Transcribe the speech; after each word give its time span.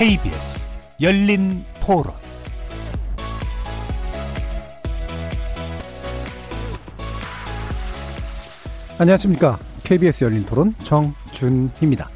KBS 0.00 0.66
열린 1.02 1.62
토론 1.78 2.14
안녕하십니까. 8.98 9.58
KBS 9.84 10.24
열린 10.24 10.46
토론 10.46 10.74
정준희입니다. 10.84 12.08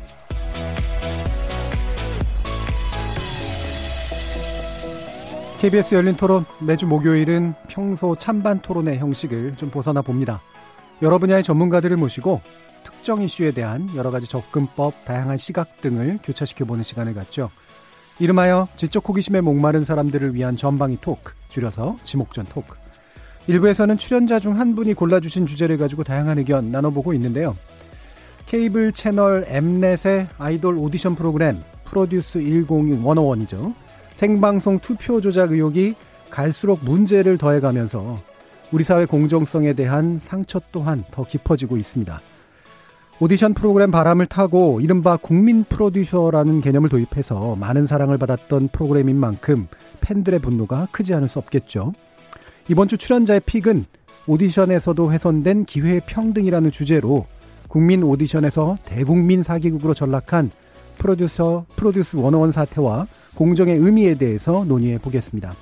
KBS 5.61 5.95
열린 5.95 6.17
토론 6.17 6.47
매주 6.63 6.87
목요일은 6.87 7.53
평소 7.69 8.17
찬반 8.17 8.61
토론의 8.61 8.97
형식을 8.97 9.57
좀 9.59 9.69
벗어나 9.69 10.01
봅니다. 10.01 10.41
여러 11.03 11.19
분야의 11.19 11.43
전문가들을 11.43 11.99
모시고 11.99 12.41
특정 12.83 13.21
이슈에 13.21 13.51
대한 13.51 13.95
여러 13.95 14.11
가지 14.11 14.27
접근법, 14.27 15.05
다양한 15.05 15.37
시각 15.37 15.83
등을 15.83 16.19
교차시켜보는 16.23 16.83
시간을 16.83 17.13
갖죠. 17.13 17.51
이름하여 18.21 18.69
지적 18.77 19.09
호기심에 19.09 19.41
목마른 19.41 19.85
사람들을 19.85 20.35
위한 20.35 20.57
전방위 20.57 20.99
토크, 21.01 21.33
줄여서 21.49 21.97
지목전 22.05 22.47
토크. 22.47 22.77
일부에서는 23.47 23.99
출연자 23.99 24.39
중 24.41 24.59
한 24.59 24.75
분이 24.75 24.95
골라주신 24.95 25.47
주제를 25.47 25.77
가지고 25.77 26.05
다양한 26.05 26.39
의견 26.39 26.71
나눠보고 26.71 27.13
있는데요. 27.15 27.57
케이블 28.47 28.93
채널 28.93 29.45
엠넷의 29.49 30.29
아이돌 30.39 30.79
오디션 30.79 31.17
프로그램 31.17 31.59
프로듀스 31.85 32.39
101이죠. 32.41 33.75
생방송 34.15 34.79
투표 34.79 35.21
조작 35.21 35.51
의혹이 35.53 35.95
갈수록 36.31 36.85
문제를 36.85 37.37
더해가면서 37.37 38.19
우리 38.73 38.85
사회 38.85 39.05
공정성에 39.07 39.73
대한 39.75 40.21
상처 40.23 40.61
또한 40.73 41.05
더 41.11 41.25
깊어지고 41.25 41.77
있습니다. 41.77 42.21
오디션 43.21 43.55
프로그램 43.55 43.93
바람을 43.93 44.27
타고 44.27 44.81
이른바 44.81 45.17
국민 45.17 45.63
프로듀서라는 45.65 46.61
개념을 46.61 46.89
도입해서 46.89 47.55
많은 47.55 47.87
사랑을 47.87 48.19
받았던 48.19 48.69
프로그램인 48.73 49.17
만큼 49.17 49.67
팬들의 50.01 50.41
분노가 50.41 50.89
크지 50.91 51.15
않을 51.15 51.29
수 51.29 51.39
없겠죠. 51.39 51.93
이번 52.69 52.89
주 52.89 52.99
출연자의 52.99 53.41
픽은 53.47 53.85
오디션에서도 54.27 55.13
훼손된 55.13 55.65
기회 55.65 56.01
평등이라는 56.01 56.71
주제로 56.73 57.27
국민 57.69 58.03
오디션에서 58.03 58.79
대국민 58.85 59.45
사기극으로 59.45 59.95
전락한 59.95 60.51
프로듀서 60.99 61.67
프로듀스 61.77 62.17
원어원 62.17 62.51
사태와 62.51 63.07
공정의 63.37 63.77
의미에 63.77 64.17
대해서 64.17 64.65
논의해 64.65 64.99
보겠습니다. 64.99 65.53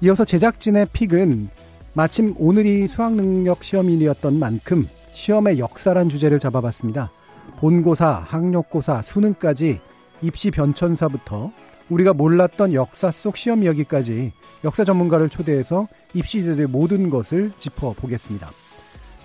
이어서 0.00 0.24
제작진의 0.24 0.86
픽은 0.92 1.48
마침 1.94 2.34
오늘이 2.38 2.88
수학능력 2.88 3.62
시험일이었던 3.62 4.38
만큼 4.38 4.86
시험의 5.12 5.58
역사란 5.58 6.08
주제를 6.08 6.38
잡아봤습니다. 6.38 7.10
본고사, 7.56 8.24
학력고사, 8.26 9.02
수능까지 9.02 9.80
입시 10.22 10.50
변천사부터 10.50 11.50
우리가 11.88 12.12
몰랐던 12.12 12.74
역사 12.74 13.10
속 13.10 13.36
시험 13.36 13.62
이야기까지 13.62 14.32
역사 14.64 14.84
전문가를 14.84 15.28
초대해서 15.28 15.88
입시제도의 16.14 16.68
모든 16.68 17.10
것을 17.10 17.52
짚어보겠습니다. 17.58 18.50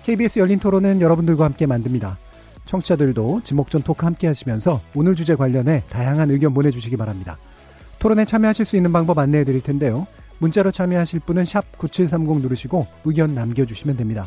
KBS 0.04 0.38
열린 0.40 0.58
토론은 0.58 1.00
여러분들과 1.00 1.44
함께 1.44 1.66
만듭니다. 1.66 2.18
청취자들도 2.66 3.40
지목전 3.44 3.82
토크 3.82 4.04
함께 4.04 4.26
하시면서 4.26 4.80
오늘 4.94 5.14
주제 5.14 5.34
관련해 5.34 5.84
다양한 5.88 6.30
의견 6.30 6.52
보내주시기 6.52 6.96
바랍니다. 6.96 7.38
토론에 7.98 8.24
참여하실 8.24 8.66
수 8.66 8.76
있는 8.76 8.92
방법 8.92 9.18
안내해 9.18 9.44
드릴 9.44 9.62
텐데요. 9.62 10.06
문자로 10.38 10.70
참여하실 10.70 11.20
분은 11.20 11.44
샵 11.44 11.78
9730 11.78 12.42
누르시고 12.42 12.86
의견 13.04 13.34
남겨주시면 13.34 13.96
됩니다. 13.96 14.26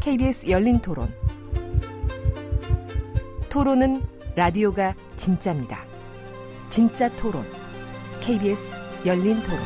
KBS 0.00 0.48
열린 0.48 0.78
토론. 0.80 1.12
토론은 3.48 4.02
라디오가 4.34 4.94
진짜입니다. 5.16 5.84
진짜 6.68 7.10
토론, 7.16 7.44
KBS 8.20 8.76
열린 9.04 9.42
토론. 9.42 9.58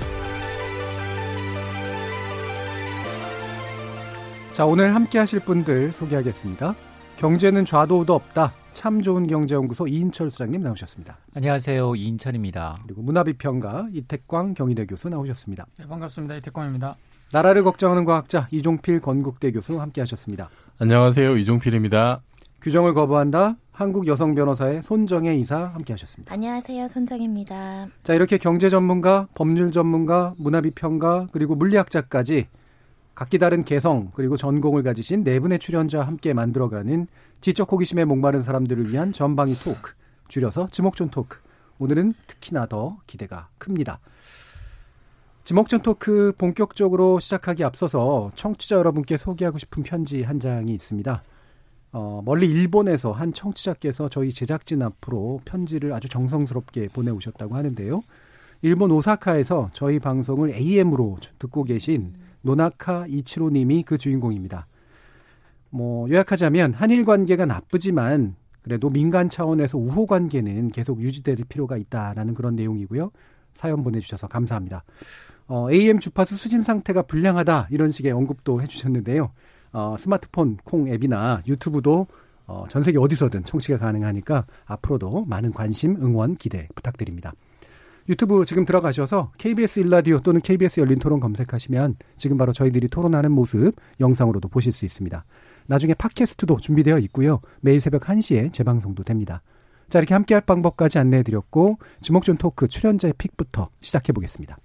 자, 4.53 4.67
오늘 4.67 4.95
함께 4.95 5.19
하실 5.19 5.41
분들 5.41 5.93
소개하겠습니다. 5.93 6.75
경제는 7.17 7.65
좌도 7.65 8.01
우도 8.01 8.15
없다. 8.15 8.53
참 8.73 9.03
좋은 9.03 9.27
경제연구소 9.27 9.89
이인철 9.89 10.31
수장님 10.31 10.63
나오셨습니다. 10.63 11.19
안녕하세요. 11.35 11.95
이인철입니다. 11.97 12.79
그리고 12.85 13.03
문화비평가 13.03 13.89
이태광 13.93 14.55
경희대 14.55 14.87
교수 14.87 15.09
나오셨습니다. 15.09 15.67
네, 15.79 15.87
반갑습니다. 15.87 16.37
이태광입니다. 16.37 16.97
나라를 17.33 17.63
걱정하는 17.63 18.05
과학자 18.05 18.49
이종필 18.51 19.01
건국대 19.01 19.53
교수 19.53 19.81
함께 19.81 20.01
하셨습니다. 20.01 20.51
안녕하세요. 20.81 21.37
이종필입니다. 21.37 22.23
규정을 22.61 22.93
거부한다. 22.95 23.57
한국 23.71 24.07
여성 24.09 24.35
변호사의 24.35 24.83
손정혜 24.83 25.37
이사 25.37 25.57
함께 25.57 25.93
하셨습니다. 25.93 26.35
안녕하세요. 26.35 26.89
손정혜입니다. 26.89 27.87
자, 28.03 28.15
이렇게 28.15 28.37
경제 28.37 28.69
전문가, 28.69 29.27
법률 29.35 29.71
전문가, 29.71 30.35
문화비평가, 30.39 31.29
그리고 31.33 31.55
물리학자까지 31.55 32.49
각기 33.15 33.39
다른 33.39 33.65
개성 33.65 34.11
그리고 34.15 34.37
전공을 34.37 34.83
가지신 34.83 35.25
네 35.25 35.41
분의 35.41 35.61
출연자와 35.61 36.07
함께 36.07 36.33
만들어가는 36.33 37.07
지적 37.41 37.71
호기심에 37.73 38.05
목마른 38.05 38.43
사람들을 38.43 38.93
위한 38.93 39.13
전방위 39.13 39.55
토크, 39.55 39.93
줄여서 40.29 40.69
지목전 40.71 41.11
토크. 41.11 41.39
오늘은 41.79 42.13
특히나 42.27 42.67
더 42.67 42.99
기대가 43.07 43.49
큽니다. 43.57 44.01
지목전 45.45 45.81
토크 45.83 46.33
본격적으로 46.39 47.19
시작하기 47.19 47.65
앞서서 47.65 48.31
청취자 48.35 48.77
여러분께 48.77 49.17
소개하고 49.17 49.59
싶은 49.59 49.83
편지 49.83 50.23
한 50.23 50.39
장이 50.39 50.73
있습니다. 50.73 51.23
어, 51.93 52.23
멀리 52.25 52.47
일본에서 52.47 53.11
한 53.11 53.33
청취자께서 53.33 54.09
저희 54.09 54.31
제작진 54.31 54.83
앞으로 54.83 55.41
편지를 55.45 55.93
아주 55.93 56.09
정성스럽게 56.09 56.89
보내오셨다고 56.89 57.57
하는데요. 57.57 58.03
일본 58.63 58.93
오사카에서 58.93 59.71
저희 59.73 59.99
방송을 59.99 60.55
AM으로 60.55 61.19
듣고 61.39 61.65
계신 61.65 62.15
노나카 62.43 63.07
이치로님이 63.09 63.83
그 63.83 63.99
주인공입니다. 63.99 64.67
뭐 65.71 66.09
요약하자면 66.11 66.75
한일 66.75 67.05
관계가 67.05 67.47
나쁘지만 67.47 68.37
그래도 68.63 68.91
민간 68.91 69.29
차원에서 69.29 69.79
우호 69.79 70.07
관계는 70.07 70.71
계속 70.71 71.01
유지될 71.01 71.37
필요가 71.49 71.77
있다라는 71.77 72.35
그런 72.35 72.55
내용이고요. 72.55 73.11
사연 73.55 73.83
보내주셔서 73.83 74.29
감사합니다. 74.29 74.85
어, 75.51 75.69
AM 75.69 75.99
주파수 75.99 76.37
수신 76.37 76.63
상태가 76.63 77.03
불량하다 77.03 77.67
이런 77.73 77.91
식의 77.91 78.13
언급도 78.13 78.63
해주셨는데요. 78.63 79.33
어, 79.73 79.97
스마트폰 79.99 80.59
콩 80.63 80.87
앱이나 80.87 81.43
유튜브도 81.45 82.07
어, 82.47 82.67
전 82.69 82.85
세계 82.85 82.99
어디서든 82.99 83.43
청취가 83.43 83.79
가능하니까 83.79 84.47
앞으로도 84.65 85.25
많은 85.25 85.51
관심, 85.51 85.97
응원, 85.97 86.37
기대 86.37 86.69
부탁드립니다. 86.77 87.33
유튜브 88.09 88.45
지금 88.45 88.65
들어가셔서 88.65 89.33
KBS 89.39 89.81
일라디오 89.81 90.21
또는 90.21 90.41
KBS 90.41 90.79
열린 90.79 91.01
토론 91.01 91.19
검색하시면 91.19 91.97
지금 92.17 92.37
바로 92.37 92.53
저희들이 92.53 92.87
토론하는 92.87 93.33
모습 93.33 93.73
영상으로도 93.99 94.49
보실 94.49 94.73
수 94.73 94.85
있습니다. 94.85 95.25
나중에 95.67 95.95
팟캐스트도 95.95 96.59
준비되어 96.59 96.99
있고요. 96.99 97.41
매일 97.61 97.81
새벽 97.81 98.03
1시에 98.03 98.53
재방송도 98.53 99.03
됩니다. 99.03 99.43
자, 99.89 99.99
이렇게 99.99 100.15
함께할 100.15 100.43
방법까지 100.43 101.01
안내해 101.01 101.25
드렸고 101.25 101.79
주목전 102.03 102.37
토크 102.37 102.69
출연자의 102.69 103.15
픽부터 103.19 103.69
시작해 103.81 104.13
보겠습니다. 104.13 104.57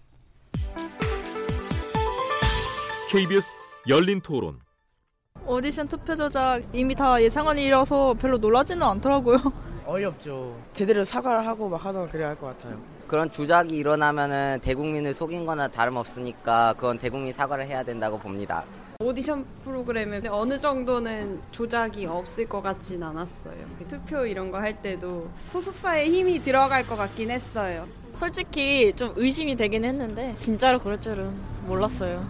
KBS 3.09 3.59
열린 3.87 4.19
토론 4.21 4.59
오디션 5.45 5.87
투표 5.87 6.15
조작 6.15 6.61
이미 6.73 6.95
다 6.95 7.21
예상한 7.21 7.57
일이라서 7.57 8.15
별로 8.19 8.37
놀라지는 8.37 8.81
않더라고요. 8.81 9.37
어이없죠. 9.85 10.59
제대로 10.73 11.05
사과를 11.05 11.45
하고 11.45 11.69
막 11.69 11.85
하던 11.85 12.09
그래야 12.09 12.29
할 12.29 12.35
것 12.35 12.47
같아요. 12.47 12.79
그런 13.07 13.31
조작이 13.31 13.75
일어나면은 13.75 14.59
대국민을 14.63 15.13
속인 15.13 15.45
거나 15.45 15.67
다름없으니까 15.67 16.73
그건 16.73 16.97
대국민 16.97 17.31
사과를 17.31 17.67
해야 17.67 17.83
된다고 17.83 18.17
봅니다. 18.17 18.63
오디션 18.99 19.45
프로그램에 19.63 20.27
어느 20.29 20.59
정도는 20.59 21.39
조작이 21.51 22.07
없을 22.07 22.49
것 22.49 22.63
같진 22.63 23.03
않았어요. 23.03 23.53
투표 23.87 24.25
이런 24.25 24.49
거 24.49 24.57
할 24.57 24.81
때도 24.81 25.29
소속사에 25.49 26.05
힘이 26.09 26.39
들어갈 26.39 26.87
것 26.87 26.95
같긴 26.95 27.29
했어요. 27.29 27.85
솔직히 28.13 28.91
좀 28.95 29.13
의심이 29.15 29.55
되긴 29.55 29.85
했는데 29.85 30.33
진짜로 30.33 30.79
그럴 30.79 30.99
줄은 30.99 31.31
몰랐어요. 31.67 32.25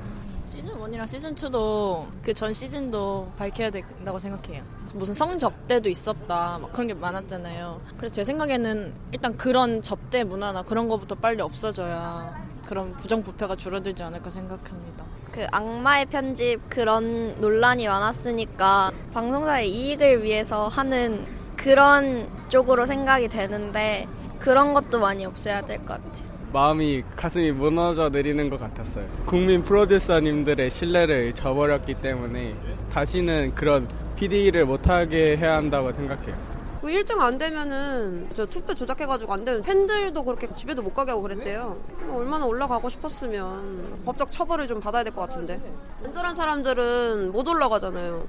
1이랑 0.87 1.07
시즌 1.07 1.35
2도 1.35 2.05
그 2.23 2.33
전 2.33 2.53
시즌도 2.53 3.31
밝혀야 3.37 3.69
된다고 3.71 4.17
생각해요. 4.19 4.63
무슨 4.93 5.13
성접대도 5.13 5.89
있었다 5.89 6.57
막 6.61 6.71
그런 6.73 6.87
게 6.87 6.93
많았잖아요. 6.93 7.81
그래서 7.97 8.13
제 8.13 8.23
생각에는 8.23 8.93
일단 9.11 9.35
그런 9.37 9.81
접대 9.81 10.23
문화나 10.23 10.63
그런 10.63 10.87
거부터 10.87 11.15
빨리 11.15 11.41
없어져야 11.41 12.45
그런 12.67 12.93
부정부패가 12.97 13.55
줄어들지 13.55 14.03
않을까 14.03 14.29
생각합니다. 14.29 15.05
그 15.31 15.45
악마의 15.51 16.05
편집 16.07 16.61
그런 16.69 17.39
논란이 17.41 17.87
많았으니까 17.87 18.91
방송사의 19.13 19.69
이익을 19.69 20.23
위해서 20.23 20.67
하는 20.67 21.25
그런 21.57 22.27
쪽으로 22.49 22.85
생각이 22.85 23.27
되는데 23.27 24.07
그런 24.39 24.73
것도 24.73 24.99
많이 24.99 25.25
없애야 25.25 25.65
될 25.65 25.79
것 25.79 25.87
같아요. 26.03 26.34
마음이 26.59 27.03
가슴이 27.17 27.51
무너져 27.51 28.07
내리는 28.07 28.49
것 28.49 28.57
같았어요. 28.57 29.05
국민 29.25 29.61
프로듀서님들의 29.61 30.69
신뢰를 30.69 31.33
저버렸기 31.33 31.95
때문에 31.95 32.55
다시는 32.93 33.53
그런 33.55 33.89
PD를 34.15 34.63
못하게 34.65 35.35
해야 35.35 35.57
한다고 35.57 35.91
생각해요. 35.91 36.33
1등 36.81 37.19
안 37.19 37.37
되면은 37.37 38.29
저 38.35 38.45
투표 38.45 38.73
조작해가지고 38.73 39.33
안 39.33 39.43
되면 39.43 39.61
팬들도 39.63 40.23
그렇게 40.23 40.47
집에도 40.55 40.81
못 40.81 40.93
가게 40.93 41.11
하고 41.11 41.23
그랬대요. 41.23 41.75
얼마나 42.13 42.45
올라가고 42.45 42.87
싶었으면 42.87 44.03
법적 44.05 44.31
처벌을 44.31 44.65
좀 44.65 44.79
받아야 44.79 45.03
될 45.03 45.11
것 45.11 45.27
같은데. 45.27 45.59
안전한 46.05 46.35
사람들은 46.35 47.33
못 47.33 47.45
올라가잖아요. 47.49 48.25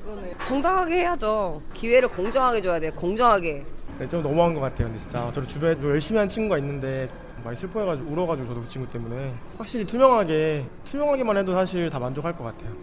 정당하게 0.46 0.94
해야죠. 0.96 1.62
기회를 1.74 2.08
공정하게 2.08 2.60
줘야 2.62 2.80
돼요. 2.80 2.90
공정하게. 2.96 3.64
네, 4.00 4.08
좀 4.08 4.20
너무한 4.20 4.52
것 4.52 4.60
같아요. 4.62 4.88
근데 4.88 4.98
진짜 4.98 5.30
저도 5.32 5.46
주변에 5.46 5.76
열심히 5.84 6.18
한 6.18 6.26
친구가 6.26 6.58
있는데 6.58 7.08
많이 7.46 7.56
슬퍼해가지고 7.56 8.10
울어가지고 8.10 8.48
저도 8.48 8.60
그 8.60 8.66
친구 8.66 8.90
때문에 8.90 9.34
확실히 9.56 9.86
투명하게 9.86 10.68
투명하게만 10.84 11.36
해도 11.36 11.52
사실 11.52 11.88
다 11.88 11.98
만족할 11.98 12.36
것 12.36 12.44
같아요. 12.44 12.74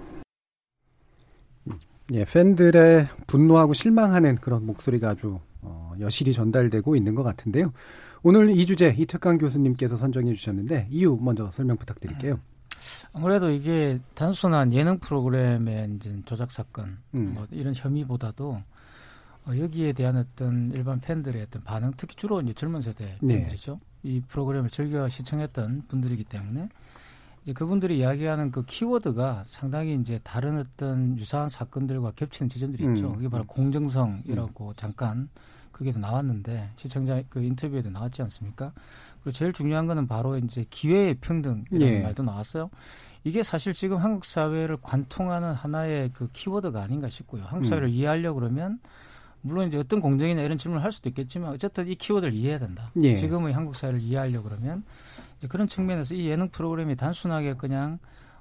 예, 2.11 2.25
팬들의 2.25 3.07
분노하고 3.27 3.73
실망하는 3.73 4.35
그런 4.35 4.65
목소리가 4.65 5.09
아주 5.09 5.39
어, 5.61 5.93
여실히 5.99 6.33
전달되고 6.33 6.95
있는 6.95 7.15
것 7.15 7.23
같은데요. 7.23 7.73
오늘 8.23 8.51
이 8.51 8.65
주제 8.65 8.95
이태강 8.97 9.37
교수님께서 9.37 9.97
선정해 9.97 10.33
주셨는데 10.33 10.87
이유 10.89 11.17
먼저 11.19 11.49
설명 11.51 11.77
부탁드릴게요. 11.77 12.39
아무래도 13.13 13.49
이게 13.49 13.99
단순한 14.15 14.73
예능 14.73 14.97
프로그램의 14.99 15.95
이제 15.95 16.21
조작 16.25 16.51
사건 16.51 16.99
음. 17.13 17.31
뭐 17.33 17.47
이런 17.51 17.73
혐의보다도 17.75 18.61
어, 19.45 19.57
여기에 19.57 19.93
대한 19.93 20.15
어떤 20.17 20.71
일반 20.71 20.99
팬들의 20.99 21.41
어떤 21.41 21.63
반응, 21.63 21.91
특히 21.97 22.15
주로 22.15 22.41
이제 22.41 22.53
젊은 22.53 22.81
세대 22.81 23.17
네. 23.21 23.35
팬들이죠. 23.35 23.79
이 24.03 24.21
프로그램을 24.27 24.69
즐겨 24.69 25.07
시청했던 25.07 25.83
분들이기 25.87 26.23
때문에 26.25 26.69
이제 27.43 27.53
그분들이 27.53 27.99
이야기하는 27.99 28.51
그 28.51 28.63
키워드가 28.65 29.43
상당히 29.45 29.95
이제 29.95 30.19
다른 30.23 30.57
어떤 30.57 31.17
유사한 31.17 31.49
사건들과 31.49 32.11
겹치는 32.15 32.49
지점들이 32.49 32.85
있죠. 32.93 33.09
음. 33.09 33.15
그게 33.15 33.29
바로 33.29 33.45
공정성이라고 33.45 34.73
잠깐 34.75 35.29
그게도 35.71 35.99
나왔는데 35.99 36.71
시청자 36.75 37.21
그 37.29 37.41
인터뷰에도 37.41 37.89
나왔지 37.89 38.21
않습니까? 38.21 38.71
그리고 39.21 39.31
제일 39.31 39.51
중요한 39.51 39.87
거는 39.87 40.07
바로 40.07 40.37
이제 40.37 40.65
기회의 40.69 41.15
평등이라는 41.15 41.81
예. 41.81 42.01
말도 42.01 42.23
나왔어요. 42.23 42.69
이게 43.25 43.41
사실 43.41 43.73
지금 43.73 43.97
한국 43.97 44.25
사회를 44.25 44.77
관통하는 44.81 45.53
하나의 45.53 46.11
그 46.13 46.29
키워드가 46.31 46.81
아닌가 46.81 47.09
싶고요. 47.09 47.43
한국 47.43 47.65
음. 47.65 47.69
사회를 47.69 47.89
이해하려고 47.89 48.39
그러면 48.39 48.79
물론 49.43 49.67
이제 49.67 49.77
어떤 49.77 49.99
공정이나 49.99 50.41
이런 50.41 50.57
질문을 50.57 50.83
할 50.83 50.91
수도 50.91 51.09
있겠지만 51.09 51.51
어쨌든 51.51 51.87
이 51.87 51.95
키워드를 51.95 52.33
이해해야 52.33 52.59
된다. 52.59 52.89
예. 53.01 53.15
지금의 53.15 53.53
한국 53.53 53.75
사회를 53.75 54.01
이해하려고 54.01 54.49
그러면 54.49 54.83
그런 55.49 55.67
측면에서 55.67 56.15
이 56.15 56.27
예능 56.27 56.49
프로그램이 56.49 56.95
단순하게 56.95 57.55
그냥 57.55 57.99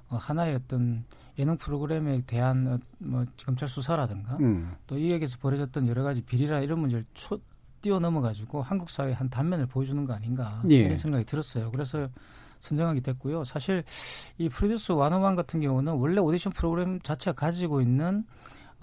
어, 0.09 0.15
하나의 0.15 0.55
어떤 0.55 1.03
예능 1.37 1.57
프로그램에 1.57 2.21
대한 2.25 2.67
어, 2.67 2.79
뭐 2.99 3.25
검찰 3.45 3.67
수사라든가 3.67 4.37
음. 4.37 4.75
또 4.87 4.97
이에게서 4.97 5.37
벌어졌던 5.39 5.87
여러 5.87 6.03
가지 6.03 6.21
비리라 6.21 6.61
이런 6.61 6.79
문제를 6.79 7.05
초, 7.13 7.39
뛰어넘어 7.81 8.21
가지고 8.21 8.61
한국 8.61 8.89
사회의 8.89 9.13
한 9.13 9.29
단면을 9.29 9.65
보여주는 9.65 10.05
거 10.05 10.13
아닌가 10.13 10.63
예. 10.71 10.75
이런 10.75 10.95
생각이 10.95 11.25
들었어요. 11.25 11.69
그래서 11.69 12.07
선정하게 12.61 13.01
됐고요. 13.01 13.43
사실 13.43 13.83
이 14.37 14.47
프로듀스 14.47 14.93
완호만 14.93 15.35
같은 15.35 15.59
경우는 15.59 15.93
원래 15.93 16.21
오디션 16.21 16.53
프로그램 16.53 17.01
자체가 17.01 17.35
가지고 17.35 17.81
있는 17.81 18.23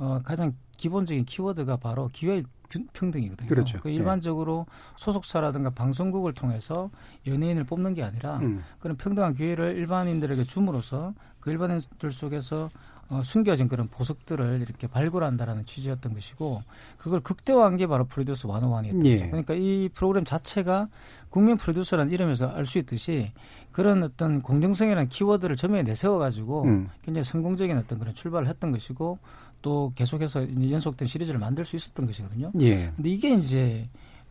어, 0.01 0.19
가장 0.25 0.55
기본적인 0.77 1.25
키워드가 1.27 1.77
바로 1.77 2.09
기회 2.13 2.43
균- 2.71 2.89
평등이거든요. 2.93 3.49
그렇죠. 3.49 3.79
그 3.81 3.91
예. 3.91 3.95
일반적으로 3.95 4.65
소속사라든가 4.97 5.71
방송국을 5.71 6.33
통해서 6.33 6.91
연예인을 7.27 7.65
뽑는 7.65 7.95
게 7.95 8.03
아니라 8.03 8.39
음. 8.39 8.63
그런 8.79 8.97
평등한 8.97 9.35
기회를 9.35 9.77
일반인들에게 9.77 10.45
줌으로써 10.45 11.13
그 11.41 11.51
일반인들 11.51 12.11
속에서 12.13 12.71
어, 13.09 13.23
숨겨진 13.25 13.67
그런 13.69 13.89
보석들을 13.89 14.61
이렇게 14.63 14.87
발굴한다라는 14.87 15.65
취지였던 15.65 16.15
것이고 16.15 16.63
그걸 16.97 17.19
극대화한 17.19 17.77
게 17.77 17.89
바로 17.89 18.05
프로듀스 18.05 18.47
101이었던 18.47 19.05
예. 19.05 19.17
거죠. 19.17 19.27
그러니까 19.31 19.55
이 19.55 19.89
프로그램 19.93 20.25
자체가 20.25 20.87
국민 21.29 21.57
프로듀서라는 21.57 22.13
이름에서 22.13 22.47
알 22.51 22.65
수 22.65 22.79
있듯이 22.79 23.33
그런 23.73 24.05
어떤 24.05 24.41
공정성이라는 24.43 25.09
키워드를 25.09 25.57
전면에 25.57 25.83
내세워가지고 25.83 26.63
음. 26.65 26.89
굉장히 27.03 27.25
성공적인 27.25 27.77
어떤 27.79 27.99
그런 27.99 28.15
출발을 28.15 28.47
했던 28.49 28.71
것이고 28.71 29.19
또 29.63 29.93
계속해서 29.95 30.47
연속된 30.71 31.07
시리즈를 31.07 31.39
만들 31.39 31.65
수 31.65 31.77
있었던 31.77 32.07
것이거든요. 32.07 32.53
예. 32.61 32.91
근데 32.97 33.11
이게 33.11 33.35
이제 33.35 33.89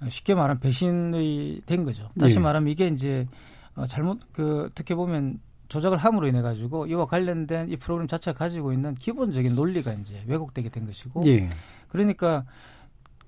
쉽게 0.07 0.33
말하면 0.33 0.59
배신이 0.59 1.61
된 1.65 1.83
거죠. 1.83 2.09
다시 2.19 2.37
예. 2.37 2.39
말하면 2.39 2.69
이게 2.69 2.87
이제 2.87 3.27
어, 3.75 3.85
잘못 3.85 4.19
그 4.31 4.67
어떻게 4.71 4.95
보면 4.95 5.39
조작을 5.67 5.97
함으로 5.97 6.27
인해 6.27 6.41
가지고 6.41 6.87
이와 6.87 7.05
관련된 7.05 7.69
이 7.69 7.77
프로그램 7.77 8.07
자체가 8.07 8.37
가지고 8.37 8.73
있는 8.73 8.95
기본적인 8.95 9.55
논리가 9.55 9.93
이제 9.93 10.23
왜곡되게 10.27 10.69
된 10.69 10.85
것이고 10.85 11.23
예. 11.27 11.47
그러니까 11.89 12.45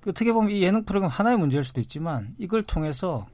어떻게 0.06 0.32
보면 0.32 0.50
이 0.50 0.62
예능 0.62 0.84
프로그램 0.84 1.08
하나의 1.08 1.38
문제일 1.38 1.62
수도 1.62 1.80
있지만 1.80 2.34
이걸 2.38 2.62
통해서 2.62 3.26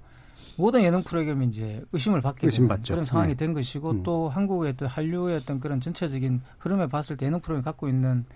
모든 0.59 0.83
예능 0.83 1.03
프로그램이 1.03 1.47
이제 1.47 1.83
의심을 1.93 2.21
받게 2.21 2.41
되는 2.41 2.51
의심받죠. 2.51 2.95
그런 2.95 3.05
상황이 3.05 3.31
네. 3.31 3.37
된 3.37 3.53
것이고 3.53 3.91
음. 3.91 4.03
또 4.03 4.29
한국의 4.29 4.73
어떤 4.73 4.89
한류의 4.89 5.37
어떤 5.37 5.61
그런 5.61 5.81
전체적인 5.81 6.43
흐름에 6.59 6.89
봤을 6.89 7.17
때 7.17 7.27
예능 7.27 7.41
프로그램이 7.41 7.65
갖고 7.65 7.89
있는 7.89 8.27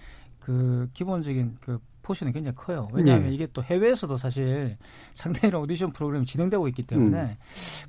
그 0.44 0.88
기본적인 0.92 1.56
그 1.60 1.78
포션이 2.02 2.32
굉장히 2.32 2.56
커요. 2.56 2.88
왜냐하면 2.92 3.28
네. 3.28 3.34
이게 3.34 3.46
또 3.52 3.62
해외에서도 3.62 4.16
사실 4.16 4.76
상당히 5.12 5.54
오디션 5.54 5.92
프로그램이 5.92 6.26
진행되고 6.26 6.66
있기 6.68 6.82
때문에 6.82 7.22
음. 7.22 7.36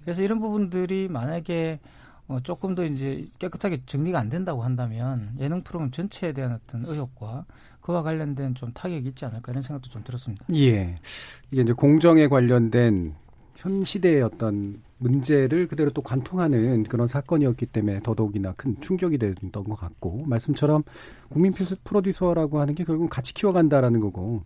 그래서 0.04 0.24
이런 0.24 0.40
부분들이 0.40 1.08
만약에 1.08 1.80
어, 2.28 2.40
조금 2.42 2.74
더 2.74 2.86
이제 2.86 3.28
깨끗하게 3.40 3.80
정리가 3.86 4.20
안 4.20 4.30
된다고 4.30 4.64
한다면 4.64 5.36
예능 5.40 5.62
프로그램 5.62 5.92
전체에 5.92 6.32
대한 6.32 6.54
어떤 6.54 6.86
의혹과 6.86 7.46
그와 7.82 8.02
관련된 8.02 8.56
좀 8.56 8.72
타격이 8.72 9.10
있지 9.10 9.26
않을까 9.26 9.52
이런 9.52 9.62
생각도 9.62 9.90
좀 9.90 10.04
들었습니다. 10.04 10.46
예. 10.54 10.96
이게 11.52 11.62
이제 11.62 11.74
공정에 11.74 12.28
관련된 12.28 13.16
현 13.64 13.82
시대의 13.86 14.22
어떤 14.22 14.82
문제를 14.98 15.70
그대로 15.70 15.90
또 15.92 16.02
관통하는 16.02 16.84
그런 16.84 17.08
사건이었기 17.08 17.68
때문에 17.68 18.02
더더욱이나 18.02 18.54
큰 18.58 18.76
충격이 18.82 19.18
됐던 19.18 19.64
것 19.64 19.76
같고 19.76 20.26
말씀처럼 20.28 20.84
국민 21.30 21.54
프로듀서라고 21.86 22.60
하는 22.60 22.76
게 22.76 22.84
결국은 22.84 23.08
같이 23.08 23.34
키워간다라는 23.34 24.02
거고 24.02 24.44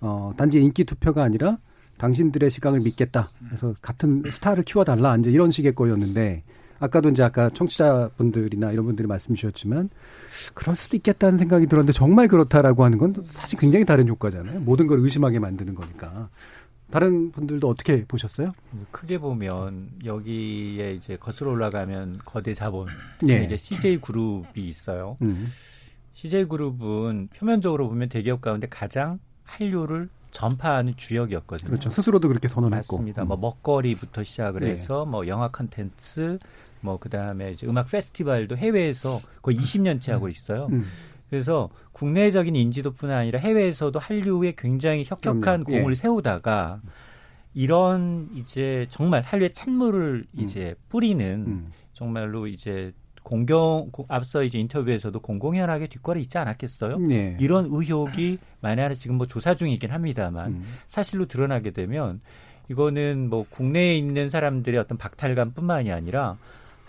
어 0.00 0.32
단지 0.38 0.62
인기 0.62 0.84
투표가 0.84 1.22
아니라 1.22 1.58
당신들의 1.98 2.50
시각을 2.50 2.80
믿겠다. 2.80 3.30
그래서 3.46 3.74
같은 3.82 4.22
스타를 4.30 4.64
키워달라. 4.64 5.14
이제 5.16 5.30
이런 5.30 5.50
식의 5.50 5.74
거였는데 5.74 6.42
아까도 6.80 7.10
이제 7.10 7.22
아까 7.22 7.50
청취자분들이나 7.50 8.72
이런 8.72 8.86
분들이 8.86 9.06
말씀 9.06 9.34
주셨지만 9.34 9.90
그럴 10.54 10.74
수도 10.74 10.96
있겠다는 10.96 11.36
생각이 11.38 11.66
들었는데 11.66 11.92
정말 11.92 12.28
그렇다라고 12.28 12.82
하는 12.82 12.96
건 12.96 13.14
사실 13.24 13.58
굉장히 13.58 13.84
다른 13.84 14.08
효과잖아요. 14.08 14.60
모든 14.60 14.86
걸 14.86 15.00
의심하게 15.00 15.38
만드는 15.38 15.74
거니까. 15.74 16.30
다른 16.94 17.32
분들도 17.32 17.68
어떻게 17.68 18.04
보셨어요? 18.04 18.52
크게 18.92 19.18
보면 19.18 19.90
여기에 20.04 20.92
이제 20.92 21.16
거슬러 21.16 21.50
올라가면 21.50 22.20
거대 22.24 22.54
자본 22.54 22.86
예. 23.28 23.42
이제 23.42 23.56
CJ 23.56 23.98
그룹이 23.98 24.68
있어요. 24.68 25.16
음. 25.22 25.48
CJ 26.12 26.44
그룹은 26.44 27.30
표면적으로 27.34 27.88
보면 27.88 28.10
대기업 28.10 28.40
가운데 28.40 28.68
가장 28.68 29.18
한류를 29.42 30.08
전파하는 30.30 30.94
주역이었거든요. 30.96 31.70
그렇죠. 31.70 31.90
스스로도 31.90 32.28
그렇게 32.28 32.46
선언했고. 32.46 32.98
맞습니다. 32.98 33.22
음. 33.22 33.26
뭐 33.26 33.36
먹거리부터 33.38 34.22
시작을 34.22 34.60
네. 34.60 34.70
해서 34.70 35.04
뭐 35.04 35.26
영화 35.26 35.48
컨텐츠, 35.48 36.38
뭐 36.80 37.00
그다음에 37.00 37.50
이제 37.50 37.66
음악 37.66 37.90
페스티벌도 37.90 38.56
해외에서 38.56 39.20
거의 39.42 39.56
20년째 39.58 40.12
하고 40.12 40.28
있어요. 40.28 40.68
음. 40.70 40.84
그래서 41.34 41.68
국내적인 41.90 42.54
인지도뿐 42.54 43.10
아니라 43.10 43.40
해외에서도 43.40 43.98
한류에 43.98 44.54
굉장히 44.56 45.02
혁혁한 45.04 45.64
그럼요. 45.64 45.64
공을 45.64 45.90
예. 45.90 45.94
세우다가 45.96 46.80
이런 47.54 48.28
이제 48.36 48.86
정말 48.88 49.22
한류의 49.22 49.52
찬물을 49.52 50.26
이제 50.38 50.76
뿌리는 50.88 51.44
음. 51.44 51.72
정말로 51.92 52.46
이제 52.46 52.92
공경 53.24 53.88
고- 53.90 54.06
앞서 54.08 54.44
이제 54.44 54.58
인터뷰에서도 54.60 55.18
공공연하게 55.18 55.88
뒷거래 55.88 56.20
있지 56.20 56.38
않았겠어요? 56.38 56.98
예. 57.10 57.36
이런 57.40 57.66
의혹이 57.68 58.38
만약에 58.60 58.94
지금 58.94 59.16
뭐 59.16 59.26
조사 59.26 59.56
중이긴 59.56 59.90
합니다만 59.90 60.52
음. 60.52 60.64
사실로 60.86 61.26
드러나게 61.26 61.72
되면 61.72 62.20
이거는 62.70 63.28
뭐 63.28 63.44
국내에 63.50 63.96
있는 63.96 64.30
사람들의 64.30 64.78
어떤 64.78 64.98
박탈감뿐만이 64.98 65.90
아니라 65.90 66.38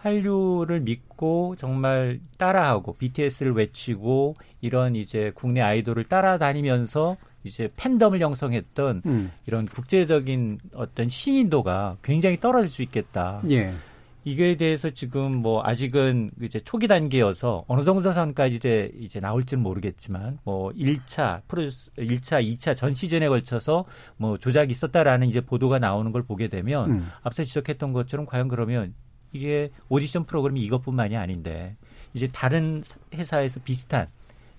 한류를 0.06 0.82
믿고 0.82 1.56
정말 1.58 2.20
따라하고 2.38 2.94
BTS를 2.94 3.54
외치고 3.54 4.36
이런 4.62 4.96
이제 4.96 5.32
국내 5.34 5.62
아이돌을 5.62 6.04
따라다니면서 6.04 7.18
이제 7.44 7.70
팬덤을 7.76 8.22
형성했던 8.22 9.02
음. 9.08 9.32
이런 9.48 9.66
국제적인 9.66 10.60
어떤 10.76 11.10
신인도가 11.10 11.98
굉장히 12.04 12.40
떨어질 12.40 12.70
수 12.70 12.84
있겠다. 12.84 13.42
예. 13.50 13.74
이거에 14.26 14.58
대해서 14.58 14.90
지금 14.90 15.36
뭐 15.36 15.62
아직은 15.64 16.32
이제 16.42 16.60
초기 16.60 16.88
단계여서 16.88 17.66
어느 17.68 17.84
정도 17.84 18.12
선까지 18.12 18.56
이제 18.56 18.92
이제 19.00 19.20
나올지는 19.20 19.62
모르겠지만 19.62 20.40
뭐 20.44 20.72
1차 20.72 21.42
프로듀스 21.48 21.92
1차, 21.98 22.44
2차 22.44 22.76
전 22.76 22.96
시즌에 22.96 23.28
걸쳐서 23.28 23.86
뭐 24.18 24.40
조작이 24.40 24.72
있었다라는 24.72 25.28
이제 25.30 25.42
보도가 25.42 25.78
나오는 25.78 26.12
걸 26.12 26.24
보게 26.24 26.48
되면 26.48 26.90
음. 26.90 27.12
앞서 27.22 27.44
지적했던 27.44 27.94
것처럼 27.94 28.26
과연 28.26 28.48
그러면 28.48 28.96
이게 29.36 29.70
오디션 29.90 30.26
프로그램이 30.26 30.62
이것뿐만이 30.62 31.18
아닌데 31.18 31.76
이제 32.14 32.28
다른 32.28 32.82
회사에서 33.14 33.60
비슷한 33.64 34.08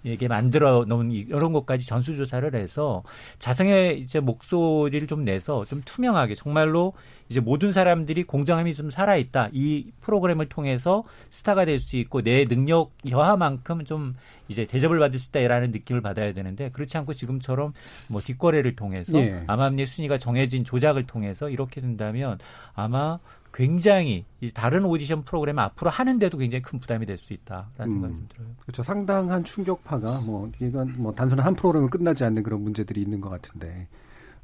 이게 0.04 0.28
만들어 0.28 0.85
놓은 0.85 1.11
이런 1.11 1.52
것까지 1.52 1.87
전수조사를 1.87 2.54
해서 2.54 3.02
자성의 3.38 3.99
이제 3.99 4.21
목소리를 4.21 5.09
좀 5.09 5.25
내서 5.25 5.64
좀 5.64 5.80
투명하게 5.85 6.35
정말로 6.35 6.92
이제 7.28 7.40
모든 7.40 7.73
사람들이 7.73 8.23
공정함이 8.25 8.75
좀 8.75 8.90
살아있다. 8.90 9.50
이 9.52 9.90
프로그램을 10.00 10.49
통해서 10.49 11.04
스타가 11.30 11.64
될 11.64 11.80
수 11.80 11.97
있고 11.97 12.23
내 12.23 12.47
능력 12.47 12.92
여하만큼 13.09 13.85
좀 13.85 14.14
이제 14.49 14.64
대접을 14.64 14.99
받을 14.99 15.18
수 15.18 15.28
있다라는 15.28 15.71
느낌을 15.73 16.00
받아야 16.00 16.33
되는데 16.33 16.71
그렇지 16.71 16.97
않고 16.99 17.14
지금처럼 17.14 17.73
뭐 18.09 18.21
뒷거래를 18.21 18.76
통해서 18.76 19.18
예. 19.18 19.42
암암리의 19.47 19.87
순위가 19.87 20.18
정해진 20.18 20.64
조작을 20.64 21.06
통해서 21.06 21.50
이렇게 21.50 21.80
된다면 21.80 22.38
아마 22.75 23.18
굉장히 23.52 24.25
이 24.40 24.50
다른 24.50 24.85
오디션 24.85 25.25
프로그램 25.25 25.59
앞으로 25.59 25.90
하는데도 25.90 26.38
굉장히 26.38 26.62
큰 26.62 26.78
부담이 26.78 27.06
될 27.06 27.16
수 27.16 27.33
있다라는 27.33 27.95
생각이 27.95 28.12
좀 28.14 28.26
들어요. 28.28 28.49
그렇죠. 28.62 28.83
상당한 28.83 29.42
충격파가 29.45 30.21
뭐 30.21 30.49
이건 30.61 30.95
뭐 30.99 31.12
단순한 31.14 31.45
한 31.47 31.54
프로그램을 31.54 31.88
끝나지 31.90 32.25
않는 32.25 32.42
그런 32.42 32.61
문제들이 32.62 33.00
있는 33.00 33.21
것 33.21 33.30
같은데 33.30 33.88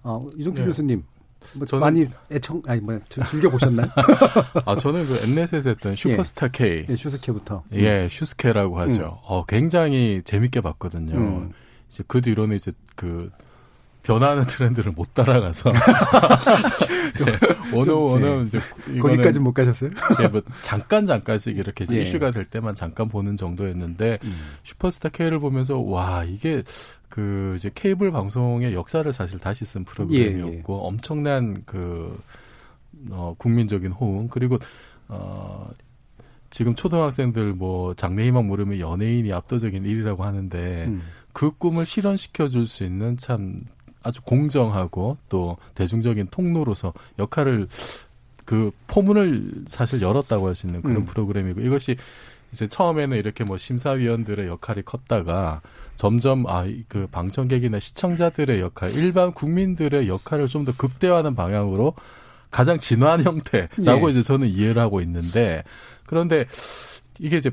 어, 0.02 0.26
이종필 0.36 0.62
네. 0.62 0.66
교수님 0.66 1.04
뭐 1.54 1.66
저는- 1.66 1.80
많이 1.80 2.06
애청 2.30 2.62
아니 2.66 2.80
뭐 2.80 2.99
즐겨 3.30 3.50
보셨나요? 3.50 3.87
아 4.66 4.76
저는 4.76 5.06
그 5.06 5.18
엠넷에서 5.25 5.70
했던 5.70 5.94
슈퍼스타 5.96 6.49
K. 6.49 6.87
예, 6.88 6.96
슈스케부터. 6.96 7.62
예, 7.72 8.08
슈스케라고 8.11 8.78
하죠. 8.80 9.02
음. 9.02 9.25
어, 9.25 9.44
굉장히 9.46 10.20
재밌게 10.25 10.61
봤거든요. 10.61 11.14
음. 11.16 11.52
이제 11.90 12.02
그 12.06 12.20
뒤로는 12.20 12.56
이제 12.56 12.72
그 12.96 13.30
변하는 14.02 14.42
트렌드를 14.46 14.92
못 14.92 15.14
따라가서 15.14 15.70
예, 17.72 17.76
원어원은 17.76 18.42
예. 18.42 18.46
이제 18.46 18.99
거기까지 19.00 19.38
못 19.40 19.52
가셨어요? 19.52 19.90
이제 20.12 20.28
뭐 20.28 20.42
잠깐 20.62 21.06
잠깐씩 21.06 21.56
이렇게 21.56 21.84
예. 21.92 22.02
이슈가 22.02 22.30
될 22.30 22.44
때만 22.44 22.75
잠깐 22.75 23.08
보는 23.08 23.37
정도였는데 23.37 24.18
음. 24.25 24.34
슈퍼스타 24.64 25.11
K를 25.11 25.38
보면서 25.38 25.78
와 25.78 26.25
이게 26.25 26.62
그 27.12 27.52
이제 27.59 27.71
케이블 27.75 28.11
방송의 28.11 28.73
역사를 28.73 29.12
사실 29.12 29.38
다시 29.38 29.66
쓴 29.66 29.85
프로그램이었고 29.85 30.49
예, 30.49 30.87
엄청난 30.88 31.62
그 31.66 32.19
어, 33.11 33.35
국민적인 33.37 33.92
호응 33.92 34.28
그리고 34.28 34.59
어 35.09 35.69
지금 36.49 36.75
초등학생들 36.75 37.52
뭐 37.52 37.92
장래희망 37.92 38.47
모르면 38.47 38.81
연예인이 38.81 39.31
압도적인 39.31 39.85
일이라고 39.85 40.25
하는데 40.25 40.87
음. 40.87 41.02
그 41.35 41.50
꿈을 41.50 41.85
실현시켜 41.85 42.49
줄 42.49 42.66
수 42.66 42.83
있는 42.83 43.19
참 43.19 43.61
아주 44.02 44.23
공정하고 44.23 45.19
또 45.28 45.59
대중적인 45.75 46.28
통로로서 46.31 46.95
역할을 47.19 47.69
그 48.47 48.71
포문을 48.87 49.64
사실 49.66 50.00
열었다고 50.00 50.49
할 50.49 50.54
수 50.54 50.66
있는 50.66 50.81
그런 50.81 50.97
음. 51.02 51.04
프로그램이고 51.04 51.61
이것이 51.61 51.97
이제 52.52 52.66
처음에는 52.66 53.19
이렇게 53.19 53.45
뭐 53.45 53.59
심사위원들의 53.59 54.47
역할이 54.47 54.81
컸다가 54.81 55.61
점점 56.02 56.47
아 56.49 56.64
그 56.88 57.06
방청객이나 57.06 57.78
시청자들의 57.78 58.61
역할, 58.61 58.92
일반 58.92 59.30
국민들의 59.32 60.09
역할을 60.09 60.49
좀 60.49 60.64
더 60.64 60.73
극대화하는 60.76 61.37
방향으로 61.37 61.94
가장 62.50 62.80
진화한 62.80 63.23
형태라고 63.23 64.09
예. 64.09 64.11
이제 64.11 64.21
저는 64.21 64.49
이해를 64.49 64.82
하고 64.82 65.00
있는데 65.00 65.62
그런데 66.06 66.47
이게 67.21 67.37
이제 67.37 67.52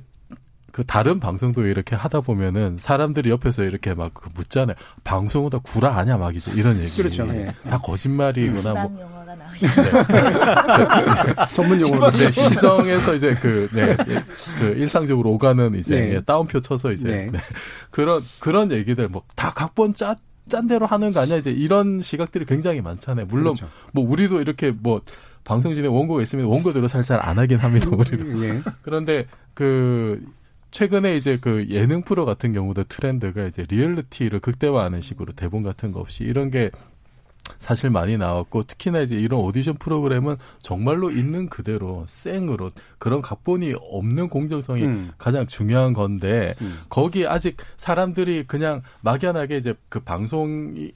그 0.80 0.86
다른 0.86 1.20
방송도 1.20 1.66
이렇게 1.68 1.98
하다 1.98 2.22
보면은 2.22 2.78
사람들이 2.80 3.30
옆에서 3.32 3.64
이렇게 3.66 3.94
막그 3.94 4.30
묻잖아요. 4.34 4.78
방송은 5.04 5.50
다 5.50 5.60
구라 5.62 5.98
아냐 5.98 6.16
막 6.16 6.34
이제 6.34 6.54
이런 6.56 6.80
얘기. 6.80 6.96
그렇죠. 6.96 7.28
예. 7.34 7.54
다 7.70 7.78
거짓말이거나 7.80 8.74
뭐 8.88 8.98
용어가 9.02 9.36
나오시네. 9.36 9.74
전문 11.54 11.82
용어로. 11.82 12.12
네, 12.12 12.32
시정에서 12.32 13.14
이제 13.14 13.36
그, 13.42 13.68
네, 13.74 13.94
네, 13.98 14.24
그 14.58 14.68
일상적으로 14.78 15.32
오가는 15.32 15.76
이제 15.76 16.00
네. 16.00 16.16
예, 16.16 16.22
따옴표 16.22 16.62
쳐서 16.62 16.94
이제 16.94 17.10
네. 17.10 17.30
네. 17.30 17.40
그런 17.92 18.24
그런 18.40 18.72
얘기들 18.72 19.10
뭐 19.10 19.24
다 19.36 19.52
각본 19.52 19.96
짜 19.96 20.16
짠대로 20.48 20.86
하는 20.86 21.12
거 21.12 21.20
아니야 21.20 21.36
이제 21.36 21.52
이런 21.52 22.02
시각들이 22.02 22.46
굉장히 22.46 22.80
많잖아요. 22.80 23.26
물론 23.26 23.56
그렇죠. 23.56 23.70
뭐 23.92 24.10
우리도 24.10 24.40
이렇게 24.40 24.72
뭐 24.72 25.02
방송진에 25.44 25.90
원고가 25.90 26.22
있으면 26.22 26.46
원고대로 26.46 26.88
살살 26.88 27.20
안 27.22 27.38
하긴 27.38 27.58
합니다. 27.58 27.90
우리도. 27.92 28.46
예. 28.46 28.62
그런데 28.82 29.26
그 29.54 30.24
최근에 30.72 31.16
이제 31.16 31.38
그 31.40 31.68
예능 31.70 32.02
프로 32.04 32.26
같은 32.26 32.54
경우도 32.54 32.86
트렌드가 32.86 33.46
이제 33.46 33.66
리얼리티를 33.70 34.40
극대화하는 34.40 35.02
식으로 35.02 35.34
대본 35.34 35.64
같은 35.64 35.92
거 35.92 36.00
없이 36.00 36.24
이런 36.24 36.52
게 36.52 36.72
사실 37.58 37.90
많이 37.90 38.16
나왔고 38.16 38.64
특히나 38.64 39.02
이제 39.02 39.16
이런 39.16 39.40
오디션 39.40 39.76
프로그램은 39.76 40.38
정말로 40.60 41.10
있는 41.10 41.50
그대로 41.50 42.06
생으로 42.08 42.70
그런 43.00 43.22
각본이 43.22 43.74
없는 43.80 44.30
공정성이 44.30 44.84
음. 44.84 45.12
가장 45.18 45.48
중요한 45.48 45.94
건데 45.94 46.56
음. 46.62 46.80
거기 46.90 47.26
아직 47.26 47.58
사람들이 47.78 48.44
그냥 48.46 48.84
막연하게 49.02 49.58
이제 49.58 49.74
그 49.90 50.00
방송에 50.00 50.92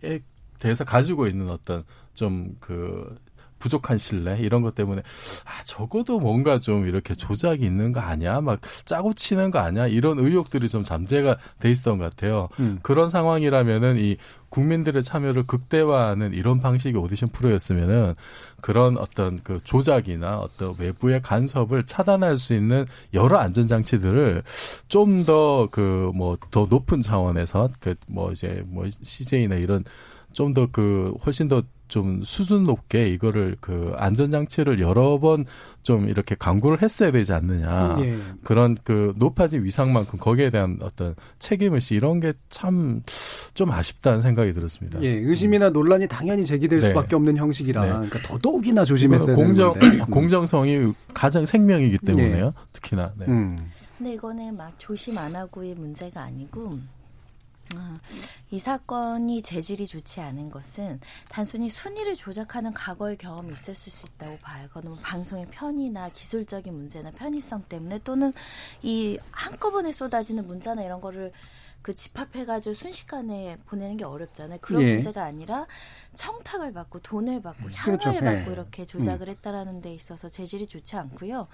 대해서 0.59 0.85
가지고 0.85 1.27
있는 1.27 1.49
어떤 1.49 1.83
좀 2.13 2.55
그 2.59 3.17
부족한 3.63 3.97
신뢰 3.97 4.37
이런 4.39 4.61
것 4.61 4.75
때문에 4.75 5.01
아 5.45 5.63
적어도 5.63 6.19
뭔가 6.19 6.59
좀 6.59 6.85
이렇게 6.85 7.15
조작이 7.15 7.65
있는 7.65 7.93
거 7.93 8.01
아니야? 8.01 8.41
막 8.41 8.59
짜고 8.83 9.13
치는 9.13 9.51
거 9.51 9.59
아니야? 9.59 9.87
이런 9.87 10.19
의혹들이 10.19 10.67
좀 10.67 10.83
잠재가 10.83 11.37
돼 11.61 11.71
있었던 11.71 11.97
것 11.97 12.09
같아요. 12.09 12.49
음. 12.59 12.79
그런 12.83 13.09
상황이라면은 13.09 13.97
이 13.99 14.17
국민들의 14.49 15.01
참여를 15.03 15.47
극대화하는 15.47 16.33
이런 16.33 16.59
방식의 16.59 17.01
오디션 17.01 17.29
프로였으면은 17.29 18.13
그런 18.61 18.97
어떤 18.97 19.39
그 19.43 19.59
조작이나 19.63 20.37
어떤 20.39 20.75
외부의 20.77 21.21
간섭을 21.21 21.85
차단할 21.85 22.37
수 22.37 22.53
있는 22.53 22.85
여러 23.13 23.37
안전 23.37 23.67
장치들을 23.67 24.43
좀 24.89 25.25
더 25.25 25.69
그 25.71 26.11
뭐 26.13 26.37
더 26.51 26.67
높은 26.69 27.01
차원에서 27.01 27.69
그 27.79 27.95
뭐 28.07 28.31
이제 28.31 28.63
뭐 28.67 28.85
CJ나 29.03 29.55
이런 29.55 29.83
좀 30.33 30.53
더 30.53 30.67
그 30.71 31.13
훨씬 31.25 31.47
더 31.47 31.61
좀 31.93 32.23
수준 32.23 32.63
높게 32.63 33.07
이거를 33.09 33.55
그 33.61 33.93
안전 33.97 34.31
장치를 34.31 34.79
여러 34.79 35.19
번 35.19 35.45
좀 35.83 36.07
이렇게 36.07 36.33
강구를 36.33 36.81
했어야 36.81 37.11
되지 37.11 37.33
않느냐. 37.33 37.97
예. 37.99 38.17
그런 38.43 38.77
그 38.85 39.13
높아진 39.17 39.63
위상만큼 39.65 40.17
거기에 40.17 40.49
대한 40.49 40.79
어떤 40.81 41.13
책임의식 41.39 41.97
이런 41.97 42.19
게 42.21 42.33
참 42.49 43.03
좀 43.53 43.69
아쉽다는 43.69 44.21
생각이 44.21 44.53
들었습니다. 44.53 45.01
예, 45.03 45.09
의심이나 45.09 45.69
논란이 45.69 46.07
당연히 46.07 46.45
제기될 46.45 46.79
네. 46.79 46.87
수밖에 46.87 47.15
없는 47.15 47.37
형식이라 47.37 47.81
네. 47.81 47.89
그러니까 47.89 48.19
더더욱이나 48.23 48.85
조심했어야 48.85 49.35
공정 49.35 49.73
되는 49.73 49.89
건데. 49.89 50.03
음. 50.03 50.07
공정성이 50.09 50.93
가장 51.13 51.45
생명이기 51.45 51.97
때문에요. 51.99 52.53
특히나. 52.71 53.11
네. 53.19 53.25
음. 53.27 53.57
근데 53.97 54.13
이거는 54.13 54.57
막 54.57 54.73
조심 54.79 55.17
안 55.17 55.35
하고의 55.35 55.75
문제가 55.75 56.23
아니고 56.23 56.71
아, 56.71 56.92
이 58.51 58.59
사건이 58.59 59.41
재질이 59.41 59.87
좋지 59.87 60.21
않은 60.21 60.49
것은 60.51 60.99
단순히 61.29 61.69
순위를 61.69 62.15
조작하는 62.15 62.73
과거의 62.73 63.17
경험이 63.17 63.53
있었을 63.53 63.91
수 63.91 64.07
있다고 64.07 64.37
봐요. 64.39 64.67
뭐 64.83 64.97
방송의 65.01 65.47
편의나 65.51 66.09
기술적인 66.09 66.73
문제나 66.73 67.11
편의성 67.11 67.63
때문에 67.69 67.99
또는 68.03 68.33
이 68.81 69.17
한꺼번에 69.31 69.91
쏟아지는 69.91 70.45
문자나 70.45 70.83
이런 70.83 71.01
거를 71.01 71.31
그 71.83 71.93
집합해가지고 71.93 72.73
순식간에 72.73 73.57
보내는 73.67 73.97
게 73.97 74.05
어렵잖아요. 74.05 74.57
그런 74.61 74.81
예. 74.81 74.93
문제가 74.93 75.23
아니라 75.25 75.67
청탁을 76.15 76.71
받고 76.73 76.99
돈을 76.99 77.41
받고 77.41 77.67
그렇죠. 77.83 78.09
향을 78.09 78.21
받고 78.21 78.49
예. 78.49 78.53
이렇게 78.53 78.85
조작을 78.85 79.27
했다라는 79.27 79.81
데 79.81 79.93
있어서 79.93 80.29
재질이 80.29 80.65
좋지 80.67 80.95
않고요. 80.95 81.47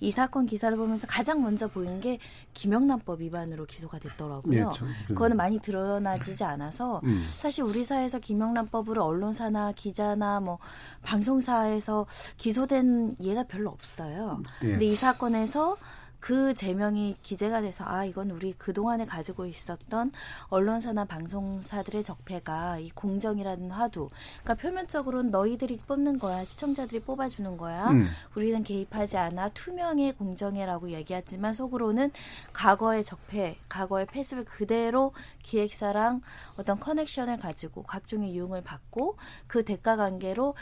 이 0.00 0.10
사건 0.10 0.44
기사를 0.46 0.76
보면서 0.76 1.06
가장 1.06 1.42
먼저 1.42 1.66
보인 1.66 2.00
게 2.00 2.18
김영란법 2.52 3.20
위반으로 3.22 3.64
기소가 3.64 3.98
됐더라고요. 3.98 4.70
예, 4.72 4.76
참, 4.78 4.88
그- 5.06 5.14
그거는 5.14 5.36
많이 5.38 5.58
드러나지지 5.58 6.44
않아서 6.44 7.00
음. 7.04 7.26
사실 7.38 7.64
우리 7.64 7.82
사회에서 7.82 8.18
김영란법으로 8.18 9.02
언론사나 9.02 9.72
기자나 9.72 10.40
뭐 10.40 10.58
방송사에서 11.02 12.06
기소된 12.36 13.16
예가 13.20 13.44
별로 13.44 13.70
없어요. 13.70 14.42
예. 14.62 14.70
근데 14.72 14.84
이 14.86 14.94
사건에서 14.94 15.76
그 16.20 16.54
제명이 16.54 17.16
기재가 17.22 17.62
돼서 17.62 17.84
아 17.86 18.04
이건 18.04 18.30
우리 18.30 18.52
그 18.52 18.72
동안에 18.72 19.06
가지고 19.06 19.46
있었던 19.46 20.12
언론사나 20.48 21.06
방송사들의 21.06 22.04
적폐가 22.04 22.78
이 22.78 22.90
공정이라는 22.90 23.70
화두. 23.70 24.10
그러니까 24.42 24.62
표면적으로는 24.62 25.30
너희들이 25.30 25.78
뽑는 25.86 26.18
거야, 26.18 26.44
시청자들이 26.44 27.00
뽑아주는 27.00 27.56
거야. 27.56 27.88
음. 27.88 28.06
우리는 28.36 28.62
개입하지 28.62 29.16
않아 29.16 29.48
투명해 29.50 30.12
공정해라고 30.12 30.90
얘기하지만 30.90 31.54
속으로는 31.54 32.12
과거의 32.52 33.02
적폐, 33.02 33.56
과거의 33.68 34.06
패습을 34.06 34.44
그대로 34.44 35.12
기획사랑 35.42 36.20
어떤 36.56 36.78
커넥션을 36.78 37.38
가지고 37.38 37.82
각종의 37.82 38.36
유흥을 38.36 38.62
받고 38.62 39.16
그 39.46 39.64
대가 39.64 39.96
관계로 39.96 40.54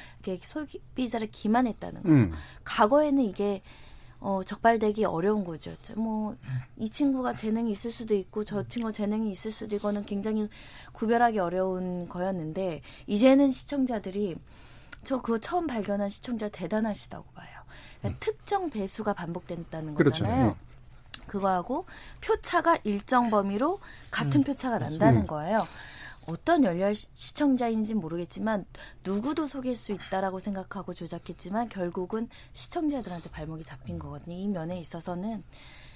소비자를 0.43 1.31
기만했다는 1.31 2.03
거죠. 2.03 2.25
음. 2.25 2.33
과거에는 2.65 3.25
이게 3.25 3.63
어, 4.21 4.43
적발되기 4.45 5.05
어려운 5.05 5.45
거죠. 5.45 5.75
뭐, 5.97 6.37
이 6.77 6.91
친구가 6.91 7.35
재능이 7.35 7.71
있을 7.73 7.91
수도 7.91 8.15
있고, 8.15 8.45
저 8.45 8.67
친구가 8.67 8.93
재능이 8.93 9.31
있을 9.31 9.53
수도 9.53 9.77
이거는 9.77 10.05
굉장히 10.05 10.49
구별하기 10.93 11.39
어려운 11.39 12.09
거였는데, 12.09 12.83
이제는 13.07 13.51
시청자들이, 13.51 14.37
저 15.05 15.21
그거 15.21 15.39
처음 15.39 15.67
발견한 15.67 16.09
시청자 16.11 16.49
대단하시다고 16.49 17.25
봐요. 17.33 17.49
그러니까 18.01 18.19
특정 18.21 18.71
배수가 18.71 19.13
반복된다는 19.15 19.95
그렇죠. 19.95 20.25
거잖아요. 20.25 20.47
네. 20.47 20.55
그거하고 21.27 21.85
표차가 22.21 22.79
일정 22.85 23.31
범위로 23.31 23.81
같은 24.11 24.41
음. 24.41 24.45
표차가 24.45 24.79
난다는 24.79 25.23
음. 25.23 25.27
거예요. 25.27 25.67
어떤 26.29 26.63
연령 26.63 26.93
시청자인지 26.93 27.95
모르겠지만 27.95 28.67
누구도 29.03 29.47
속일 29.47 29.75
수 29.75 29.93
있다라고 29.93 30.41
생각하고 30.41 30.93
조작했지만 30.93 31.71
결국은 31.71 32.29
시청자들한테 32.53 33.31
발목이 33.31 33.65
잡힌 33.65 33.99
거거든요. 33.99 34.37
이 34.37 34.47
면에 34.47 34.79
있어서는 34.79 35.43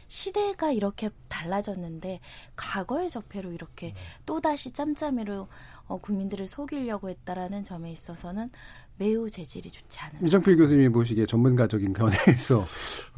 시대가 0.08 0.72
이렇게 0.72 1.10
달라졌는데 1.28 2.20
과거의 2.56 3.10
적폐로 3.10 3.52
이렇게 3.52 3.94
또다시 4.24 4.72
짬짬이로 4.72 5.48
어, 5.86 5.98
국민들을 5.98 6.48
속이려고 6.48 7.10
했다라는 7.10 7.62
점에 7.64 7.92
있어서는 7.92 8.50
매우 8.98 9.28
재질이 9.28 9.70
좋지 9.70 9.98
않은 10.00 10.26
이정필 10.26 10.56
교수님이 10.56 10.88
보시기에 10.90 11.26
전문가적인 11.26 11.92
견해에서 11.92 12.64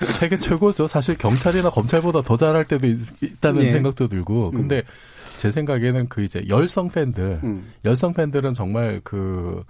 세계 0.18 0.38
최고죠. 0.38 0.86
사실 0.86 1.16
경찰이나 1.16 1.70
검찰보다 1.70 2.22
더 2.22 2.36
잘할 2.36 2.64
때도 2.64 2.86
있, 2.86 3.40
다는 3.40 3.64
예. 3.64 3.70
생각도 3.70 4.08
들고. 4.08 4.52
근데 4.52 4.82
제 5.36 5.50
생각에는 5.50 6.08
그 6.08 6.22
이제 6.22 6.44
열성 6.48 6.88
팬들, 6.88 7.40
음. 7.42 7.72
열성 7.84 8.14
팬들은 8.14 8.52
정말 8.52 9.00
그 9.02 9.64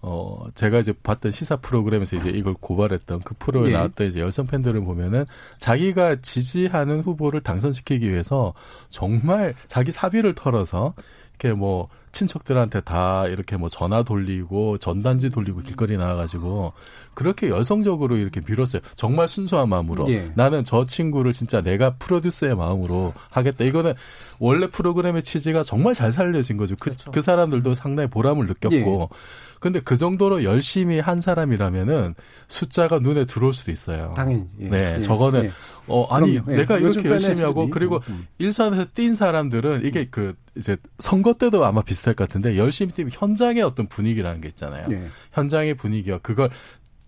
어, 0.00 0.46
제가 0.56 0.80
이제 0.80 0.92
봤던 0.92 1.30
시사 1.30 1.56
프로그램에서 1.56 2.16
이제 2.16 2.28
이걸 2.28 2.54
고발했던 2.54 3.20
그 3.20 3.34
프로에 3.38 3.70
예. 3.70 3.72
나왔던 3.74 4.08
이제 4.08 4.20
열성 4.20 4.46
팬들을 4.46 4.80
보면은 4.84 5.24
자기가 5.58 6.16
지지하는 6.16 7.00
후보를 7.00 7.40
당선시키기 7.40 8.10
위해서 8.10 8.52
정말 8.88 9.54
자기 9.68 9.92
사비를 9.92 10.34
털어서 10.34 10.92
이렇게 11.38 11.56
뭐 11.56 11.88
친척들한테 12.12 12.82
다 12.82 13.26
이렇게 13.26 13.56
뭐 13.56 13.68
전화 13.68 14.02
돌리고 14.02 14.78
전단지 14.78 15.30
돌리고 15.30 15.62
길거리 15.62 15.96
나와가지고 15.96 16.72
그렇게 17.14 17.48
열성적으로 17.48 18.16
이렇게 18.16 18.40
빌었어요. 18.40 18.82
정말 18.96 19.28
순수한 19.28 19.68
마음으로. 19.68 20.08
예. 20.12 20.30
나는 20.34 20.64
저 20.64 20.86
친구를 20.86 21.32
진짜 21.32 21.60
내가 21.62 21.94
프로듀서의 21.94 22.54
마음으로 22.54 23.12
하겠다. 23.30 23.64
이거는 23.64 23.94
원래 24.38 24.66
프로그램의 24.68 25.22
취지가 25.22 25.62
정말 25.62 25.94
잘 25.94 26.12
살려진 26.12 26.56
거죠. 26.56 26.76
그, 26.78 26.92
그 27.10 27.22
사람들도 27.22 27.74
상당히 27.74 28.08
보람을 28.08 28.46
느꼈고. 28.46 29.08
예. 29.12 29.16
근데 29.62 29.78
그 29.78 29.96
정도로 29.96 30.42
열심히 30.42 30.98
한 30.98 31.20
사람이라면은 31.20 32.16
숫자가 32.48 32.98
눈에 32.98 33.26
들어올 33.26 33.54
수도 33.54 33.70
있어요. 33.70 34.12
당연히. 34.16 34.48
예. 34.58 34.68
네, 34.68 34.94
예. 34.98 35.00
저거는 35.02 35.44
예. 35.44 35.50
어 35.86 36.04
아니 36.10 36.32
그럼요. 36.32 36.52
예. 36.52 36.56
내가 36.56 36.78
이렇게 36.78 37.08
열심히 37.08 37.36
팬 37.36 37.44
하고. 37.44 37.70
그리고 37.70 38.00
음. 38.08 38.26
일선에서 38.38 38.86
뛴 38.92 39.14
사람들은 39.14 39.86
이게 39.86 40.08
그 40.10 40.34
이제 40.56 40.76
선거 40.98 41.32
때도 41.34 41.64
아마 41.64 41.82
비슷할 41.82 42.14
것 42.14 42.28
같은데 42.28 42.56
열심히 42.58 42.92
뛰면 42.92 43.10
현장의 43.14 43.62
어떤 43.62 43.86
분위기라는 43.88 44.40
게 44.40 44.48
있잖아요. 44.48 44.86
예. 44.90 45.02
현장의 45.32 45.74
분위기와 45.74 46.18
그걸 46.18 46.50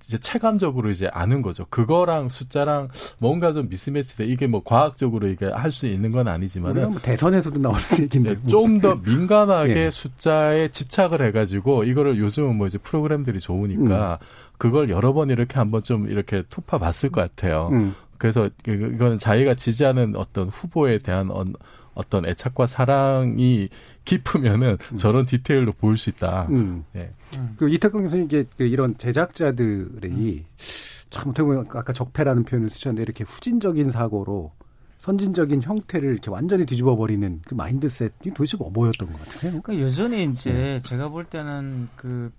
이제 0.02 0.18
체감적으로 0.18 0.90
이제 0.90 1.08
아는 1.12 1.40
거죠. 1.40 1.64
그거랑 1.70 2.28
숫자랑 2.28 2.88
뭔가 3.18 3.52
좀 3.52 3.68
미스매치돼. 3.70 4.26
이게 4.26 4.46
뭐 4.46 4.62
과학적으로 4.62 5.28
이게 5.28 5.46
할 5.46 5.70
수 5.72 5.86
있는 5.86 6.12
건 6.12 6.28
아니지만은 6.28 6.90
뭐 6.90 7.00
대선에서도 7.00 7.58
나오는 7.58 7.80
얘기인데 8.00 8.34
뭐. 8.34 8.48
좀더 8.48 8.96
민감하게 8.96 9.74
예. 9.86 9.90
숫자에 9.90 10.68
집착을 10.68 11.22
해가지고 11.22 11.84
이거를 11.84 12.18
요즘은 12.18 12.56
뭐 12.56 12.66
이제 12.66 12.76
프로그램들이 12.78 13.40
좋으니까 13.40 14.18
그걸 14.58 14.90
여러 14.90 15.12
번 15.14 15.30
이렇게 15.30 15.54
한번 15.54 15.82
좀 15.82 16.08
이렇게 16.08 16.42
투파 16.50 16.78
봤을 16.78 17.10
것 17.10 17.22
같아요. 17.22 17.70
음. 17.72 17.94
그래서 18.18 18.48
이거- 18.68 18.86
이거는 18.86 19.16
자기가 19.18 19.54
지지하는 19.54 20.16
어떤 20.16 20.48
후보에 20.50 20.98
대한 20.98 21.30
어, 21.94 22.00
어떤 22.00 22.26
애착과 22.26 22.66
사랑이 22.66 23.68
깊으면은 24.04 24.76
저런 24.96 25.26
디테일로 25.26 25.72
보일 25.72 25.96
수 25.96 26.10
있다. 26.10 26.48
음. 26.50 26.84
예. 26.94 27.10
그 27.56 27.68
이태경 27.68 28.02
교수님 28.02 28.26
이게 28.26 28.44
그 28.56 28.64
이런 28.64 28.96
제작자들이 28.98 30.44
참 31.10 31.30
어떻게 31.30 31.42
보면 31.42 31.66
아까 31.70 31.92
적폐라는 31.92 32.44
표현을 32.44 32.70
쓰셨는데 32.70 33.02
이렇게 33.02 33.24
후진적인 33.24 33.90
사고로 33.90 34.52
선진적인 35.00 35.62
형태를 35.62 36.12
이렇게 36.12 36.30
완전히 36.30 36.64
뒤집어 36.64 36.96
버리는 36.96 37.40
그 37.46 37.54
마인드셋이 37.54 38.32
도대체 38.34 38.56
뭐 38.56 38.70
뭐였던 38.70 39.12
것 39.12 39.18
같으세요? 39.18 39.60
그러니까 39.60 39.84
여전히 39.84 40.24
이제 40.24 40.80
제가 40.82 41.08
볼 41.08 41.24
때는 41.26 41.88
그 41.94 42.32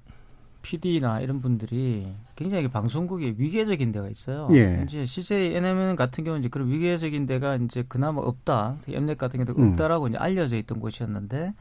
PD나 0.65 1.19
이런 1.21 1.41
분들이 1.41 2.07
굉장히 2.35 2.67
방송국에 2.67 3.35
위계적인 3.37 3.91
데가 3.91 4.09
있어요. 4.09 4.47
예. 4.53 4.81
이제 4.83 5.05
CJ 5.05 5.55
NMN 5.55 5.95
같은 5.95 6.23
경우는 6.23 6.41
이제 6.41 6.49
그런 6.49 6.69
위계적인 6.71 7.27
데가 7.27 7.57
이제 7.57 7.83
그나마 7.87 8.21
없다. 8.21 8.77
엠넷 8.89 9.19
같은 9.19 9.45
경우도 9.45 9.61
음. 9.61 9.69
없다라고 9.71 10.07
이제 10.07 10.17
알려져 10.17 10.57
있던 10.57 10.79
곳이었는데 10.79 11.53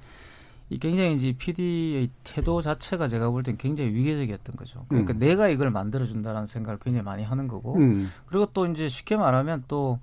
이 0.71 0.79
굉장히 0.79 1.14
이제 1.17 1.35
PD의 1.37 2.09
태도 2.25 2.62
자체가 2.62 3.07
제가 3.09 3.29
볼 3.31 3.43
땐 3.43 3.59
굉장히 3.59 3.93
위계적이었던 3.93 4.57
거죠. 4.57 4.87
그러니까 4.88 5.12
음. 5.12 5.19
내가 5.19 5.49
이걸 5.49 5.71
만들어 5.71 6.07
준다라는 6.07 6.47
생각을 6.47 6.79
굉장히 6.79 7.05
많이 7.05 7.23
하는 7.23 7.47
거고 7.47 7.77
음. 7.77 8.11
그리고 8.25 8.47
또 8.55 8.64
이제 8.67 8.88
쉽게 8.88 9.17
말하면 9.19 9.64
또 9.69 10.01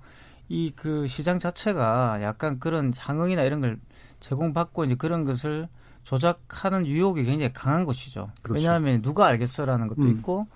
이 0.48 0.70
그 0.76 1.06
시장 1.06 1.38
자체가 1.38 2.20
약간 2.22 2.58
그런 2.58 2.92
상응이나 2.92 3.42
이런 3.42 3.60
걸 3.60 3.78
제공받고 4.20 4.84
이제 4.84 4.94
그런 4.96 5.24
것을 5.24 5.66
조작하는 6.02 6.86
유혹이 6.86 7.24
굉장히 7.24 7.52
강한 7.52 7.84
것이죠. 7.84 8.30
그렇죠. 8.42 8.58
왜냐하면 8.58 9.02
누가 9.02 9.26
알겠어라는 9.26 9.88
것도 9.88 10.02
음. 10.02 10.10
있고 10.10 10.46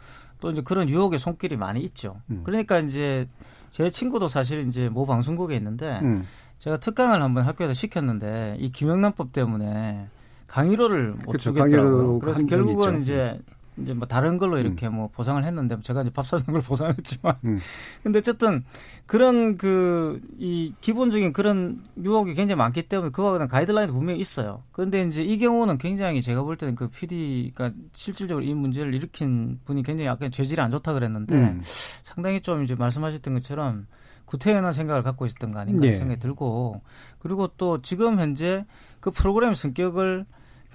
또 0.40 0.50
이제 0.50 0.60
그런 0.62 0.88
유혹의 0.88 1.18
손길이 1.18 1.56
많이 1.56 1.80
있죠. 1.80 2.20
음. 2.30 2.42
그러니까 2.44 2.78
이제 2.78 3.28
제 3.70 3.90
친구도 3.90 4.28
사실 4.28 4.66
이제 4.68 4.88
모 4.88 5.06
방송국에 5.06 5.54
있는데 5.56 6.00
음. 6.02 6.26
제가 6.58 6.78
특강을 6.78 7.22
한번 7.22 7.44
학교에서 7.44 7.74
시켰는데 7.74 8.56
이 8.58 8.70
김영란법 8.70 9.32
때문에 9.32 10.08
강의료를 10.48 11.12
못 11.12 11.32
그쵸, 11.32 11.50
주겠더라고요. 11.52 12.18
그래서 12.18 12.46
결국은 12.46 13.00
있죠. 13.00 13.02
이제 13.02 13.40
이제 13.78 13.92
뭐 13.92 14.06
다른 14.08 14.38
걸로 14.38 14.58
이렇게 14.58 14.88
뭐 14.88 15.08
보상을 15.08 15.42
했는데 15.44 15.76
제가 15.82 16.02
이제 16.02 16.10
밥 16.10 16.26
사주는 16.26 16.52
걸 16.52 16.62
보상을 16.66 16.94
했지만 16.96 17.36
음. 17.44 17.58
근데 18.02 18.18
어쨌든 18.18 18.64
그런 19.06 19.56
그 19.56 20.20
이 20.38 20.72
기본적인 20.80 21.32
그런 21.32 21.82
유혹이 22.02 22.34
굉장히 22.34 22.56
많기 22.56 22.82
때문에 22.82 23.10
그와 23.10 23.32
같은 23.32 23.48
가이드라인이 23.48 23.92
분명히 23.92 24.20
있어요. 24.20 24.62
그런데 24.72 25.02
이제 25.02 25.22
이 25.22 25.38
경우는 25.38 25.78
굉장히 25.78 26.22
제가 26.22 26.42
볼 26.42 26.56
때는 26.56 26.74
그 26.74 26.88
PD가 26.88 27.72
실질적으로 27.92 28.44
이 28.44 28.54
문제를 28.54 28.94
일으킨 28.94 29.60
분이 29.64 29.82
굉장히 29.82 30.06
약간 30.06 30.30
죄질이 30.30 30.60
안 30.60 30.70
좋다 30.70 30.92
그랬는데 30.92 31.34
음. 31.34 31.60
상당히 31.62 32.40
좀 32.40 32.62
이제 32.64 32.74
말씀하셨던 32.74 33.34
것처럼 33.34 33.86
구태연한 34.26 34.72
생각을 34.72 35.02
갖고 35.02 35.24
있었던 35.26 35.52
거 35.52 35.60
아닌가 35.60 35.86
예. 35.86 35.92
생각이 35.92 36.20
들고 36.20 36.82
그리고 37.18 37.48
또 37.56 37.80
지금 37.80 38.18
현재 38.18 38.66
그 39.00 39.10
프로그램 39.10 39.54
성격을 39.54 40.26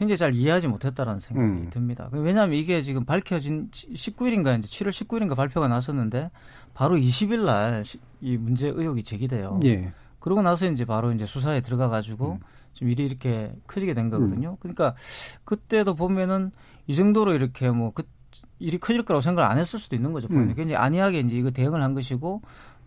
굉장히 0.02 0.18
잘 0.18 0.34
이해하지 0.34 0.68
못했다라는 0.68 1.20
생각이 1.20 1.48
음. 1.48 1.70
듭니다. 1.70 2.10
왜냐하면 2.12 2.58
이게 2.58 2.82
지금 2.82 3.06
밝혀진 3.06 3.70
19일인가 3.70 4.58
이제 4.58 4.68
7월 4.68 4.90
19일인가 4.90 5.36
발표가 5.36 5.68
났었는데 5.68 6.32
바로 6.74 6.98
20일 6.98 7.46
날 7.46 7.84
이 8.22 8.38
문제 8.38 8.68
의혹이 8.68 9.04
제기돼요. 9.04 9.60
예. 9.66 9.92
그러고 10.20 10.42
나서 10.42 10.68
이제 10.70 10.86
바로 10.86 11.12
이제 11.12 11.26
수사에 11.26 11.62
들어가 11.62 11.90
가지고 11.90 12.40
지금 12.74 12.92
일이 12.92 13.06
이렇게 13.06 13.52
커지게 13.68 13.94
된 13.94 14.10
거거든요. 14.10 14.58
그러니까 14.60 14.96
그때도 15.44 15.96
보면은 15.96 16.52
이 16.88 16.96
정도로 16.96 17.34
이렇게 17.34 17.70
뭐 17.70 17.92
그 17.92 18.04
일이 18.60 18.78
커질 18.78 19.04
거라고 19.04 19.22
생각을 19.22 19.50
안 19.50 19.58
했을 19.58 19.78
수도 19.78 19.96
있는 19.96 20.14
거죠. 20.14 20.28
음. 20.32 20.48
굉장히 20.56 20.76
안이하게 20.76 21.20
이제 21.20 21.36
이거 21.36 21.50
대응을 21.52 21.82
한 21.82 21.94
것이고 21.94 22.42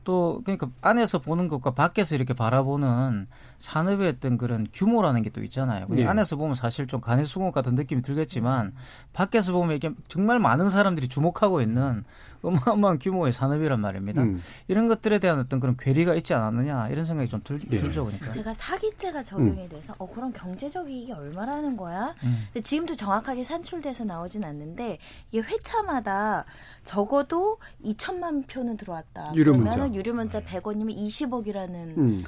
또 0.05 0.41
그러니까 0.45 0.69
안에서 0.81 1.19
보는 1.19 1.49
것과 1.49 1.73
밖에서 1.73 2.15
이렇게 2.15 2.33
바라보는 2.33 3.27
산업의 3.59 4.09
어떤 4.09 4.39
그런 4.39 4.67
규모라는 4.73 5.23
게 5.23 5.31
또 5.35 5.43
있잖아요. 5.43 5.87
근데 5.87 6.03
예. 6.03 6.07
안에서 6.07 6.37
보면 6.37 6.55
사실 6.55 6.87
좀 6.87 7.01
간의 7.01 7.27
수공 7.27 7.51
같은 7.51 7.75
느낌이 7.75 8.03
들겠지만 8.03 8.73
밖에서 9.13 9.53
보면 9.53 9.77
이게 9.77 9.91
정말 10.07 10.39
많은 10.39 10.71
사람들이 10.71 11.09
주목하고 11.09 11.61
있는 11.61 12.05
어마어마한 12.43 12.99
규모의 12.99 13.33
산업이란 13.33 13.81
말입니다. 13.81 14.23
음. 14.23 14.39
이런 14.69 14.87
것들에 14.87 15.19
대한 15.19 15.39
어떤 15.41 15.61
그런 15.61 15.77
괴리가 15.79 16.15
있지 16.15 16.35
않았느냐 16.35 16.89
이런 16.91 17.05
생각이 17.05 17.29
좀 17.29 17.41
들, 17.43 17.59
예. 17.73 17.77
들죠 17.79 18.05
보니까. 18.05 18.31
제가 18.31 18.53
사기죄가 18.53 19.23
적용이 19.23 19.67
돼서 19.69 19.95
어 19.99 20.07
그럼 20.07 20.31
경제적 20.33 20.91
이익이 20.91 21.11
얼마라는 21.13 21.77
거야? 21.77 22.15
음. 22.23 22.45
근데 22.53 22.61
지금도 22.63 22.95
정확하게 22.97 23.45
산출돼서 23.45 24.05
나오진 24.05 24.45
않는데 24.45 24.99
이게 25.33 25.41
회차마다 25.43 26.45
적어도 26.83 27.59
2천만 27.85 28.47
표는 28.47 28.77
들어왔다. 28.77 29.33
유료 29.35 29.53
그러면 29.53 29.79
문자. 29.79 29.99
유료 29.99 30.13
문자 30.15 30.41
100원이면 30.43 30.95
20억이라는 30.97 31.75
음. 31.99 32.19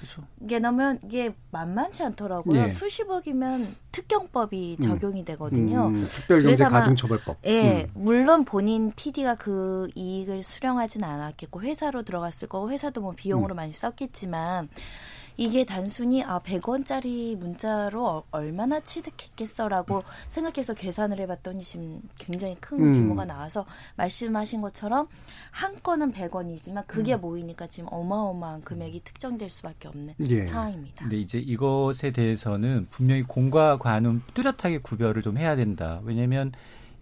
게 0.48 0.58
나면 0.58 0.98
이게 1.16 1.34
만만치 1.50 2.02
않더라고요. 2.02 2.64
예. 2.64 2.68
수십억이면 2.68 3.74
특경법이 3.90 4.76
음. 4.78 4.82
적용이 4.82 5.24
되거든요. 5.24 5.86
음, 5.86 6.06
특별경제 6.06 6.64
가중처벌법. 6.66 7.38
예, 7.46 7.84
음. 7.84 7.90
물론 7.94 8.44
본인 8.44 8.92
PD가 8.94 9.36
그 9.36 9.88
이익을 9.94 10.42
수령하진 10.42 11.02
않았겠고 11.04 11.62
회사로 11.62 12.02
들어갔을 12.02 12.48
거고 12.48 12.70
회사도 12.70 13.00
뭐 13.00 13.12
비용으로 13.16 13.54
음. 13.54 13.56
많이 13.56 13.72
썼겠지만 13.72 14.68
이게 15.36 15.64
단순히 15.64 16.22
아 16.22 16.38
100원짜리 16.38 17.36
문자로 17.36 18.06
어- 18.06 18.24
얼마나 18.30 18.80
취득했겠어라고 18.80 20.02
생각해서 20.28 20.74
계산을 20.74 21.18
해봤더니 21.20 21.62
지금 21.62 22.00
굉장히 22.18 22.56
큰 22.60 22.78
음. 22.80 22.92
규모가 22.92 23.24
나와서 23.24 23.66
말씀하신 23.96 24.60
것처럼 24.62 25.08
한 25.50 25.80
건은 25.82 26.12
100원이지만 26.12 26.86
그게 26.86 27.14
음. 27.14 27.20
모이니까 27.20 27.66
지금 27.66 27.88
어마어마한 27.92 28.62
금액이 28.62 29.00
특정될 29.04 29.50
수밖에 29.50 29.88
없는 29.88 30.14
예. 30.28 30.46
상황입니다. 30.46 31.04
근데 31.04 31.18
이제 31.18 31.38
이것에 31.38 32.10
대해서는 32.12 32.86
분명히 32.90 33.22
공과 33.22 33.78
관은 33.78 34.22
뚜렷하게 34.34 34.78
구별을 34.78 35.22
좀 35.22 35.36
해야 35.36 35.54
된다. 35.56 36.00
왜냐하면 36.04 36.52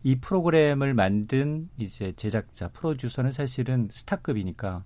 이 0.03 0.17
프로그램을 0.17 0.93
만든 0.93 1.71
이제 1.79 2.13
제작자, 2.17 2.69
프로듀서는 2.69 3.33
사실은 3.33 3.89
스타급이니까 3.91 4.85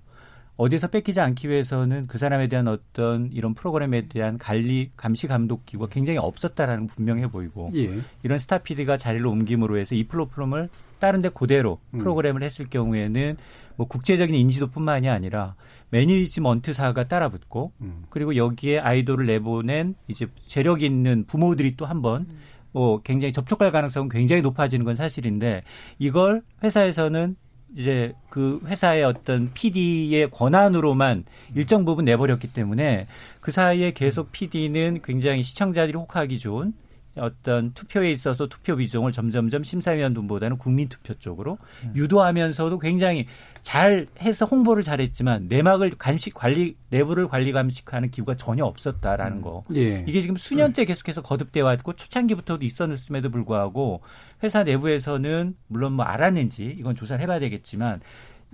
어디서 0.59 0.89
뺏기지 0.89 1.21
않기 1.21 1.49
위해서는 1.49 2.09
그 2.09 2.19
사람에 2.19 2.49
대한 2.49 2.67
어떤 2.67 3.31
이런 3.33 3.55
프로그램에 3.55 4.09
대한 4.09 4.39
관리, 4.39 4.91
감시 4.97 5.29
감독 5.29 5.65
기구가 5.65 5.89
굉장히 5.89 6.19
없었다라는 6.19 6.89
건 6.89 6.89
분명해 6.89 7.29
보이고 7.29 7.71
예. 7.77 8.01
이런 8.25 8.39
스타 8.39 8.59
PD가 8.59 8.97
자리를 8.97 9.25
옮김으로 9.25 9.79
해서 9.79 9.95
이 9.95 10.05
플랫폼을 10.09 10.69
다른 10.99 11.23
데 11.23 11.29
그대로 11.29 11.79
음. 11.95 12.01
프로그램을 12.01 12.43
했을 12.43 12.69
경우에는 12.69 13.37
뭐 13.77 13.87
국제적인 13.87 14.35
인지도뿐만이 14.35 15.09
아니라 15.09 15.55
매니지먼트사가 15.91 17.07
따라붙고 17.07 17.71
음. 17.81 18.03
그리고 18.11 18.35
여기에 18.35 18.81
아이돌을 18.81 19.27
내보낸 19.27 19.95
이제 20.09 20.27
재력 20.45 20.83
있는 20.83 21.25
부모들이 21.25 21.77
또 21.77 21.87
한번 21.87 22.27
뭐 22.73 23.01
굉장히 23.03 23.33
접촉할 23.33 23.71
가능성은 23.71 24.09
굉장히 24.09 24.43
높아지는 24.43 24.85
건 24.85 24.97
사실인데 24.97 25.63
이걸 26.01 26.43
회사에서는 26.65 27.37
이제 27.77 28.15
그 28.31 28.61
회사의 28.67 29.05
어떤 29.05 29.53
PD의 29.53 30.31
권한으로만 30.31 31.25
일정 31.55 31.85
부분 31.85 32.05
내버렸기 32.07 32.53
때문에 32.53 33.07
그 33.41 33.51
사이에 33.51 33.93
계속 33.93 34.33
PD는 34.33 35.01
굉장히 35.03 35.43
시청자들이 35.43 35.97
혹하기 35.97 36.39
좋은 36.39 36.73
어떤 37.19 37.73
투표에 37.73 38.11
있어서 38.11 38.47
투표 38.47 38.77
비중을 38.77 39.13
점점점 39.13 39.65
심사위원분보다는 39.65 40.59
국민 40.59 40.89
투표 40.89 41.15
쪽으로 41.15 41.59
유도하면서도 41.95 42.79
굉장히 42.79 43.27
잘 43.63 44.07
해서 44.21 44.47
홍보를 44.47 44.83
잘했지만 44.83 45.47
내막을 45.49 45.91
감식 45.99 46.35
관리 46.35 46.77
내부를 46.91 47.29
관리 47.29 47.53
감식하는 47.53 48.11
기구가 48.11 48.37
전혀 48.37 48.65
없었다라는 48.65 49.43
거. 49.43 49.65
예. 49.75 50.05
이게 50.07 50.21
지금 50.21 50.37
수년째 50.37 50.85
계속해서 50.85 51.23
거듭돼 51.23 51.61
왔고 51.61 51.95
초창기부터도 51.95 52.65
있었음에도 52.65 53.31
불구하고 53.31 54.01
회사 54.43 54.63
내부에서는 54.63 55.57
물론 55.67 55.93
뭐 55.93 56.05
알았는지 56.05 56.77
이건 56.79 56.95
조사를 56.95 57.23
해봐야 57.23 57.39
되겠지만 57.41 58.01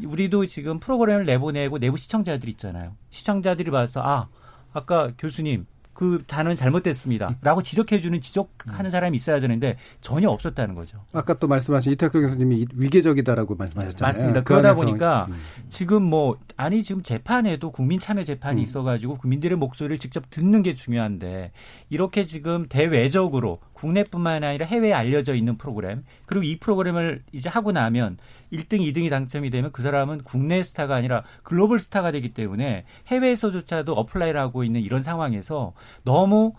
우리도 0.02 0.46
지금 0.46 0.80
프로그램을 0.80 1.24
내보내고 1.26 1.78
내부 1.78 1.96
시청자들 1.96 2.48
있잖아요. 2.50 2.96
시청자들이 3.10 3.70
봐서 3.70 4.02
아 4.02 4.28
아까 4.72 5.12
교수님 5.18 5.66
그 5.94 6.22
단어는 6.26 6.56
잘못됐습니다. 6.56 7.36
라고 7.40 7.62
지적해주는 7.62 8.20
지적하는 8.20 8.90
사람이 8.90 9.16
있어야 9.16 9.40
되는데 9.40 9.76
전혀 10.00 10.28
없었다는 10.28 10.74
거죠. 10.74 10.98
아까 11.12 11.34
또 11.34 11.46
말씀하신 11.48 11.92
이태규 11.92 12.20
교수님이 12.20 12.56
이- 12.62 12.66
위계적이다라고 12.74 13.54
말씀하셨잖아요. 13.54 14.08
맞습니다. 14.08 14.40
그 14.42 14.44
그러다 14.54 14.74
보니까 14.74 15.26
음. 15.30 15.36
지금 15.70 16.02
뭐 16.02 16.36
아니 16.56 16.82
지금 16.82 17.02
재판에도 17.02 17.70
국민 17.70 18.00
참여 18.00 18.24
재판이 18.24 18.60
음. 18.60 18.62
있어가지고 18.62 19.14
국민들의 19.14 19.56
목소리를 19.56 19.98
직접 19.98 20.28
듣는 20.30 20.62
게 20.62 20.74
중요한데 20.74 21.52
이렇게 21.90 22.24
지금 22.24 22.66
대외적으로 22.68 23.60
국내뿐만 23.72 24.42
아니라 24.44 24.66
해외에 24.66 24.92
알려져 24.92 25.34
있는 25.34 25.56
프로그램 25.56 26.02
그리고 26.26 26.42
이 26.44 26.58
프로그램을 26.58 27.22
이제 27.32 27.48
하고 27.48 27.70
나면 27.72 28.18
1등, 28.52 28.78
2등이 28.80 29.10
당첨이 29.10 29.50
되면 29.50 29.72
그 29.72 29.82
사람은 29.82 30.22
국내 30.22 30.62
스타가 30.62 30.94
아니라 30.94 31.24
글로벌 31.42 31.78
스타가 31.78 32.10
되기 32.12 32.32
때문에 32.34 32.84
해외에서조차도 33.08 33.92
apply를 33.94 34.38
하고 34.38 34.64
있는 34.64 34.80
이런 34.80 35.02
상황에서 35.02 35.72
너무 36.02 36.54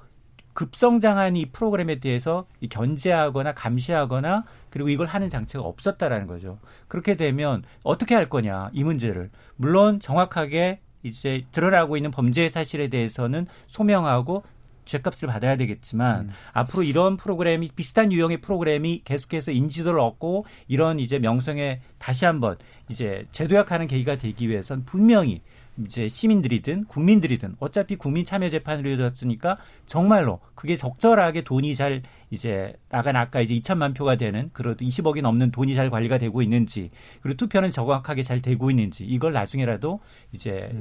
급성장한 0.53 1.35
이 1.35 1.47
프로그램에 1.47 1.99
대해서 1.99 2.47
이 2.61 2.69
견제하거나 2.69 3.53
감시하거나 3.53 4.45
그리고 4.69 4.89
이걸 4.89 5.05
하는 5.05 5.29
장치가 5.29 5.63
없었다라는 5.63 6.27
거죠. 6.27 6.59
그렇게 6.87 7.15
되면 7.15 7.63
어떻게 7.83 8.15
할 8.15 8.29
거냐 8.29 8.69
이 8.73 8.83
문제를 8.83 9.29
물론 9.57 9.99
정확하게 9.99 10.79
이제 11.03 11.43
드러나고 11.51 11.97
있는 11.97 12.09
범죄 12.09 12.49
사실에 12.49 12.87
대해서는 12.87 13.47
소명하고 13.67 14.43
죄값을 14.85 15.27
받아야 15.27 15.57
되겠지만 15.57 16.29
앞으로 16.53 16.83
이런 16.83 17.17
프로그램이 17.17 17.69
비슷한 17.75 18.11
유형의 18.11 18.41
프로그램이 18.41 19.01
계속해서 19.03 19.51
인지도를 19.51 19.99
얻고 19.99 20.45
이런 20.67 20.99
이제 20.99 21.19
명성에 21.19 21.81
다시 21.97 22.25
한번 22.25 22.57
이제 22.87 23.25
제도약하는 23.31 23.87
계기가 23.87 24.17
되기 24.17 24.47
위해선 24.47 24.85
분명히 24.85 25.41
이제 25.83 26.07
시민들이든 26.07 26.85
국민들이든 26.85 27.55
어차피 27.59 27.95
국민 27.95 28.23
참여 28.23 28.49
재판으로 28.49 28.89
이루어졌으니까 28.89 29.57
정말로 29.85 30.39
그게 30.55 30.75
적절하게 30.75 31.43
돈이 31.43 31.75
잘 31.75 32.01
이제 32.31 32.73
나간 32.89 33.15
아까 33.15 33.41
이제 33.41 33.55
2천만 33.55 33.95
표가 33.95 34.15
되는 34.15 34.49
그래도 34.53 34.85
20억이 34.85 35.21
넘는 35.21 35.51
돈이 35.51 35.75
잘 35.75 35.89
관리가 35.89 36.17
되고 36.17 36.41
있는지 36.41 36.91
그리고 37.21 37.37
투표는 37.37 37.71
정확하게 37.71 38.23
잘 38.23 38.41
되고 38.41 38.69
있는지 38.69 39.05
이걸 39.05 39.33
나중에라도 39.33 39.99
이제 40.31 40.71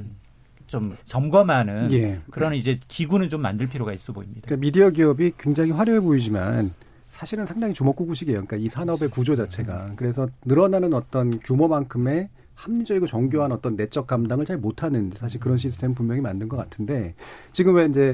좀 0.67 0.95
점검하는 1.03 1.91
예. 1.91 2.19
그런 2.31 2.53
이제 2.53 2.79
기구는 2.87 3.29
좀 3.29 3.41
만들 3.41 3.67
필요가 3.67 3.93
있어 3.93 4.13
보입니다. 4.13 4.41
그러니까 4.45 4.61
미디어 4.61 4.89
기업이 4.89 5.33
굉장히 5.37 5.71
화려해 5.71 5.99
보이지만 5.99 6.73
사실은 7.11 7.45
상당히 7.45 7.73
주먹구구식이에요. 7.73 8.45
그러니까 8.45 8.57
이 8.57 8.67
산업의 8.67 9.09
구조 9.09 9.35
자체가. 9.35 9.93
그래서 9.95 10.27
늘어나는 10.45 10.93
어떤 10.93 11.39
규모만큼의 11.39 12.29
합리적이고 12.55 13.05
정교한 13.05 13.51
어떤 13.51 13.75
내적 13.75 14.07
감당을 14.07 14.45
잘 14.45 14.57
못하는 14.57 15.11
사실 15.15 15.39
그런 15.39 15.57
시스템 15.57 15.93
분명히 15.93 16.21
만든 16.21 16.47
것 16.49 16.57
같은데 16.57 17.15
지금 17.51 17.75
왜 17.75 17.85
이제 17.85 18.13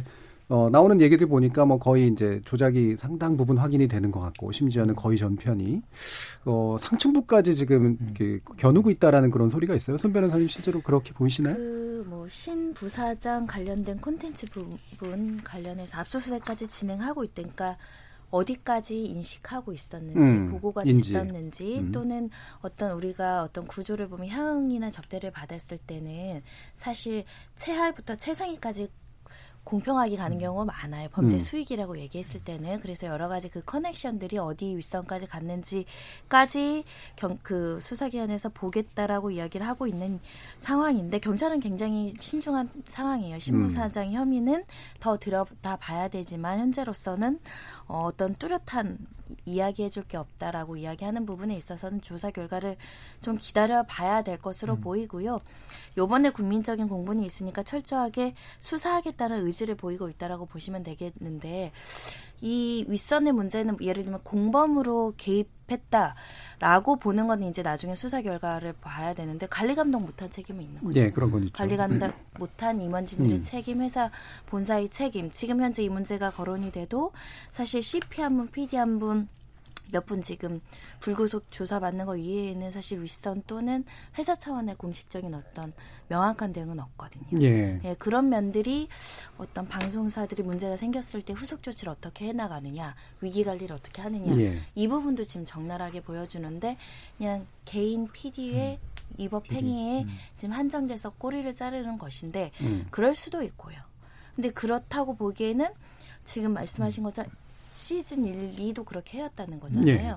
어, 0.49 0.69
나오는 0.69 0.99
얘기들 0.99 1.27
보니까 1.27 1.63
뭐 1.63 1.79
거의 1.79 2.09
이제 2.09 2.41
조작이 2.43 2.97
상당 2.97 3.37
부분 3.37 3.57
확인이 3.57 3.87
되는 3.87 4.11
것 4.11 4.19
같고 4.19 4.51
심지어는 4.51 4.95
거의 4.95 5.17
전편이 5.17 5.81
어, 6.43 6.75
상층부까지 6.77 7.55
지금 7.55 7.97
이렇게 8.03 8.41
겨누고 8.57 8.91
있다라는 8.91 9.31
그런 9.31 9.49
소리가 9.49 9.75
있어요. 9.75 9.97
손 9.97 10.11
변호사님 10.11 10.47
실제로 10.47 10.81
그렇게 10.81 11.13
보이시나요? 11.13 11.55
그 11.55 12.05
뭐 12.09 12.27
신 12.27 12.73
부사장 12.73 13.45
관련된 13.45 13.99
콘텐츠 13.99 14.45
부분 14.47 15.41
관련해서 15.43 15.99
압수수색까지 15.99 16.67
진행하고 16.67 17.23
있다 17.23 17.43
니까 17.43 17.77
어디까지 18.31 19.05
인식하고 19.05 19.73
있었는지 19.73 20.19
음, 20.19 20.51
보고가 20.51 20.83
인지. 20.83 21.13
됐었는지 21.13 21.79
음. 21.79 21.91
또는 21.91 22.29
어떤 22.61 22.93
우리가 22.93 23.43
어떤 23.43 23.67
구조를 23.67 24.07
보면 24.07 24.29
향응이나 24.29 24.89
접대를 24.89 25.31
받았을 25.31 25.77
때는 25.77 26.41
사실 26.75 27.25
최하위부터 27.57 28.15
최상위까지 28.15 28.89
공평하게 29.63 30.17
가는 30.17 30.39
경우가 30.39 30.65
많아요. 30.65 31.09
범죄 31.09 31.37
음. 31.37 31.39
수익이라고 31.39 31.97
얘기했을 31.99 32.39
때는 32.41 32.79
그래서 32.79 33.07
여러 33.07 33.27
가지 33.27 33.49
그 33.49 33.63
커넥션들이 33.63 34.37
어디 34.37 34.75
윗선까지 34.75 35.27
갔는지까지 35.27 36.83
경, 37.15 37.37
그 37.41 37.79
수사기관에서 37.79 38.49
보겠다라고 38.49 39.31
이야기를 39.31 39.65
하고 39.65 39.87
있는 39.87 40.19
상황인데 40.57 41.19
경찰은 41.19 41.59
굉장히 41.59 42.13
신중한 42.19 42.69
상황이에요. 42.85 43.39
신부사장 43.39 44.09
음. 44.09 44.13
혐의는 44.13 44.63
더 44.99 45.17
들여다 45.17 45.77
봐야 45.77 46.07
되지만 46.07 46.59
현재로서는 46.59 47.39
어, 47.87 48.05
어떤 48.05 48.33
뚜렷한 48.33 48.97
이야기해 49.45 49.89
줄 49.89 50.01
게 50.01 50.17
없다라고 50.17 50.77
이야기하는 50.77 51.25
부분에 51.25 51.55
있어서는 51.55 52.01
조사 52.01 52.31
결과를 52.31 52.75
좀 53.21 53.37
기다려 53.37 53.83
봐야 53.83 54.23
될 54.23 54.37
것으로 54.39 54.73
음. 54.73 54.81
보이고요. 54.81 55.39
요번에 55.97 56.31
국민적인 56.31 56.87
공분이 56.87 57.25
있으니까 57.25 57.61
철저하게 57.63 58.33
수사하겠다는 58.59 59.45
의지를 59.45 59.75
보이고 59.75 60.09
있다라고 60.09 60.47
보시면 60.47 60.83
되겠는데 60.83 61.71
이 62.41 62.85
윗선의 62.87 63.33
문제는 63.33 63.77
예를 63.81 64.03
들면 64.03 64.21
공범으로 64.23 65.13
개입했다라고 65.17 66.97
보는 66.99 67.27
건 67.27 67.43
이제 67.43 67.61
나중에 67.61 67.95
수사 67.95 68.21
결과를 68.21 68.73
봐야 68.81 69.13
되는데 69.13 69.47
관리 69.47 69.75
감독 69.75 69.99
못한 70.01 70.29
책임이 70.29 70.63
있는 70.63 70.81
거죠. 70.83 70.99
예, 70.99 71.11
그런 71.11 71.31
건 71.31 71.43
있죠. 71.43 71.53
관리 71.53 71.77
감독 71.77 72.11
못한 72.39 72.81
임원진들의 72.81 73.37
음. 73.37 73.43
책임, 73.43 73.81
회사 73.81 74.09
본사의 74.47 74.89
책임. 74.89 75.29
지금 75.31 75.61
현재 75.61 75.83
이 75.83 75.89
문제가 75.89 76.31
거론이 76.31 76.71
돼도 76.71 77.11
사실 77.51 77.81
CP 77.83 78.21
한 78.21 78.35
분, 78.37 78.47
PD 78.47 78.75
한 78.75 78.99
분 78.99 79.27
몇 79.91 80.05
분 80.05 80.21
지금 80.21 80.59
불구속 80.99 81.51
조사받는 81.51 82.05
거 82.05 82.17
이외에는 82.17 82.71
사실 82.71 83.01
윗선 83.01 83.43
또는 83.47 83.85
회사 84.17 84.35
차원의 84.35 84.75
공식적인 84.75 85.33
어떤 85.33 85.73
명확한 86.07 86.51
대응은 86.53 86.79
없거든요. 86.79 87.41
예. 87.41 87.79
예, 87.83 87.95
그런 87.97 88.29
면들이 88.29 88.89
어떤 89.37 89.67
방송사들이 89.67 90.43
문제가 90.43 90.75
생겼을 90.75 91.21
때 91.21 91.33
후속 91.33 91.63
조치를 91.63 91.91
어떻게 91.91 92.27
해나가느냐, 92.27 92.95
위기 93.21 93.43
관리를 93.43 93.75
어떻게 93.75 94.01
하느냐, 94.01 94.37
예. 94.39 94.59
이 94.75 94.87
부분도 94.87 95.23
지금 95.23 95.45
적나라하게 95.45 96.01
보여주는데 96.01 96.77
그냥 97.17 97.45
개인 97.65 98.07
PD의 98.11 98.79
음. 98.81 99.15
위법 99.17 99.51
행위에 99.51 100.05
지금 100.35 100.53
한정돼서 100.55 101.11
꼬리를 101.11 101.53
자르는 101.53 101.97
것인데 101.97 102.51
음. 102.61 102.87
그럴 102.91 103.13
수도 103.15 103.43
있고요. 103.43 103.77
근데 104.35 104.49
그렇다고 104.49 105.15
보기에는 105.15 105.67
지금 106.23 106.51
음. 106.51 106.53
말씀하신 106.53 107.03
것처럼 107.03 107.31
시즌 107.71 108.25
1, 108.25 108.55
2도 108.73 108.85
그렇게 108.85 109.17
해왔다는 109.19 109.59
거잖아요. 109.59 109.89
예. 109.89 110.15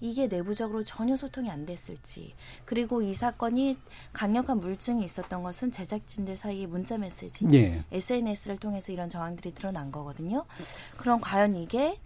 이게 0.00 0.26
내부적으로 0.28 0.84
전혀 0.84 1.16
소통이 1.16 1.50
안 1.50 1.66
됐을지 1.66 2.34
그리고 2.64 3.02
이 3.02 3.12
사건이 3.14 3.76
강력한 4.12 4.60
물증이 4.60 5.04
있었던 5.04 5.42
것은 5.42 5.72
제작진들 5.72 6.36
사이의 6.36 6.66
문자 6.66 6.96
메시지, 6.96 7.46
예. 7.52 7.84
SNS를 7.90 8.56
통해서 8.58 8.92
이런 8.92 9.08
정황들이 9.08 9.54
드러난 9.54 9.90
거거든요. 9.90 10.44
그럼 10.96 11.20
과연 11.20 11.54
이게 11.54 11.98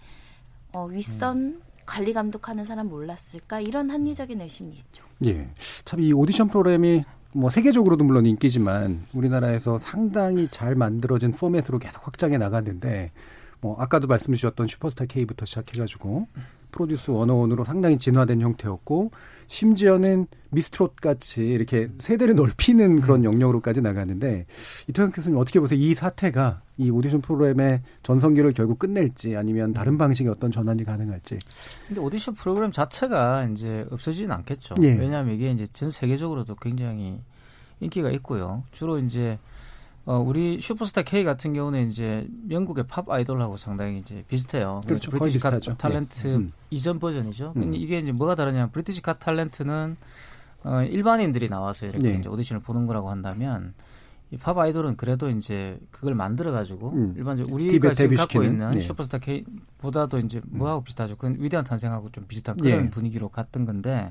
어, 0.72 0.87
윗선 0.87 1.37
음. 1.38 1.62
관리 1.87 2.12
감독하는 2.12 2.64
사람 2.64 2.88
몰랐을까 2.88 3.61
이런 3.61 3.88
합리적인 3.90 4.40
의심이 4.40 4.74
있죠. 4.74 5.05
예. 5.27 5.48
참 5.85 6.01
이 6.01 6.12
오디션 6.12 6.48
프로그램이 6.48 7.05
뭐 7.33 7.51
세계적으로도 7.51 8.05
물론 8.05 8.27
인기지만 8.27 9.07
우리나라에서 9.12 9.79
상당히 9.79 10.48
잘 10.51 10.74
만들어진 10.74 11.33
포맷으로 11.33 11.79
계속 11.79 12.07
확장해 12.07 12.38
나갔는데 12.38 13.11
뭐 13.61 13.77
아까도 13.79 14.07
말씀 14.07 14.33
주셨던 14.33 14.66
슈퍼스타 14.66 15.07
K부터 15.07 15.44
시작해가지고 15.47 16.29
프로듀스 16.71 17.12
101으로 17.12 17.64
상당히 17.64 17.99
진화된 17.99 18.40
형태였고 18.40 19.11
심지어는 19.47 20.27
미스트롯 20.51 20.97
같이 20.97 21.42
이렇게 21.42 21.88
세대를 21.99 22.35
넓히는 22.35 23.01
그런 23.01 23.25
영역으로까지 23.25 23.81
나갔는데 23.81 24.47
이태영 24.88 25.12
교수님 25.12 25.38
어떻게 25.38 25.59
보세요? 25.59 25.79
이 25.81 25.94
사태가 25.94 26.62
이 26.77 26.90
오디션 26.90 27.23
프로그램의 27.23 27.83
전성기를 28.03 28.53
결국 28.53 28.79
끝낼지 28.79 29.37
아니면 29.37 29.73
다른 29.73 29.99
방식의 29.99 30.31
어떤 30.31 30.51
전환이 30.51 30.85
가능할지. 30.85 31.38
근데 31.88 32.01
오디션 32.01 32.35
프로그램 32.35 32.71
자체가 32.71 33.44
이제 33.44 33.87
없어지진 33.90 34.31
않겠죠. 34.31 34.77
예. 34.83 34.94
왜냐하면 34.94 35.35
이게 35.35 35.51
이제 35.51 35.66
전 35.66 35.90
세계적으로도 35.90 36.55
굉장히 36.57 37.21
인기가 37.81 38.11
있고요. 38.11 38.64
주로 38.73 38.99
이제 38.99 39.38
어 40.09 40.18
우리 40.18 40.59
슈퍼스타 40.59 41.03
K 41.03 41.23
같은 41.23 41.53
경우는 41.53 41.90
이제 41.90 42.27
영국의 42.49 42.87
Pop 42.88 43.11
Idol하고 43.11 43.59
상당히 43.59 43.99
이제 43.99 44.25
비슷해요. 44.27 44.81
그렇죠. 44.87 45.11
British 45.11 45.38
Got 45.38 45.51
비슷하죠. 45.51 45.77
탤런트 45.77 46.29
예. 46.29 46.35
음. 46.35 46.53
이전 46.71 46.99
버전이죠. 46.99 47.53
음. 47.55 47.61
근데 47.61 47.77
이게 47.77 47.99
이제 47.99 48.11
뭐가 48.11 48.35
다르냐면 48.35 48.71
British 48.71 49.03
Got 49.03 49.18
Talent는 49.18 49.97
어 50.64 50.83
일반인들이 50.83 51.51
나와서 51.51 51.85
이렇게 51.85 52.09
예. 52.09 52.14
이제 52.14 52.27
오디션을 52.27 52.62
보는 52.62 52.87
거라고 52.87 53.11
한다면 53.11 53.75
이 54.31 54.37
Pop 54.37 54.57
Idol은 54.57 54.97
그래도 54.97 55.29
이제 55.29 55.79
그걸 55.90 56.14
만들어 56.14 56.53
가지고 56.53 56.92
음. 56.94 57.12
일반적으로 57.14 57.55
우리가 57.55 57.92
지금 57.92 58.16
갖고 58.16 58.42
있는 58.42 58.77
예. 58.77 58.81
슈퍼스타 58.81 59.18
K보다도 59.18 60.21
이제 60.21 60.40
뭐하고 60.47 60.85
비슷하죠. 60.85 61.16
그건 61.16 61.37
위대한 61.38 61.66
탄생하고 61.66 62.12
좀 62.12 62.25
비슷한 62.27 62.57
그런 62.57 62.87
예. 62.87 62.88
분위기로 62.88 63.29
갔던 63.29 63.66
건데 63.66 64.11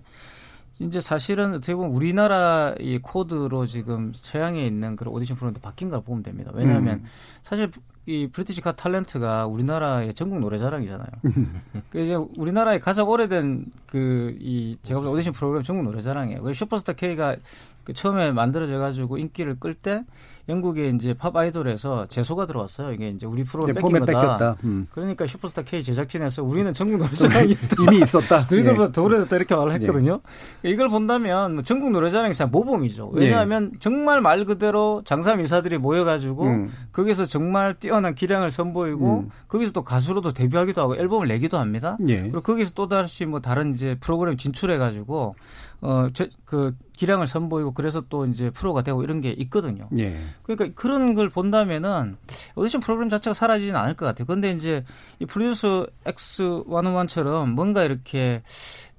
이제 0.80 1.02
사실은 1.02 1.54
어떻게 1.56 1.76
보면 1.76 1.92
우리나라 1.92 2.74
이 2.80 3.00
코드로 3.00 3.66
지금 3.66 4.12
서양에 4.14 4.66
있는 4.66 4.96
그런 4.96 5.14
오디션 5.14 5.36
프로그램도 5.36 5.60
바뀐 5.62 5.90
걸 5.90 6.02
보면 6.02 6.24
됩니다. 6.24 6.52
왜냐하면 6.54 7.00
음. 7.00 7.06
사실 7.42 7.72
이 8.06 8.28
British 8.32 8.62
Got 8.62 8.72
Talent가 8.72 9.52
우리나라의 9.52 10.14
전국 10.14 10.40
노래자랑이잖아요. 10.40 11.08
그 11.90 12.00
이제 12.00 12.16
우리나라의 12.16 12.80
가장 12.80 13.10
오래된 13.10 13.66
그 13.86 14.38
이 14.40 14.78
제가 14.84 15.00
볼때 15.00 15.14
오디션 15.14 15.34
프로그램 15.34 15.64
전국 15.64 15.84
노래자랑이에요. 15.84 16.42
그 16.42 16.54
슈퍼스타 16.54 16.94
K가 16.94 17.36
그 17.84 17.94
처음에 17.94 18.32
만들어져 18.32 18.78
가지고 18.78 19.18
인기를 19.18 19.60
끌 19.60 19.74
때 19.74 20.04
영국의 20.50 20.96
이제 20.96 21.14
팝 21.14 21.36
아이돌에서 21.36 22.08
제소가 22.08 22.46
들어왔어요. 22.46 22.94
이게 22.94 23.10
이제 23.10 23.26
우리 23.26 23.44
프로그램 23.44 23.76
네, 23.76 23.82
뺏긴 23.82 24.00
거다. 24.00 24.06
뺏겼다. 24.06 24.56
음. 24.64 24.88
그러니까 24.92 25.28
슈퍼스타 25.28 25.64
K 25.64 25.84
제작진에서 25.84 26.44
우리는 26.44 26.72
전국 26.74 26.98
노래자랑이었다. 26.98 27.76
이미 27.84 27.98
있었다. 27.98 28.48
너희들보다 28.50 28.88
예. 28.88 28.92
더 28.92 29.04
오래됐다 29.04 29.36
이렇게 29.36 29.56
말을 29.56 29.74
했거든요. 29.74 30.22
이걸 30.64 30.90
본다면 30.90 31.56
뭐 31.56 31.64
전국 31.64 31.92
노래자랑이 31.92 32.34
참 32.34 32.50
모범이죠. 32.52 33.12
예. 33.18 33.26
왜냐하면 33.26 33.72
정말 33.80 34.22
말 34.22 34.46
그대로 34.46 35.02
장사 35.04 35.36
미사들이 35.36 35.78
모여가지고 35.78 36.44
음. 36.46 36.72
거기서 36.94 37.26
정말 37.26 37.74
뛰어난 37.74 38.16
기량을 38.16 38.50
선보이고 38.52 39.20
음. 39.20 39.30
거기서 39.50 39.74
또 39.74 39.84
가수로도 39.84 40.32
데뷔하기도 40.32 40.82
하고 40.82 40.96
앨범을 40.96 41.28
내기도 41.28 41.58
합니다. 41.58 41.98
예. 42.08 42.22
그리고 42.22 42.42
거기서 42.42 42.72
또 42.74 42.88
다시 42.88 43.26
뭐 43.26 43.42
다른 43.42 43.74
이제 43.74 43.98
프로그램 44.00 44.38
진출해가지고 44.38 45.36
어그 45.82 46.76
기량을 46.94 47.28
선보이고 47.28 47.74
그래서 47.74 48.02
또 48.10 48.26
이제 48.26 48.50
프로가 48.50 48.82
되고 48.82 49.04
이런 49.04 49.22
게 49.22 49.30
있거든요. 49.32 49.88
예. 50.00 50.20
그러니까 50.44 50.70
그런 50.80 51.14
걸 51.14 51.30
본다면은 51.30 52.18
오디션 52.56 52.82
프로그램 52.82 53.10
자체가 53.10 53.34
사라지진 53.34 53.76
않을 53.76 53.94
것 53.94 54.06
같아요. 54.06 54.26
근데 54.26 54.52
이제 54.52 54.84
이 55.20 55.26
프로듀스 55.26 55.86
X101처럼 56.06 57.52
뭔가 57.52 57.84
이렇게 57.84 58.42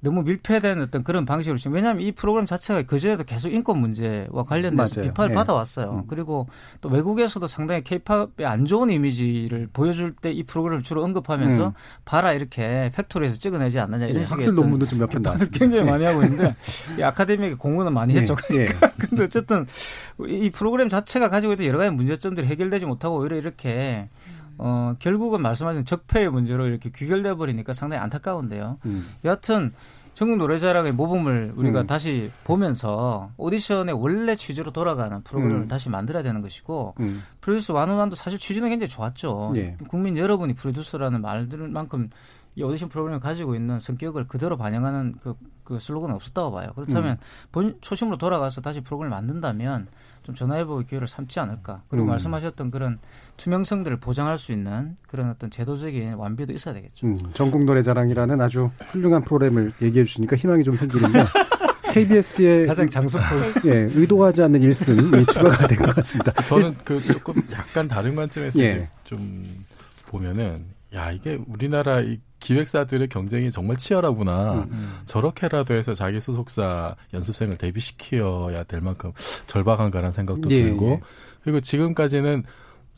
너무 0.01 0.23
밀폐된 0.23 0.81
어떤 0.81 1.03
그런 1.03 1.25
방식으로 1.25 1.59
지금 1.59 1.75
왜냐하면 1.75 2.03
이 2.03 2.13
프로그램 2.13 2.47
자체가 2.47 2.83
그전에도 2.83 3.25
계속 3.25 3.49
인권 3.53 3.79
문제와 3.81 4.45
관련돼서 4.45 5.01
맞아요. 5.01 5.11
비판을 5.11 5.31
예. 5.31 5.35
받아왔어요. 5.35 5.91
음. 5.91 6.03
그리고 6.09 6.47
또 6.81 6.89
외국에서도 6.89 7.47
상당히 7.47 7.83
케이팝의 7.83 8.47
안 8.47 8.65
좋은 8.65 8.91
이미지를 8.91 9.69
보여줄 9.73 10.15
때 10.15 10.29
이 10.33 10.43
프로그램을 10.45 10.83
주로 10.85 11.03
언급하면서 11.03 11.67
음. 11.69 11.73
봐라 12.05 12.33
이렇게 12.33 12.91
factory에서 12.95 13.39
찍어내지 13.39 13.81
않느냐 13.81 14.07
이런 14.07 14.21
예, 14.21 14.25
식의 14.25 14.37
학술 14.37 14.55
논문도 14.55 14.87
좀 14.87 14.99
몇 15.01 15.09
편 15.11 15.23
나왔습니다. 15.23 15.59
굉장히 15.59 15.87
예. 15.87 15.91
많이 15.91 16.05
하고 16.05 16.23
있는데 16.23 16.55
이 16.99 17.03
아카데미에 17.03 17.55
공헌은 17.55 17.93
많이 17.93 18.15
예, 18.15 18.19
했죠. 18.21 18.35
예. 18.53 18.67
근데 18.99 19.25
어쨌든 19.25 19.67
이 20.29 20.51
프로그램 20.51 20.89
자체가 20.89 21.29
가지고 21.29 21.55
있던 21.55 21.67
여러 21.67 21.79
가지 21.79 21.91
문제점들이 21.91 22.47
해결되지 22.47 22.87
못하고 22.87 23.17
오히려 23.19 23.37
이렇게 23.37 24.09
어 24.59 24.95
결국은 24.99 25.41
말씀하신 25.43 25.85
적폐의 25.85 26.31
문제로 26.31 26.67
이렇게 26.67 26.91
귀결돼 26.91 27.35
버리니까 27.35 27.73
상당히 27.73 28.03
안타까운데요. 28.03 28.79
음. 28.87 29.09
여하튼 29.25 29.73
전국 30.19 30.39
노래자랑의 30.39 30.91
모범을 30.91 31.53
우리가 31.55 31.83
음. 31.83 31.87
다시 31.87 32.33
보면서 32.43 33.31
오디션의 33.37 33.95
원래 33.95 34.35
취지로 34.35 34.73
돌아가는 34.73 35.23
프로그램을 35.23 35.61
음. 35.61 35.67
다시 35.69 35.89
만들어야 35.91 36.25
되는 36.25 36.41
것이고 36.41 36.97
음. 36.99 37.23
Produce 37.41 37.71
101도 37.71 38.17
사실 38.17 38.37
취지는 38.37 38.69
굉장히 38.69 38.89
좋았죠. 38.89 39.53
예. 39.55 39.77
국민 39.87 40.17
여러분이 40.17 40.55
프로듀서라는 40.55 41.21
말들만큼 41.21 42.11
이 42.59 42.63
오디션 42.65 42.89
프로그램을 42.89 43.21
가지고 43.21 43.55
있는 43.55 43.79
성격을 43.79 44.27
그대로 44.27 44.57
반영하는 44.57 45.15
그, 45.23 45.35
그 45.63 45.79
슬로건은 45.79 46.17
없었다고 46.17 46.51
봐요. 46.51 46.73
그렇다면 46.75 47.13
음. 47.13 47.17
본 47.53 47.79
초심으로 47.81 48.19
돌아가서 48.19 48.61
다시 48.61 48.81
프로그램을 48.81 49.17
만든다면 49.17 49.87
좀 50.25 50.35
전화해볼 50.35 50.85
기회를 50.85 51.07
삼지 51.07 51.39
않을까. 51.39 51.83
그리고 51.89 52.07
음. 52.07 52.09
말씀하셨던 52.09 52.73
그런 52.73 52.99
투명성들을 53.37 53.99
보장할 53.99 54.39
수 54.39 54.51
있는 54.51 54.97
그런 55.07 55.31
어떤 55.31 55.51
제도적인 55.51 56.15
완비도 56.15 56.53
있어야 56.53 56.75
되겠죠. 56.75 57.07
음, 57.07 57.17
전국 57.33 57.63
노래자랑이라는 57.65 58.41
아주 58.41 58.71
훌륭한 58.87 59.23
프로그램을 59.23 59.71
얘기해 59.81 60.05
주시니까 60.05 60.35
희망이 60.35 60.65
좀 60.65 60.77
생기는데 60.77 61.25
KBS의 61.95 62.67
가장 62.67 62.89
장소 62.89 63.19
예, 63.67 63.89
의도하지 63.95 64.43
않는 64.43 64.63
일승이 64.63 65.25
추가가 65.27 65.65
된 65.69 65.79
것 65.79 65.95
같습니다. 65.95 66.33
저는 66.43 66.75
그 66.85 67.01
조금 67.01 67.41
약간 67.53 67.87
다른 67.87 68.17
관점에서 68.17 68.61
예. 68.61 68.89
좀 69.05 69.45
보면은 70.07 70.65
야 70.95 71.13
이게 71.13 71.39
우리나라 71.47 72.01
이 72.01 72.19
기획사들의 72.41 73.09
경쟁이 73.09 73.51
정말 73.51 73.77
치열하구나. 73.77 74.67
음, 74.71 74.99
저렇게라도 75.07 75.75
해서 75.75 75.95
자기 75.95 76.21
소속사 76.21 76.97
연습생을 77.13 77.57
데뷔시켜야 77.57 78.63
될 78.65 78.81
만큼 78.81 79.13
절박한가라는 79.47 80.13
생각도 80.13 80.51
예, 80.51 80.63
들고 80.63 80.91
예. 80.91 81.01
그리고 81.43 81.61
지금까지는 81.61 82.45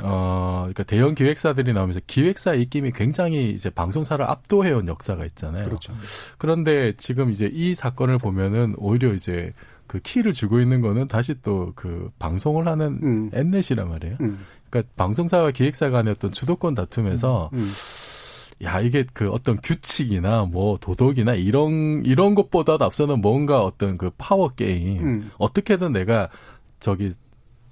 어, 0.02 0.60
그러니까 0.60 0.82
대형 0.84 1.14
기획사들이 1.14 1.72
나오면서 1.72 2.00
기획사 2.06 2.54
입김이 2.54 2.92
굉장히 2.92 3.50
이제 3.50 3.68
방송사를 3.68 4.24
압도해온 4.24 4.88
역사가 4.88 5.26
있잖아요. 5.26 5.64
그렇죠. 5.64 5.92
그런데 6.38 6.92
지금 6.96 7.30
이제 7.30 7.50
이 7.52 7.74
사건을 7.74 8.18
보면은 8.18 8.74
오히려 8.78 9.12
이제 9.12 9.52
그 9.86 9.98
키를 9.98 10.32
주고 10.32 10.60
있는 10.60 10.80
거는 10.80 11.08
다시 11.08 11.34
또 11.42 11.72
그 11.74 12.10
방송을 12.18 12.66
하는 12.68 13.00
음. 13.02 13.30
엠넷이란 13.32 13.88
말이에요. 13.88 14.16
음. 14.20 14.38
그러니까 14.70 14.92
방송사와 14.96 15.50
기획사 15.50 15.90
간의 15.90 16.12
어떤 16.12 16.30
주도권 16.30 16.74
다툼에서 16.74 17.50
음. 17.52 17.68
야 18.62 18.80
이게 18.80 19.04
그 19.12 19.30
어떤 19.30 19.56
규칙이나 19.62 20.44
뭐 20.44 20.76
도덕이나 20.78 21.34
이런 21.34 22.02
이런 22.04 22.34
것보다도 22.34 22.84
앞서는 22.84 23.20
뭔가 23.20 23.62
어떤 23.62 23.96
그 23.96 24.10
파워 24.18 24.48
게임 24.48 24.98
음. 25.02 25.30
어떻게든 25.38 25.92
내가 25.92 26.28
저기 26.78 27.10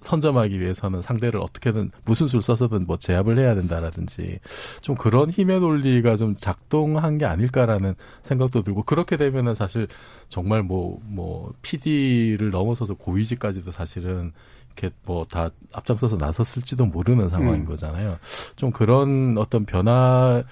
선점하기 0.01 0.61
위해서는 0.61 1.03
상대를 1.03 1.41
어떻게든 1.41 1.91
무슨 2.05 2.29
수를 2.29 2.41
써서든 2.41 2.87
뭐 2.87 2.97
제압을 2.99 3.39
해야 3.39 3.55
된다라든지 3.55 4.39
좀 4.81 4.95
그런 4.95 5.29
힘의 5.31 5.61
논리가 5.61 6.17
좀 6.17 6.35
작동한 6.37 7.19
게 7.19 7.25
아닐까라는 7.27 7.95
생각도 8.23 8.63
들고 8.63 8.85
그렇게 8.85 9.17
되면은 9.17 9.55
사실 9.55 9.89
정말 10.29 10.63
뭐뭐 10.63 11.53
PD를 11.63 12.51
넘어서서 12.51 12.95
고위직까지도 12.95 13.73
사실은 13.73 14.33
이렇게 14.79 14.95
뭐 15.05 15.25
다 15.25 15.51
앞장서서 15.73 16.17
나섰을지도 16.17 16.87
모르는 16.87 17.29
상황인 17.29 17.63
음. 17.63 17.65
거잖아요. 17.65 18.17
좀 18.55 18.71
그런 18.71 19.37
어떤 19.37 19.65
변화 19.67 20.43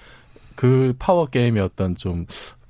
그 0.57 0.93
파워 0.99 1.25
게임의 1.25 1.63
어떤 1.63 1.95
좀 1.95 2.25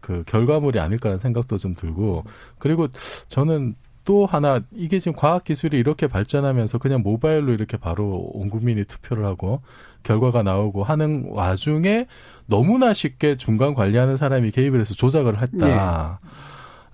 그 0.07 0.23
결과물이 0.25 0.79
아닐까라는 0.79 1.19
생각도 1.19 1.57
좀 1.57 1.75
들고 1.75 2.23
그리고 2.59 2.87
저는 3.27 3.75
또 4.05 4.25
하나 4.25 4.61
이게 4.73 4.99
지금 4.99 5.17
과학 5.17 5.43
기술이 5.43 5.77
이렇게 5.77 6.07
발전하면서 6.07 6.77
그냥 6.77 7.01
모바일로 7.01 7.51
이렇게 7.51 7.75
바로 7.75 8.29
온 8.33 8.49
국민이 8.49 8.85
투표를 8.85 9.25
하고 9.25 9.61
결과가 10.03 10.43
나오고 10.43 10.85
하는 10.85 11.25
와중에 11.31 12.05
너무나 12.45 12.93
쉽게 12.93 13.35
중간 13.35 13.73
관리하는 13.73 14.15
사람이 14.15 14.51
개입을 14.51 14.79
해서 14.79 14.93
조작을 14.93 15.41
했다. 15.41 16.21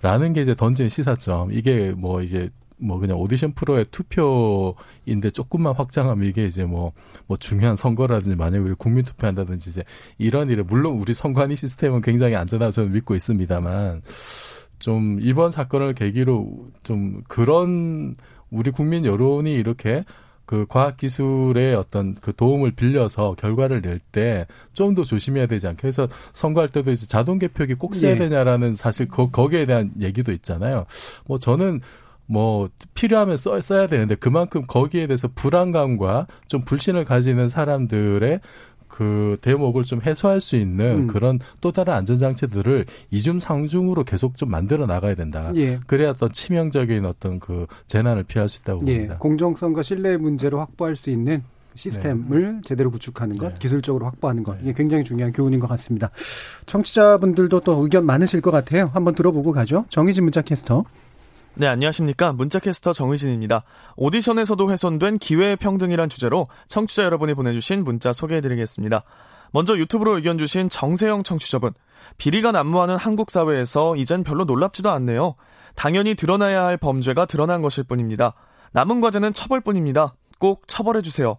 라는 0.02 0.34
게 0.34 0.42
이제 0.42 0.56
던진 0.56 0.90
시사점. 0.90 1.54
이게 1.54 1.94
뭐 1.96 2.24
이제 2.24 2.50
뭐 2.78 3.00
그냥 3.00 3.18
오디션 3.18 3.54
프로의 3.54 3.86
투표인데 3.92 5.32
조금만 5.34 5.74
확장하면 5.74 6.28
이게 6.28 6.46
이제 6.46 6.66
뭐, 6.66 6.92
뭐 7.28 7.38
중요한 7.38 7.76
선거라든지 7.76 8.36
만약에 8.36 8.60
우리 8.64 8.74
국민 8.76 9.06
투표한다든지 9.06 9.70
이제 9.70 9.84
이런 10.18 10.50
일을 10.50 10.64
물론 10.64 10.98
우리 10.98 11.14
선관위 11.14 11.56
시스템은 11.56 12.02
굉장히 12.02 12.36
안전하다고 12.36 12.72
저는 12.72 12.92
믿고 12.94 13.16
있습니다만 13.16 14.02
좀 14.80 15.20
이번 15.22 15.52
사건을 15.52 15.94
계기로 15.94 16.68
좀 16.84 17.22
그런 17.28 18.16
우리 18.52 18.72
국민 18.72 19.06
여론이 19.06 19.54
이렇게 19.54 20.04
그 20.46 20.66
과학 20.68 20.98
기술의 20.98 21.74
어떤 21.74 22.16
그 22.16 22.36
도움을 22.36 22.72
빌려서 22.72 23.34
결과를 23.38 23.82
낼 23.82 24.00
때 24.12 24.46
좀 24.74 24.94
더 24.94 25.04
조심해야 25.04 25.46
되지 25.48 25.68
않게 25.68 25.88
해서 25.88 26.08
선거할 26.34 26.68
때도 26.70 26.92
이제 26.92 27.08
자동 27.08 27.40
개표기 27.40 27.76
꼭 27.76 27.96
써야 27.96 28.14
네. 28.14 28.20
되냐라는 28.20 28.74
사실 28.74 29.08
거, 29.08 29.30
거기에 29.32 29.66
대한 29.66 29.92
얘기도 30.02 30.32
있잖아요. 30.34 30.86
뭐 31.26 31.40
저는 31.40 31.80
뭐 32.26 32.70
필요하면 32.94 33.38
써, 33.38 33.60
써야 33.62 33.88
되는데 33.88 34.16
그만큼 34.16 34.64
거기에 34.68 35.08
대해서 35.08 35.28
불안감과 35.34 36.28
좀 36.48 36.62
불신을 36.62 37.04
가지는 37.06 37.50
사람들의 37.50 38.40
그 38.88 39.38
대목을 39.42 39.84
좀 39.86 40.02
해소할 40.04 40.40
수 40.40 40.56
있는 40.56 41.04
음. 41.04 41.08
그런 41.08 41.40
또 41.62 41.72
다른 41.72 41.94
안전장치들을 41.94 42.86
이중 43.10 43.40
상중으로 43.40 44.04
계속 44.04 44.38
좀 44.38 44.52
만들어 44.52 44.86
나가야 44.86 45.16
된다. 45.16 45.52
예. 45.56 45.80
그래야 45.88 46.12
어떤 46.12 46.32
치명적인 46.32 47.04
어떤 47.06 47.40
그 47.40 47.66
재난을 47.88 48.24
피할 48.24 48.48
수 48.48 48.60
있다고 48.62 48.82
예, 48.86 48.96
봅니다. 48.98 49.18
공정성과 49.18 49.82
신뢰 49.82 50.16
문제로 50.18 50.60
확보할 50.60 50.96
수 50.96 51.10
있는 51.10 51.44
시스템을 51.76 52.62
제대로 52.64 52.92
구축하는 52.92 53.40
것, 53.40 53.58
기술적으로 53.58 54.06
확보하는 54.06 54.44
것, 54.44 54.58
이게 54.62 54.74
굉장히 54.74 55.04
중요한 55.04 55.34
교훈인 55.34 55.60
것 55.60 55.66
같습니다. 55.70 56.12
청취자분들도 56.68 57.62
또 57.62 57.84
의견 57.84 58.06
많으실 58.06 58.42
것 58.42 58.52
같아요. 58.52 58.92
한번 58.94 59.16
들어보고 59.16 59.54
가죠. 59.54 59.86
정희진 59.90 60.24
문자 60.24 60.44
캐스터. 60.44 60.86
네, 61.56 61.68
안녕하십니까. 61.68 62.34
문자캐스터 62.34 62.94
정의진입니다. 62.94 63.64
오디션에서도 63.96 64.72
훼손된 64.72 65.20
기회평등이란 65.20 66.10
주제로 66.10 66.48
청취자 66.68 67.04
여러분이 67.04 67.36
보내주신 67.36 67.84
문자 67.84 68.12
소개해드리겠습니다. 68.12 69.04
먼저 69.52 69.78
유튜브로 69.78 70.16
의견 70.16 70.40
주신 70.40 70.68
정세영 70.68 71.22
청취자분. 71.22 71.74
비리가 72.18 72.52
난무하는 72.52 72.98
한국 72.98 73.30
사회에서 73.30 73.96
이젠 73.98 74.24
별로 74.24 74.46
놀랍지도 74.46 74.90
않네요. 74.90 75.36
당연히 75.76 76.16
드러나야 76.16 76.66
할 76.66 76.78
범죄가 76.78 77.28
드러난 77.28 77.62
것일 77.62 77.84
뿐입니다. 77.84 78.34
남은 78.72 79.00
과제는 79.02 79.34
처벌뿐입니다. 79.34 80.16
꼭 80.40 80.68
처벌해주세요. 80.68 81.38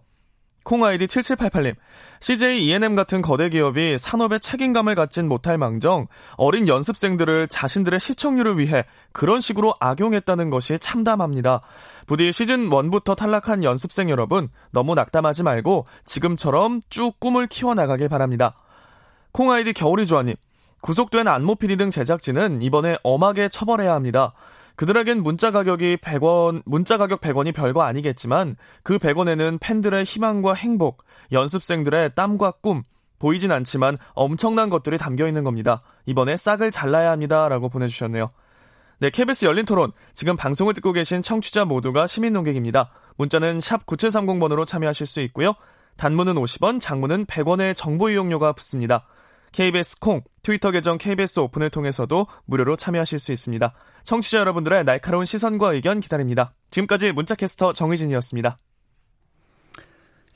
콩아이디 0.65 1.05
7788님, 1.05 1.75
CJ 2.21 2.65
ENM 2.65 2.95
같은 2.95 3.21
거대 3.21 3.49
기업이 3.49 3.99
산업에 3.99 4.39
책임감을 4.39 4.95
갖진 4.95 5.27
못할 5.27 5.59
망정 5.59 6.07
어린 6.37 6.67
연습생들을 6.67 7.47
자신들의 7.47 7.99
시청률을 7.99 8.57
위해 8.57 8.83
그런 9.11 9.39
식으로 9.39 9.75
악용했다는 9.79 10.49
것이 10.49 10.79
참담합니다. 10.79 11.61
부디 12.07 12.31
시즌 12.31 12.69
1부터 12.71 13.15
탈락한 13.15 13.63
연습생 13.63 14.09
여러분 14.09 14.49
너무 14.71 14.95
낙담하지 14.95 15.43
말고 15.43 15.85
지금처럼 16.05 16.81
쭉 16.89 17.19
꿈을 17.19 17.45
키워나가길 17.45 18.09
바랍니다. 18.09 18.55
콩아이디 19.33 19.73
겨울이 19.73 20.07
좋아님, 20.07 20.33
구속된 20.81 21.27
안모 21.27 21.55
PD 21.55 21.77
등 21.77 21.91
제작진은 21.91 22.63
이번에 22.63 22.97
엄하게 23.03 23.49
처벌해야 23.49 23.93
합니다. 23.93 24.33
그들에겐 24.75 25.23
문자 25.23 25.51
가격이 25.51 25.97
100원, 25.97 26.61
문자 26.65 26.97
가격 26.97 27.21
100원이 27.21 27.53
별거 27.53 27.83
아니겠지만 27.83 28.57
그 28.83 28.97
100원에는 28.97 29.59
팬들의 29.59 30.03
희망과 30.03 30.53
행복, 30.53 31.03
연습생들의 31.31 32.15
땀과 32.15 32.51
꿈, 32.61 32.83
보이진 33.19 33.51
않지만 33.51 33.97
엄청난 34.13 34.69
것들이 34.69 34.97
담겨 34.97 35.27
있는 35.27 35.43
겁니다. 35.43 35.81
이번에 36.05 36.35
싹을 36.35 36.71
잘라야 36.71 37.11
합니다. 37.11 37.47
라고 37.47 37.69
보내주셨네요. 37.69 38.31
네, 38.99 39.09
KBS 39.09 39.45
열린 39.45 39.65
토론. 39.65 39.91
지금 40.13 40.35
방송을 40.35 40.73
듣고 40.73 40.91
계신 40.91 41.21
청취자 41.21 41.65
모두가 41.65 42.07
시민 42.07 42.33
농객입니다. 42.33 42.91
문자는 43.17 43.61
샵 43.61 43.85
9730번으로 43.85 44.65
참여하실 44.65 45.07
수 45.07 45.21
있고요. 45.21 45.53
단문은 45.97 46.35
50원, 46.35 46.81
장문은 46.81 47.25
100원의 47.25 47.75
정보 47.75 48.09
이용료가 48.09 48.53
붙습니다. 48.53 49.05
KBS 49.55 49.99
콩, 50.01 50.21
트위터 50.43 50.69
계정 50.69 50.97
KBS 50.97 51.39
오픈을 51.39 51.69
통해서도 51.69 52.27
무료로 52.43 52.75
참여하실 52.75 53.19
수 53.19 53.31
있습니다. 53.31 53.73
청취자 54.03 54.39
여러분들의 54.39 54.83
날카로운 54.83 55.23
시선과 55.23 55.71
의견 55.71 56.01
기다립니다. 56.01 56.53
지금까지 56.71 57.13
문자캐스터 57.13 57.71
정의진이었습니다. 57.71 58.59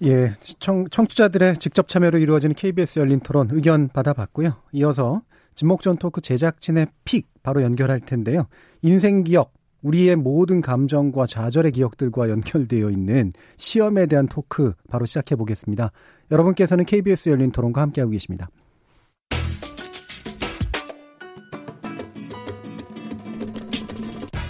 예, 0.05 0.32
청, 0.60 0.88
청취자들의 0.88 1.58
직접 1.58 1.89
참여로 1.89 2.17
이루어지는 2.17 2.55
KBS 2.55 2.99
열린 2.99 3.19
토론 3.19 3.49
의견 3.51 3.89
받아봤고요. 3.89 4.55
이어서 4.71 5.21
진목전 5.53 5.97
토크 5.97 6.21
제작진의 6.21 6.88
픽 7.03 7.27
바로 7.43 7.62
연결할 7.62 7.99
텐데요. 7.99 8.47
인생 8.84 9.25
기억, 9.25 9.51
우리의 9.82 10.15
모든 10.15 10.62
감정과 10.62 11.25
좌절의 11.25 11.73
기억들과 11.73 12.29
연결되어 12.29 12.89
있는 12.89 13.34
시험에 13.58 14.05
대한 14.05 14.29
토크 14.29 14.71
바로 14.89 15.05
시작해 15.05 15.36
보겠습니다. 15.36 15.91
여러분께서는 16.32 16.86
KBS 16.86 17.27
열린 17.27 17.51
토론과 17.51 17.82
함께하고 17.82 18.12
계십니다. 18.12 18.47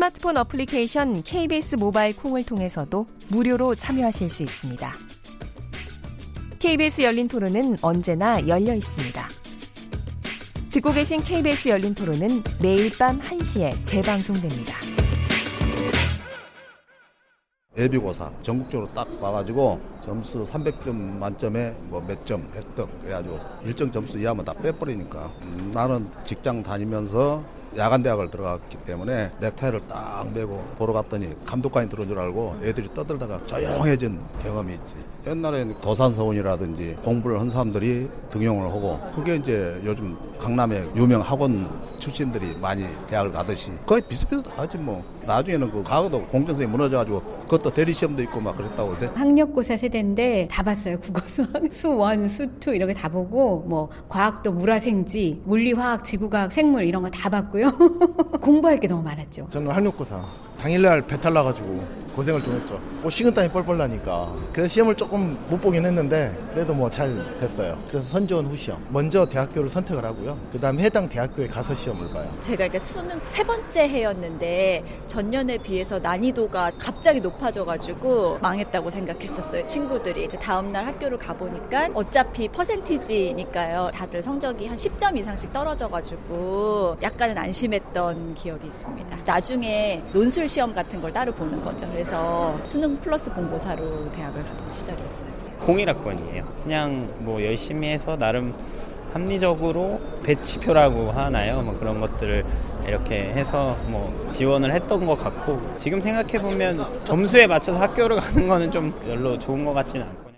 스마트폰 0.00 0.38
어플리케이션 0.38 1.22
KBS 1.22 1.74
모바일 1.74 2.16
콩을 2.16 2.44
통해서도 2.44 3.06
무료로 3.28 3.74
참여하실 3.74 4.30
수 4.30 4.42
있습니다. 4.42 4.90
KBS 6.58 7.02
열린 7.02 7.28
토론은 7.28 7.76
언제나 7.82 8.48
열려 8.48 8.72
있습니다. 8.74 9.22
듣고 10.70 10.92
계신 10.92 11.20
KBS 11.20 11.68
열린 11.68 11.94
토론은 11.94 12.42
매일 12.62 12.90
밤 12.96 13.20
1시에 13.20 13.74
재방송됩니다. 13.84 14.74
예비고사 17.76 18.32
전국적으로 18.40 18.88
딱 18.94 19.06
와가지고 19.22 19.80
점수 20.02 20.46
300점 20.46 20.94
만점에 20.94 21.72
뭐 21.90 22.00
몇점 22.00 22.50
획득 22.54 22.88
해가지고 23.04 23.38
일정 23.66 23.92
점수 23.92 24.18
이하면 24.18 24.46
다 24.46 24.54
빼버리니까 24.54 25.26
음, 25.42 25.70
나는 25.74 26.10
직장 26.24 26.62
다니면서 26.62 27.59
야간 27.76 28.02
대학을 28.02 28.30
들어갔기 28.30 28.78
때문에 28.78 29.30
넥타이를 29.38 29.82
딱 29.86 30.28
메고 30.32 30.58
보러 30.76 30.92
갔더니 30.92 31.34
감독관이 31.44 31.88
들어온 31.88 32.08
줄 32.08 32.18
알고 32.18 32.60
애들이 32.62 32.92
떠들다가 32.92 33.46
조용해진 33.46 34.20
경험이 34.42 34.74
있지. 34.74 34.96
옛날에는 35.26 35.74
도산서원이라든지 35.80 36.96
공부를 37.02 37.38
한 37.40 37.48
사람들이 37.50 38.08
등용을 38.30 38.68
하고 38.68 38.98
그게 39.14 39.36
이제 39.36 39.80
요즘 39.84 40.16
강남에 40.38 40.82
유명 40.96 41.20
학원 41.20 41.68
출신들이 41.98 42.56
많이 42.56 42.86
대학을 43.08 43.30
가듯이 43.32 43.70
거의 43.86 44.00
비슷비슷하지 44.02 44.78
뭐. 44.78 45.02
나중에는 45.26 45.70
그 45.70 45.82
과거도 45.84 46.24
공정성이 46.26 46.66
무너져가지고 46.66 47.20
그것도 47.42 47.70
대리 47.70 47.92
시험도 47.92 48.22
있고 48.24 48.40
막 48.40 48.56
그랬다고 48.56 48.88
그러대. 48.88 49.10
학력고사 49.14 49.76
세대인데 49.76 50.48
다 50.50 50.62
봤어요. 50.62 50.98
국어, 50.98 51.20
수학, 51.26 51.50
수원, 51.70 52.28
수투 52.28 52.74
이렇게 52.74 52.94
다 52.94 53.08
보고 53.08 53.60
뭐 53.68 53.90
과학도 54.08 54.52
물화생지, 54.52 55.42
물리화학, 55.44 56.02
지구과학, 56.04 56.52
생물 56.52 56.84
이런 56.84 57.02
거 57.02 57.10
다 57.10 57.28
봤고요. 57.28 57.66
공부할 58.40 58.80
게 58.80 58.88
너무 58.88 59.02
많았죠. 59.02 59.48
저는 59.50 59.70
학력고사 59.70 60.24
당일날 60.60 61.02
배탈 61.06 61.32
나가지고 61.32 62.00
고생을 62.14 62.42
좀 62.42 62.54
했죠. 62.56 62.78
뭐 63.00 63.08
식은땀이 63.10 63.48
뻘뻘 63.50 63.78
나니까. 63.78 64.34
그래서 64.52 64.68
시험을 64.68 64.96
조금 64.96 65.38
못 65.48 65.58
보긴 65.60 65.86
했는데 65.86 66.36
그래도 66.52 66.74
뭐 66.74 66.90
잘 66.90 67.08
됐어요. 67.38 67.78
그래서 67.88 68.06
선지원 68.08 68.46
후 68.46 68.56
시험. 68.56 68.84
먼저 68.90 69.24
대학교를 69.24 69.68
선택을 69.68 70.04
하고요. 70.04 70.36
그다음에 70.52 70.82
해당 70.82 71.08
대학교에 71.08 71.46
가서 71.46 71.72
시험을 71.72 72.10
봐요. 72.12 72.28
제가 72.40 72.66
이게 72.66 72.80
수능 72.80 73.18
세 73.24 73.44
번째 73.44 73.88
해였는데 73.88 74.84
전년에 75.06 75.58
비해서 75.58 76.00
난이도가 76.00 76.72
갑자기 76.78 77.20
높아져가지고 77.20 78.40
망했다고 78.42 78.90
생각했었어요. 78.90 79.64
친구들이 79.64 80.24
이제 80.24 80.36
다음 80.36 80.72
날 80.72 80.84
학교를 80.86 81.16
가 81.16 81.32
보니까 81.32 81.88
어차피 81.94 82.48
퍼센티지니까요. 82.48 83.92
다들 83.94 84.20
성적이 84.20 84.66
한 84.66 84.76
10점 84.76 85.16
이상씩 85.16 85.52
떨어져가지고 85.52 86.96
약간은 87.00 87.38
안심했던 87.38 88.34
기억이 88.34 88.66
있습니다. 88.66 89.16
나중에 89.24 90.02
논술 90.12 90.48
시험 90.50 90.74
같은 90.74 91.00
걸 91.00 91.12
따로 91.12 91.32
보는 91.32 91.62
거죠. 91.62 91.88
그래서 91.92 92.58
수능 92.64 92.98
플러스 92.98 93.30
공고사로 93.30 94.10
대학을 94.10 94.42
가던 94.42 94.68
시절이었어요. 94.68 95.30
01학번이에요. 95.60 96.44
그냥 96.64 97.08
뭐 97.20 97.40
열심히 97.44 97.88
해서 97.88 98.16
나름 98.16 98.52
합리적으로 99.12 100.00
배치표라고 100.24 101.12
하나요? 101.12 101.62
뭐 101.62 101.78
그런 101.78 102.00
것들을 102.00 102.44
이렇게 102.88 103.20
해서 103.32 103.78
뭐 103.86 104.28
지원을 104.32 104.74
했던 104.74 105.06
것 105.06 105.14
같고 105.16 105.60
지금 105.78 106.00
생각해 106.00 106.40
보면 106.42 107.04
점수에 107.04 107.46
맞춰서 107.46 107.78
학교를 107.78 108.18
가는 108.20 108.48
거는 108.48 108.72
좀 108.72 108.92
별로 109.04 109.38
좋은 109.38 109.64
것 109.64 109.72
같지는 109.72 110.04
않고. 110.04 110.30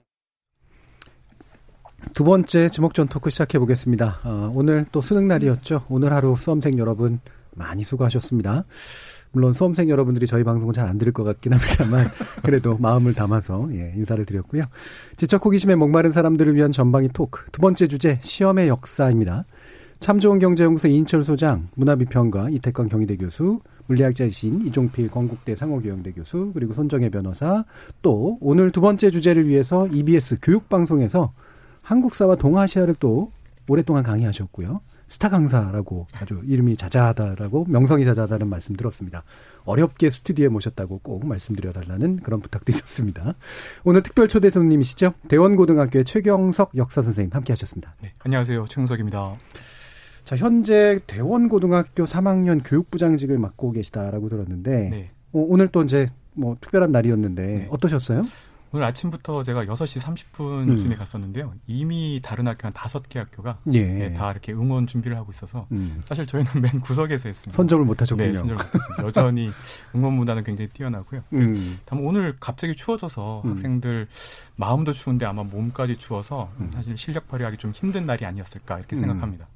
두 2.13 2.25
번째 2.25 2.69
지목전 2.69 3.09
토크 3.09 3.31
시작해 3.31 3.59
보겠습니다. 3.59 4.19
어, 4.25 4.53
오늘 4.55 4.85
또 4.93 5.01
수능 5.01 5.27
날이었죠. 5.27 5.87
오늘 5.89 6.13
하루 6.13 6.37
수험생 6.37 6.79
여러분 6.79 7.21
많이 7.55 7.85
수고하셨습니다. 7.85 8.65
물론 9.33 9.53
수험생 9.53 9.89
여러분들이 9.89 10.27
저희 10.27 10.45
방송은 10.45 10.73
잘 10.75 10.83
안 10.93 10.99
들을 10.99 11.13
것 11.13 11.25
같긴 11.25 11.53
합니다만 11.55 12.11
그래도 12.45 12.77
마음을 12.77 13.15
담아서 13.15 13.69
예, 13.73 13.93
인사를 13.97 14.25
드렸고요. 14.27 14.65
지적 15.17 15.45
호기심에 15.45 15.75
목마른 15.77 16.13
사람들을 16.13 16.55
위한 16.55 16.71
전방위 16.71 17.09
토크 17.13 17.51
두 17.51 17.61
번째 17.61 17.87
주제 17.87 18.19
시험의 18.23 18.69
역사입니다. 18.69 19.45
참 20.01 20.19
좋은 20.19 20.41
경제연구소 20.41 20.89
이인철 20.89 21.23
소장, 21.23 21.69
문화비평가 21.77 22.51
이태광 22.51 22.89
경희대 22.89 23.17
교수, 23.17 23.61
물리학자이신 23.87 24.67
이종필 24.67 25.09
건국대 25.09 25.55
상호교양대 25.55 26.13
교수, 26.13 26.51
그리고 26.53 26.75
손정혜 26.75 27.09
변호사, 27.09 27.65
또 28.03 28.37
오늘 28.41 28.73
두 28.73 28.81
번째 28.81 29.11
주제를 29.11 29.47
위해서 29.47 29.87
EBS 29.87 30.39
교육방송에서 30.43 31.33
한국사와 31.83 32.35
동아시아를 32.35 32.97
또 32.99 33.31
오랫동안 33.69 34.03
강의하셨고요. 34.03 34.81
스타 35.13 35.29
강사라고 35.29 36.07
아주 36.15 36.41
이름이 36.47 36.79
자자하다라고 36.79 37.67
명성이 37.69 38.07
자자하다는 38.07 38.49
말씀 38.49 38.75
들었습니다. 38.75 39.25
어렵게 39.67 40.09
스튜디오에 40.09 40.49
모셨다고 40.49 41.01
꼭 41.01 41.27
말씀드려달라는 41.27 42.21
그런 42.23 42.41
부탁도 42.41 42.73
있었습니다. 42.73 43.35
오늘 43.85 44.03
특별 44.03 44.27
초대 44.27 44.49
손님이시죠? 44.49 45.13
대원고등학교의 45.29 46.07
최경석 46.07 46.73
역사 46.77 47.03
선생님 47.03 47.31
함께 47.35 47.53
하셨습니다. 47.53 47.95
네, 48.01 48.15
안녕하세요. 48.21 48.65
최경석입니다. 48.65 49.35
자, 50.25 50.37
현재 50.37 50.99
대원고등학교 51.07 52.05
3학년 52.05 52.63
교육부장직을 52.65 53.37
맡고 53.37 53.73
계시다라고 53.73 54.31
들었는데 54.31 54.89
네. 54.89 55.11
어, 55.33 55.45
오늘 55.47 55.69
또 55.69 55.83
이제 55.83 56.11
뭐 56.33 56.55
특별한 56.59 56.91
날이었는데 56.91 57.47
네. 57.47 57.69
어떠셨어요? 57.71 58.23
오늘 58.73 58.87
아침부터 58.87 59.43
제가 59.43 59.67
6시 59.67 60.01
30분쯤에 60.01 60.93
음. 60.93 60.97
갔었는데요. 60.97 61.53
이미 61.67 62.21
다른 62.23 62.49
학교 62.49 62.67
한 62.67 62.73
다섯 62.73 63.07
개 63.09 63.19
학교가 63.19 63.59
예. 63.73 63.83
네, 63.83 64.13
다 64.15 64.31
이렇게 64.31 64.53
응원 64.53 64.87
준비를 64.87 65.17
하고 65.17 65.31
있어서 65.31 65.67
음. 65.73 66.03
사실 66.07 66.27
저희는 66.27 66.51
맨 66.63 66.81
구석에서 66.81 67.29
했습니다. 67.29 67.55
선점을 67.55 67.85
못 67.85 68.01
하셨군요. 68.01 68.29
네, 68.29 68.35
선점을 68.35 68.65
못 68.65 68.75
했습니다. 68.75 69.05
여전히 69.05 69.51
응원 69.95 70.15
문화는 70.15 70.43
굉장히 70.43 70.71
뛰어나고요. 70.71 71.23
음. 71.35 71.79
다만 71.85 72.05
오늘 72.05 72.35
갑자기 72.41 72.75
추워져서 72.75 73.43
음. 73.45 73.51
학생들 73.51 74.09
마음도 74.57 74.93
추운데 74.93 75.27
아마 75.27 75.43
몸까지 75.43 75.97
추워서 75.97 76.51
음. 76.59 76.71
사실 76.73 76.97
실력 76.97 77.29
발휘하기 77.29 77.59
좀 77.59 77.73
힘든 77.73 78.07
날이 78.07 78.25
아니었을까 78.25 78.79
이렇게 78.79 78.97
음. 78.97 79.01
생각합니다. 79.01 79.47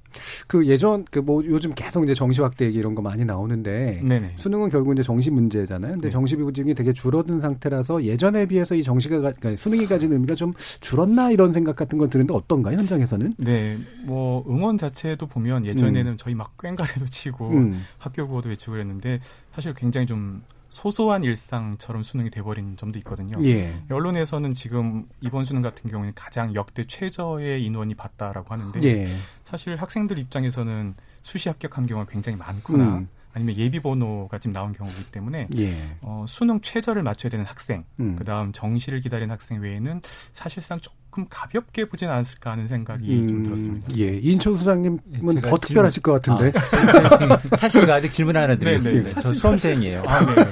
그 0.47 0.67
예전 0.67 1.05
그 1.11 1.27
뭐 1.27 1.43
요즘 1.45 1.75
계속 1.75 2.05
이제 2.05 2.15
정시 2.15 2.41
확대 2.41 2.67
얘기 2.67 2.79
이런 2.79 2.95
거 2.95 3.03
많이 3.03 3.25
나오는데 3.25 4.01
네네. 4.05 4.35
수능은 4.37 4.71
결국 4.71 4.93
이제 4.93 5.03
정시 5.03 5.31
문제잖아요. 5.31 5.93
근데 5.93 6.07
네. 6.09 6.13
정시 6.13 6.37
비중이 6.37 6.75
되게 6.75 6.93
줄어든 6.93 7.41
상태라서 7.41 8.05
예전에 8.05 8.47
비해서 8.47 8.75
이 8.77 8.83
정시가 8.85 9.21
가- 9.23 9.33
그러니까 9.33 9.57
수능이 9.61 9.87
가진 9.87 10.13
의미가 10.13 10.35
좀 10.37 10.53
줄었나 10.81 11.31
이런 11.33 11.53
생각 11.53 11.75
같은 11.75 11.99
건 11.99 12.11
드는데 12.11 12.33
어떤가요 12.33 12.77
현장에서는? 12.79 13.35
네, 13.39 13.79
뭐 14.05 14.45
응원 14.49 14.79
자체도 14.79 15.27
보면 15.27 15.67
예전에는 15.67 16.17
저희 16.17 16.35
막 16.35 16.57
꽹가리도 16.59 17.07
치고 17.07 17.49
음. 17.51 17.83
학교 17.99 18.29
구호도 18.29 18.51
외치고 18.51 18.73
그랬는데 18.73 19.19
사실 19.53 19.75
굉장히 19.75 20.07
좀 20.07 20.43
소소한 20.69 21.25
일상처럼 21.25 22.03
수능이 22.03 22.29
돼버린 22.31 22.77
점도 22.77 22.99
있거든요. 22.99 23.39
예. 23.45 23.73
언론에서는 23.91 24.53
지금 24.53 25.07
이번 25.21 25.45
수능 25.45 25.63
같은 25.63 25.89
경우에는 25.91 26.13
가장 26.15 26.55
역대 26.55 26.85
최저의 26.87 27.65
인원이 27.65 27.95
봤다라고 27.95 28.47
하는데 28.53 28.81
예. 28.83 29.05
사실 29.47 29.77
학생들 29.77 30.19
입장에서는 30.19 30.95
수시 31.23 31.49
합격한 31.49 31.87
경우가 31.87 32.11
굉장히 32.11 32.37
많구나. 32.37 32.85
음. 32.85 33.09
아니면 33.33 33.57
예비 33.59 33.81
번호가 33.81 34.39
지금 34.39 34.55
나온 34.55 34.73
경우이기 34.73 35.13
때문에 35.13 35.49
예. 35.59 35.97
어, 36.01 36.25
수능 36.27 36.59
최저를 36.63 37.03
맞춰야 37.03 37.31
되는 37.31 37.45
학생, 37.45 37.85
음. 38.01 38.17
그다음 38.17 38.51
정시를 38.51 39.01
기다리는 39.01 39.31
학생 39.31 39.61
외에는 39.61 40.01
사실상 40.33 40.81
조금 40.81 41.27
가볍게 41.29 41.85
보진 41.85 42.09
않았을까 42.09 42.53
하는 42.53 42.67
생각이 42.67 43.05
음, 43.07 43.29
좀 43.29 43.43
들었습니다. 43.43 43.95
예. 43.99 44.17
인천 44.23 44.57
수장님은 44.57 44.99
제가 45.35 45.51
더 45.51 45.57
특별하실 45.59 46.03
것 46.03 46.13
같은데. 46.13 46.59
아, 46.59 47.57
사실 47.57 47.91
아직 47.91 48.11
질문 48.11 48.39
하나 48.39 48.57
드리겠습니다. 48.57 49.09
네네. 49.11 49.21
저 49.21 49.35
수험생이에요. 49.35 50.03
아, 50.07 50.35
네. 50.35 50.45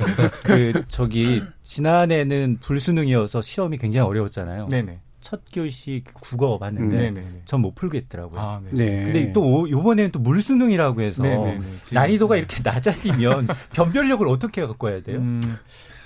그 0.42 0.84
저기 0.86 1.42
지난해는 1.62 2.58
불수능이어서 2.60 3.40
시험이 3.40 3.78
굉장히 3.78 4.06
어려웠잖아요. 4.06 4.68
네네. 4.68 5.00
첫 5.24 5.40
교시 5.50 6.04
국어 6.12 6.58
봤는데 6.58 6.96
음, 6.96 7.14
네네네. 7.14 7.42
전못 7.46 7.74
풀겠더라고요. 7.76 8.38
아, 8.38 8.60
네. 8.70 8.84
네. 8.84 9.02
근데 9.04 9.32
또 9.32 9.42
오- 9.62 9.66
이번에는 9.66 10.12
또 10.12 10.18
물수능이라고 10.20 11.00
해서 11.00 11.22
네네네. 11.22 11.60
난이도가 11.94 12.36
이렇게 12.36 12.60
낮아지면 12.62 13.48
변별력을 13.72 14.28
어떻게 14.28 14.66
갖고 14.66 14.86
와야 14.86 15.00
돼요? 15.02 15.16
음, 15.20 15.56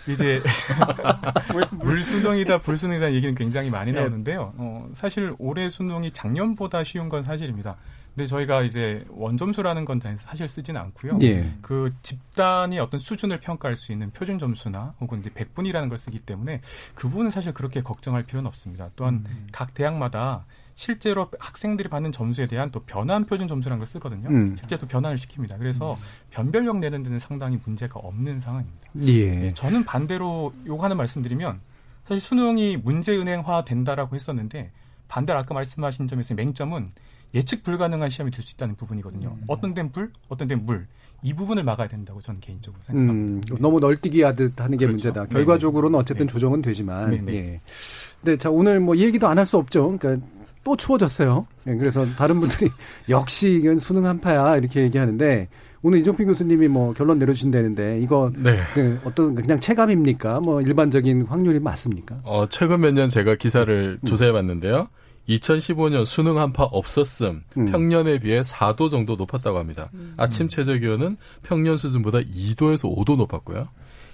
이제 0.07 0.41
물수능이다 1.83 2.61
불수능이다 2.61 3.13
얘기는 3.13 3.35
굉장히 3.35 3.71
많이 3.71 3.91
네. 3.93 3.99
나오는데요. 3.99 4.55
어, 4.57 4.89
사실 4.95 5.35
올해 5.39 5.69
수능이 5.69 6.13
작년보다 6.13 6.85
쉬운 6.85 7.09
건 7.09 7.25
사실입니다. 7.25 7.77
근데 8.19 8.27
저희가 8.27 8.63
이제 8.63 9.05
원점수라는 9.11 9.85
건 9.85 10.01
사실 10.01 10.49
쓰지는 10.49 10.81
않고요. 10.81 11.21
예. 11.23 11.53
그 11.63 11.95
집단이 12.03 12.81
어떤 12.81 12.99
수준을 12.99 13.39
평가할 13.39 13.77
수 13.77 13.93
있는 13.93 14.11
표준 14.11 14.41
점수나 14.41 14.97
혹은 15.01 15.21
이제 15.21 15.31
백분이라는 15.33 15.89
걸 15.89 15.97
쓰기 15.97 16.19
때문에 16.19 16.61
그 16.97 17.09
부분은 17.09 17.31
사실 17.31 17.55
그렇게 17.55 17.81
걱정할 17.81 18.25
필요는 18.25 18.49
없습니다. 18.49 18.91
또한 18.97 19.25
각 19.53 19.73
대학마다 19.73 20.47
실제로 20.75 21.31
학생들이 21.39 21.89
받는 21.89 22.11
점수에 22.11 22.49
대한 22.49 22.73
또 22.73 22.81
변환 22.81 23.25
표준 23.25 23.47
점수라는 23.47 23.79
걸 23.79 23.87
쓰거든요. 23.87 24.29
음. 24.31 24.57
실제 24.59 24.77
또 24.77 24.89
변환을 24.89 25.17
시킵니다. 25.17 25.57
그래서 25.57 25.97
변별력 26.31 26.79
내는 26.79 27.05
데는 27.05 27.21
상당히 27.21 27.61
문제가 27.65 28.01
없는 28.01 28.41
상황입니다. 28.41 28.87
예. 29.03 29.31
네, 29.31 29.55
저는 29.55 29.85
반대로 29.85 30.53
요거 30.67 30.83
하나 30.83 30.97
말씀드리면 30.97 31.61
사실 32.09 32.21
수능이 32.21 32.79
문제 32.79 33.17
은행화 33.17 33.65
된다라고 33.65 34.17
했었는데 34.17 34.73
반대로 35.07 35.39
아까 35.39 35.55
말씀하신 35.55 36.09
점에서 36.09 36.35
맹점은 36.35 36.91
예측 37.35 37.63
불가능한 37.63 38.11
시험이 38.11 38.31
될 38.31 38.43
수 38.45 38.55
있다는 38.55 38.75
부분이거든요. 38.77 39.37
어떤 39.49 39.75
데는 39.75 39.93
불, 39.93 40.11
어떤 40.29 40.49
데는 40.49 40.65
물. 40.67 40.87
이 41.23 41.35
부분을 41.35 41.65
막아야 41.65 41.89
된다고 41.89 42.21
저는 42.21 42.41
개인적으로 42.41 42.81
생각합니다. 42.85 43.55
음, 43.55 43.59
너무 43.61 43.81
널뛰기 43.81 44.23
하듯 44.23 44.61
하는 44.61 44.79
게 44.79 44.87
그렇죠. 44.87 45.09
문제다. 45.09 45.23
네네. 45.27 45.33
결과적으로는 45.33 45.99
어쨌든 45.99 46.27
네. 46.29 46.33
조정은 46.33 46.63
되지만. 46.63 47.11
네네. 47.11 47.33
예. 47.35 47.61
근데 48.23 48.37
자 48.37 48.51
오늘 48.51 48.79
뭐이 48.81 49.03
얘기도 49.03 49.27
안 49.27 49.37
할 49.39 49.45
수 49.45 49.57
없죠. 49.57 49.97
그러니까 49.99 50.25
또 50.63 50.77
추워졌어요. 50.77 51.47
예, 51.67 51.75
그래서 51.75 52.07
다른 52.17 52.39
분들이 52.39 52.71
역시 53.09 53.51
이건 53.51 53.79
수능 53.79 54.07
한파야 54.07 54.57
이렇게 54.59 54.83
얘기하는데 54.83 55.49
오늘 55.83 55.99
이종필 56.01 56.25
교수님이 56.27 56.69
뭐 56.69 56.93
결론 56.93 57.19
내려주신다는데 57.19 58.01
이거 58.01 58.31
네. 58.37 58.61
그 58.75 59.01
어떤 59.05 59.35
그냥 59.35 59.59
체감입니까? 59.59 60.39
뭐 60.41 60.61
일반적인 60.61 61.23
확률이 61.27 61.59
맞습니까? 61.59 62.19
어, 62.25 62.49
최근 62.49 62.81
몇 62.81 62.93
년 62.95 63.09
제가 63.09 63.35
기사를 63.35 63.99
음. 64.01 64.07
조사해 64.07 64.31
봤는데요. 64.33 64.89
2015년 65.29 66.05
수능 66.05 66.39
한파 66.39 66.65
없었음. 66.65 67.45
음. 67.57 67.65
평년에 67.67 68.19
비해 68.19 68.41
4도 68.41 68.89
정도 68.91 69.17
높았다고 69.17 69.59
합니다. 69.59 69.91
아침 70.17 70.49
최저 70.49 70.75
기온은 70.75 71.17
평년 71.43 71.77
수준보다 71.77 72.21
2도에서 72.21 72.95
5도 72.97 73.17
높았고요. 73.17 73.69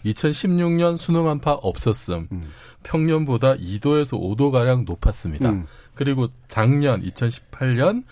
2016년 0.04 0.96
수능 0.98 1.28
한파 1.28 1.52
없었음. 1.52 2.28
평년보다 2.82 3.56
2도에서 3.56 4.20
5도 4.20 4.50
가량 4.50 4.84
높았습니다. 4.84 5.50
음. 5.50 5.66
그리고 5.94 6.28
작년 6.48 7.02
2018년 7.02 8.04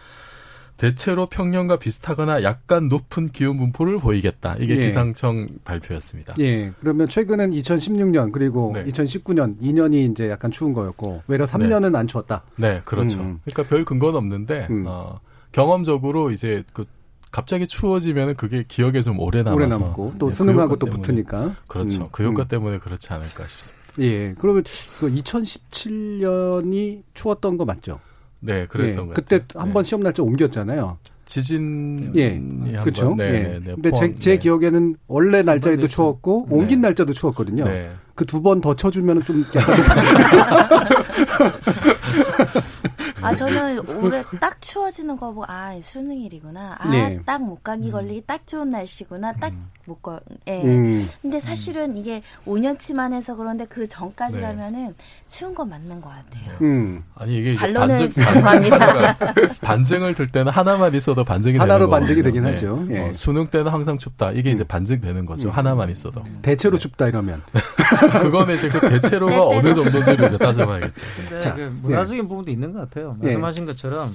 대체로 0.82 1.26
평년과 1.26 1.76
비슷하거나 1.76 2.42
약간 2.42 2.88
높은 2.88 3.30
기온 3.30 3.56
분포를 3.56 3.98
보이겠다. 3.98 4.56
이게 4.58 4.74
예. 4.74 4.80
기상청 4.80 5.46
발표였습니다. 5.64 6.34
예. 6.40 6.72
그러면 6.80 7.08
최근은 7.08 7.52
2016년 7.52 8.32
그리고 8.32 8.72
네. 8.74 8.84
2019년 8.86 9.60
2년이 9.60 10.10
이제 10.10 10.28
약간 10.28 10.50
추운 10.50 10.72
거였고 10.72 11.22
외려 11.28 11.44
3년은 11.44 11.94
안 11.94 12.08
추웠다. 12.08 12.42
네, 12.56 12.82
그렇죠. 12.84 13.20
음. 13.20 13.38
그러니까 13.44 13.62
별 13.62 13.84
근거는 13.84 14.16
없는데 14.16 14.66
어, 14.84 15.20
경험적으로 15.52 16.32
이제 16.32 16.64
그 16.72 16.84
갑자기 17.30 17.68
추워지면 17.68 18.34
그게 18.34 18.64
기억에 18.66 19.02
좀 19.02 19.20
오래 19.20 19.44
남아서 19.44 19.54
오래 19.56 19.66
남고 19.68 20.14
또 20.18 20.30
예, 20.32 20.34
수능하고 20.34 20.70
그 20.70 20.78
또 20.80 20.86
붙으니까. 20.86 21.54
그렇죠. 21.68 22.02
음, 22.02 22.08
그 22.10 22.24
효과 22.24 22.42
음. 22.42 22.48
때문에 22.48 22.78
그렇지 22.78 23.12
않을까 23.12 23.46
싶습니다. 23.46 23.80
예. 24.00 24.34
그러면 24.36 24.64
그 24.98 25.08
2017년이 25.12 27.02
추웠던 27.14 27.56
거 27.56 27.64
맞죠? 27.64 28.00
네, 28.44 28.66
그랬던 28.66 29.04
예, 29.04 29.08
것 29.08 29.14
그때 29.14 29.38
같아요. 29.40 29.62
한번 29.62 29.84
시험 29.84 30.02
날짜 30.02 30.22
옮겼잖아요. 30.22 30.98
지진 31.24 32.10
예, 32.16 32.30
한 32.30 32.82
그렇죠. 32.82 33.10
번, 33.10 33.18
네, 33.18 33.24
예. 33.26 33.30
네, 33.30 33.60
네, 33.64 33.74
근데 33.74 33.92
제, 33.92 34.14
제 34.16 34.30
네. 34.32 34.38
기억에는 34.38 34.96
원래 35.06 35.42
날짜에도 35.42 35.86
추웠고 35.86 36.46
네. 36.50 36.56
옮긴 36.56 36.80
날짜도 36.80 37.12
추웠거든요. 37.12 37.64
네. 37.64 37.90
그두 38.16 38.42
번 38.42 38.60
더 38.60 38.74
쳐주면 38.74 39.22
좀 39.22 39.44
약간 39.54 39.76
아 43.20 43.34
저는 43.34 43.88
올해 44.02 44.24
딱 44.40 44.60
추워지는 44.60 45.16
거 45.16 45.28
보고 45.28 45.44
아 45.46 45.78
수능일이구나. 45.80 46.76
아 46.78 46.88
네. 46.90 47.20
딱 47.24 47.42
목감기 47.42 47.90
걸리기 47.90 48.24
딱 48.26 48.46
좋은 48.46 48.70
날씨구나. 48.70 49.32
딱못 49.34 50.02
걸. 50.02 50.20
예. 50.48 50.62
음. 50.62 51.08
근데 51.20 51.40
사실은 51.40 51.96
이게 51.96 52.22
5년치만 52.46 53.12
해서 53.12 53.36
그런데 53.36 53.64
그 53.66 53.86
전까지 53.86 54.36
네. 54.38 54.42
가면은 54.42 54.94
추운 55.28 55.54
건 55.54 55.68
맞는 55.70 56.00
것 56.00 56.08
같아요. 56.10 56.56
음. 56.62 57.02
아니 57.14 57.38
이게 57.38 57.54
반론을 57.56 57.88
반증 57.88 58.12
죄송합니다. 58.24 59.16
반증 59.16 59.48
반증을 59.60 60.14
들 60.14 60.26
때는 60.28 60.52
하나만 60.52 60.94
있어도 60.94 61.24
반증이 61.24 61.58
하나로 61.58 61.86
되는 61.86 61.90
반증이. 61.90 62.22
되긴 62.22 62.44
하죠. 62.46 62.86
예. 62.90 62.98
어, 63.00 63.12
수능 63.14 63.46
때는 63.46 63.70
항상 63.70 63.98
춥다. 63.98 64.32
이게 64.32 64.50
이제 64.50 64.64
반증되는 64.64 65.26
거죠. 65.26 65.50
하나만 65.50 65.90
있어도. 65.90 66.22
대체로 66.42 66.78
춥다 66.78 67.08
이러면. 67.08 67.42
그거는 68.22 68.54
이제 68.54 68.68
그 68.68 68.80
대체로가 68.88 69.46
어느 69.46 69.74
정도인지를 69.74 70.26
이제 70.26 70.38
따져봐야겠죠. 70.38 71.04
자, 71.40 71.54
그 71.54 71.60
문화적인 71.82 72.28
부분도 72.28 72.50
있는 72.50 72.71
것 72.72 72.80
같아요. 72.80 73.16
예. 73.22 73.26
말씀하신 73.26 73.66
것처럼 73.66 74.14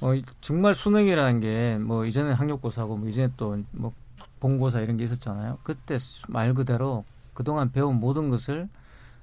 어, 0.00 0.14
이- 0.14 0.22
정말 0.40 0.74
수능이라는 0.74 1.40
게 1.40 1.78
뭐 1.80 2.04
이전에 2.04 2.32
학력고사고 2.32 2.96
뭐 2.96 3.08
이전에 3.08 3.30
또 3.36 3.56
뭐 3.72 3.92
본고사 4.40 4.80
이런 4.80 4.96
게 4.96 5.04
있었잖아요. 5.04 5.58
그때 5.62 5.96
수- 5.98 6.24
말 6.28 6.52
그대로 6.54 7.04
그동안 7.34 7.72
배운 7.72 7.98
모든 7.98 8.28
것을 8.28 8.68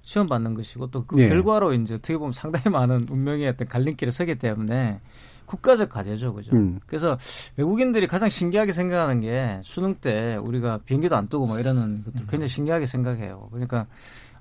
시험 0.02 0.28
받는 0.28 0.54
것이고 0.56 0.88
또그 0.92 1.20
예. 1.22 1.30
결과로 1.30 1.74
이제 1.74 1.94
어떻게 1.96 2.18
보면 2.18 2.34
상당히 2.34 2.70
많은 2.70 3.08
운명의 3.10 3.48
어떤 3.48 3.68
갈림길에 3.68 4.12
서기 4.12 4.36
때문에 4.36 5.00
국가적 5.46 5.90
과제죠, 5.90 6.34
그죠? 6.34 6.56
음. 6.56 6.80
그래서 6.88 7.18
외국인들이 7.58 8.08
가장 8.08 8.28
신기하게 8.30 8.72
생각하는 8.72 9.22
게 9.22 9.60
수능 9.64 9.96
때 9.96 10.36
우리가 10.38 10.80
비행기도 10.86 11.16
안 11.16 11.28
뜨고 11.28 11.46
뭐 11.48 11.60
이러는 11.60 12.04
것들 12.06 12.22
굉장히 12.28 12.48
신기하게 12.48 12.86
생각해요. 12.86 13.48
그러니까 13.52 13.86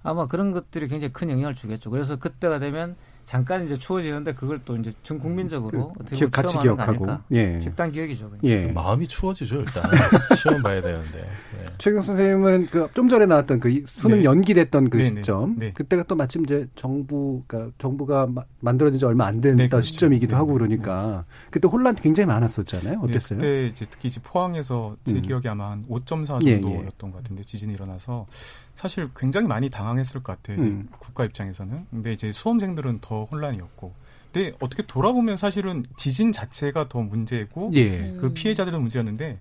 아마 0.02 0.26
그런 0.26 0.52
것들이 0.52 0.88
굉장히 0.88 1.12
큰 1.12 1.28
영향을 1.30 1.54
주겠죠. 1.54 1.90
그래서 1.90 2.16
그때가 2.16 2.58
되면 2.60 2.96
잠깐 3.32 3.64
이제 3.64 3.74
추워지는데 3.78 4.34
그걸 4.34 4.60
또 4.62 4.76
이제 4.76 4.92
전 5.02 5.18
국민적으로 5.18 5.94
어떻게 5.98 6.16
기억- 6.16 6.30
보면 6.32 6.46
같이 6.46 6.58
기억하고. 6.58 7.06
예. 7.30 7.58
집단 7.60 7.90
기억이죠. 7.90 8.28
그냥. 8.28 8.40
예. 8.44 8.66
마음이 8.66 9.08
추워지죠 9.08 9.56
일단 9.56 9.82
시험 10.36 10.62
봐야 10.62 10.82
되는데. 10.82 11.18
네. 11.22 11.66
최경 11.78 12.02
선생님은 12.02 12.66
그 12.66 12.86
좀 12.92 13.08
전에 13.08 13.24
나왔던 13.24 13.58
그 13.60 13.70
이- 13.70 13.84
수능 13.86 14.18
네. 14.18 14.24
연기됐던 14.24 14.90
그 14.90 14.98
네, 14.98 15.04
네. 15.10 15.22
시점, 15.22 15.56
네. 15.58 15.72
그때가 15.72 16.02
또 16.02 16.14
마침 16.14 16.44
이제 16.44 16.68
정부, 16.74 17.40
그 17.46 17.72
정부가 17.78 18.26
마- 18.26 18.44
만들어진 18.60 18.98
지 18.98 19.06
얼마 19.06 19.24
안 19.24 19.40
된 19.40 19.56
네, 19.56 19.66
그렇죠. 19.66 19.86
시점이기도 19.86 20.32
네. 20.32 20.36
하고 20.36 20.52
그러니까 20.52 21.24
그때 21.50 21.66
혼란 21.68 21.94
굉장히 21.94 22.26
많았었잖아요. 22.26 22.98
어땠어요? 23.00 23.38
네, 23.38 23.46
그때 23.46 23.66
이제 23.68 23.86
특히 23.90 24.08
이제 24.08 24.20
포항에서 24.22 24.94
제 25.04 25.14
음. 25.14 25.22
기억이 25.22 25.48
아마 25.48 25.70
한 25.70 25.86
5.4 25.88 26.44
예, 26.46 26.60
정도였던 26.60 27.10
것 27.10 27.22
같은데 27.22 27.44
지진이 27.44 27.72
일어나서 27.72 28.26
사실 28.74 29.10
굉장히 29.16 29.46
많이 29.46 29.68
당황했을 29.70 30.22
것 30.22 30.36
같아요. 30.36 30.58
이제 30.58 30.66
음. 30.68 30.88
국가 30.98 31.24
입장에서는. 31.24 31.86
근데 31.90 32.12
이제 32.12 32.32
수험생들은 32.32 32.98
더 33.00 33.24
혼란이었고. 33.24 33.92
근데 34.32 34.56
어떻게 34.60 34.82
돌아보면 34.86 35.36
사실은 35.36 35.84
지진 35.96 36.32
자체가 36.32 36.88
더 36.88 37.02
문제고 37.02 37.70
예. 37.74 38.16
그 38.18 38.32
피해자들도 38.32 38.78
문제였는데 38.78 39.38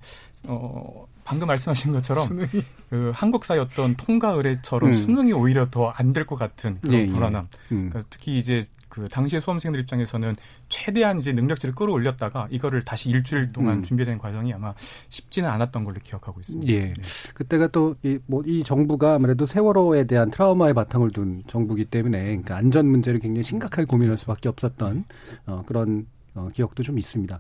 어 0.50 1.08
방금 1.24 1.48
말씀하신 1.48 1.94
것처럼 1.94 2.28
그 2.90 3.12
한국사의 3.16 3.62
어떤 3.62 3.96
통과 3.96 4.32
의례처럼 4.32 4.90
음. 4.90 4.94
수능이 4.94 5.32
오히려 5.32 5.70
더 5.70 5.94
안 5.96 6.12
될 6.12 6.26
것 6.26 6.36
같은 6.36 6.78
그런 6.82 6.94
예, 6.96 7.02
예. 7.04 7.06
불안함. 7.08 7.48
음. 7.72 7.90
그러니까 7.90 8.04
특히 8.10 8.38
이제 8.38 8.66
그 8.92 9.08
당시의 9.08 9.42
수험생들 9.42 9.80
입장에서는 9.80 10.36
최대한 10.68 11.18
이제 11.18 11.32
능력치를 11.32 11.74
끌어올렸다가 11.74 12.48
이거를 12.52 12.84
다시 12.84 13.10
일주일 13.10 13.48
동안 13.48 13.78
음. 13.78 13.84
준비된 13.84 14.18
과정이 14.18 14.54
아마 14.54 14.74
쉽지는 15.08 15.50
않았던 15.50 15.86
걸로 15.86 15.98
기억하고 16.04 16.42
있습니다. 16.42 16.72
예. 16.74 16.80
네. 16.94 16.94
그때가 17.34 17.70
또, 17.70 17.96
이, 18.04 18.20
뭐, 18.26 18.44
이 18.46 18.66
정부가 18.66 19.16
아무래도 19.16 19.46
세월호에 19.46 20.04
대한 20.04 20.30
트라우마의 20.30 20.74
바탕을 20.74 21.12
둔 21.12 21.42
정부기 21.48 21.86
때문에, 21.86 22.22
그러니까 22.22 22.58
안전 22.58 22.86
문제를 22.88 23.22
굉장히 23.22 23.44
심각하게 23.44 23.86
고민할 23.86 24.18
수밖에 24.18 24.50
없었던, 24.50 25.06
어, 25.46 25.64
그런, 25.66 26.06
어, 26.36 26.50
기억도 26.54 26.84
좀 26.84 27.00
있습니다. 27.00 27.40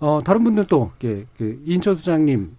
어, 0.00 0.20
다른 0.24 0.42
분들 0.42 0.66
또, 0.66 0.90
예, 1.04 1.24
그, 1.36 1.62
이인철 1.64 1.94
수장님, 1.94 2.56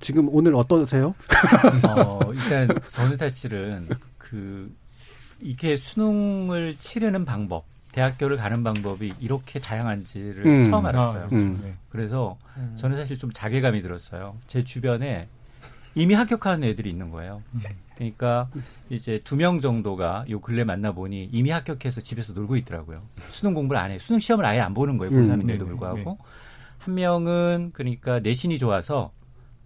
지금 0.00 0.26
오늘 0.30 0.54
어떠세요? 0.54 1.14
어, 1.86 2.18
일단 2.32 2.68
저는 2.88 3.18
사실은 3.18 3.88
그 4.16 4.74
이게 5.42 5.76
수능을 5.76 6.76
치르는 6.78 7.24
방법, 7.24 7.64
대학교를 7.92 8.36
가는 8.36 8.62
방법이 8.62 9.14
이렇게 9.20 9.58
다양한지를 9.58 10.46
음. 10.46 10.62
처음 10.64 10.86
알았어요. 10.86 11.24
아, 11.24 11.28
그렇죠. 11.28 11.46
음. 11.46 11.60
네. 11.62 11.74
그래서 11.88 12.36
음. 12.56 12.74
저는 12.76 12.96
사실 12.96 13.18
좀 13.18 13.32
자괴감이 13.32 13.82
들었어요. 13.82 14.36
제 14.46 14.62
주변에 14.64 15.28
이미 15.96 16.14
합격하는 16.14 16.62
애들이 16.68 16.88
있는 16.90 17.10
거예요. 17.10 17.42
그러니까 17.96 18.48
이제 18.90 19.20
두 19.24 19.34
명 19.36 19.58
정도가 19.60 20.24
요 20.30 20.40
근래 20.40 20.62
만나 20.62 20.92
보니 20.92 21.30
이미 21.32 21.50
합격해서 21.50 22.00
집에서 22.02 22.32
놀고 22.32 22.56
있더라고요. 22.58 23.02
수능 23.28 23.54
공부를 23.54 23.80
안 23.80 23.90
해. 23.90 23.98
수능 23.98 24.20
시험을 24.20 24.44
아예 24.44 24.60
안 24.60 24.72
보는 24.72 24.96
거예요. 24.98 25.12
음. 25.12 25.22
고3인데도 25.22 25.46
네, 25.46 25.58
불구하고. 25.58 25.96
네. 25.98 26.16
한 26.78 26.94
명은 26.94 27.70
그러니까 27.74 28.20
내신이 28.20 28.58
좋아서 28.58 29.10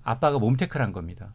아빠가 0.03 0.39
몸테크를 0.39 0.85
한 0.85 0.93
겁니다. 0.93 1.33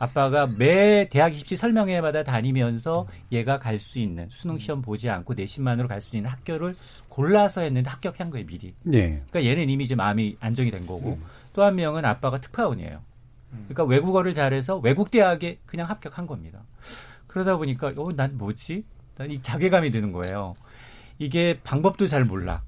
아빠가 0.00 0.46
매 0.46 1.06
대학 1.10 1.38
입시 1.38 1.56
설명회마다 1.56 2.24
다니면서 2.24 3.06
얘가 3.30 3.58
갈 3.58 3.78
수 3.78 3.98
있는 3.98 4.26
수능 4.30 4.56
시험 4.58 4.80
보지 4.82 5.10
않고 5.10 5.34
내신만으로 5.34 5.88
갈 5.88 6.00
수 6.00 6.16
있는 6.16 6.30
학교를 6.30 6.74
골라서 7.10 7.60
했는데 7.60 7.90
합격한 7.90 8.30
거예요 8.30 8.46
미리. 8.46 8.74
예. 8.94 9.22
그러니까 9.30 9.44
얘는 9.44 9.68
이미 9.68 9.84
이제 9.84 9.94
마음이 9.94 10.36
안정이 10.40 10.70
된 10.70 10.86
거고 10.86 11.18
또한 11.52 11.74
명은 11.76 12.04
아빠가 12.06 12.40
특파원이에요. 12.40 13.00
그러니까 13.68 13.84
외국어를 13.84 14.32
잘해서 14.32 14.78
외국 14.78 15.10
대학에 15.10 15.58
그냥 15.66 15.88
합격한 15.90 16.26
겁니다. 16.26 16.62
그러다 17.26 17.56
보니까 17.58 17.92
어 17.96 18.12
난 18.16 18.38
뭐지? 18.38 18.84
난 19.18 19.30
이 19.30 19.42
자괴감이 19.42 19.90
드는 19.90 20.12
거예요. 20.12 20.54
이게 21.18 21.60
방법도 21.62 22.06
잘 22.06 22.24
몰라. 22.24 22.62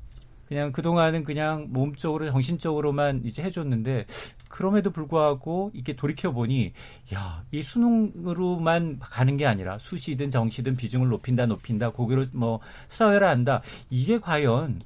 그냥 0.49 0.71
그동안은 0.71 1.25
그냥 1.25 1.69
몸적으로 1.71 2.31
정신적으로만 2.31 3.23
이제 3.25 3.43
해줬는데 3.43 4.05
그럼에도 4.53 4.91
불구하고 4.91 5.71
이게 5.75 5.97
돌이켜 5.97 6.31
보니 6.31 6.73
야 7.15 7.43
이 7.53 7.63
수능으로만 7.63 8.99
가는 9.01 9.37
게 9.37 9.47
아니라 9.47 9.79
수시든 9.79 10.31
정시든 10.31 10.77
비중을 10.77 11.09
높인다 11.09 11.47
높인다 11.47 11.91
고기로 11.91 12.25
뭐 12.33 12.61
사회를 12.89 13.27
한다 13.27 13.63
이게 13.91 14.19
과연 14.21 14.83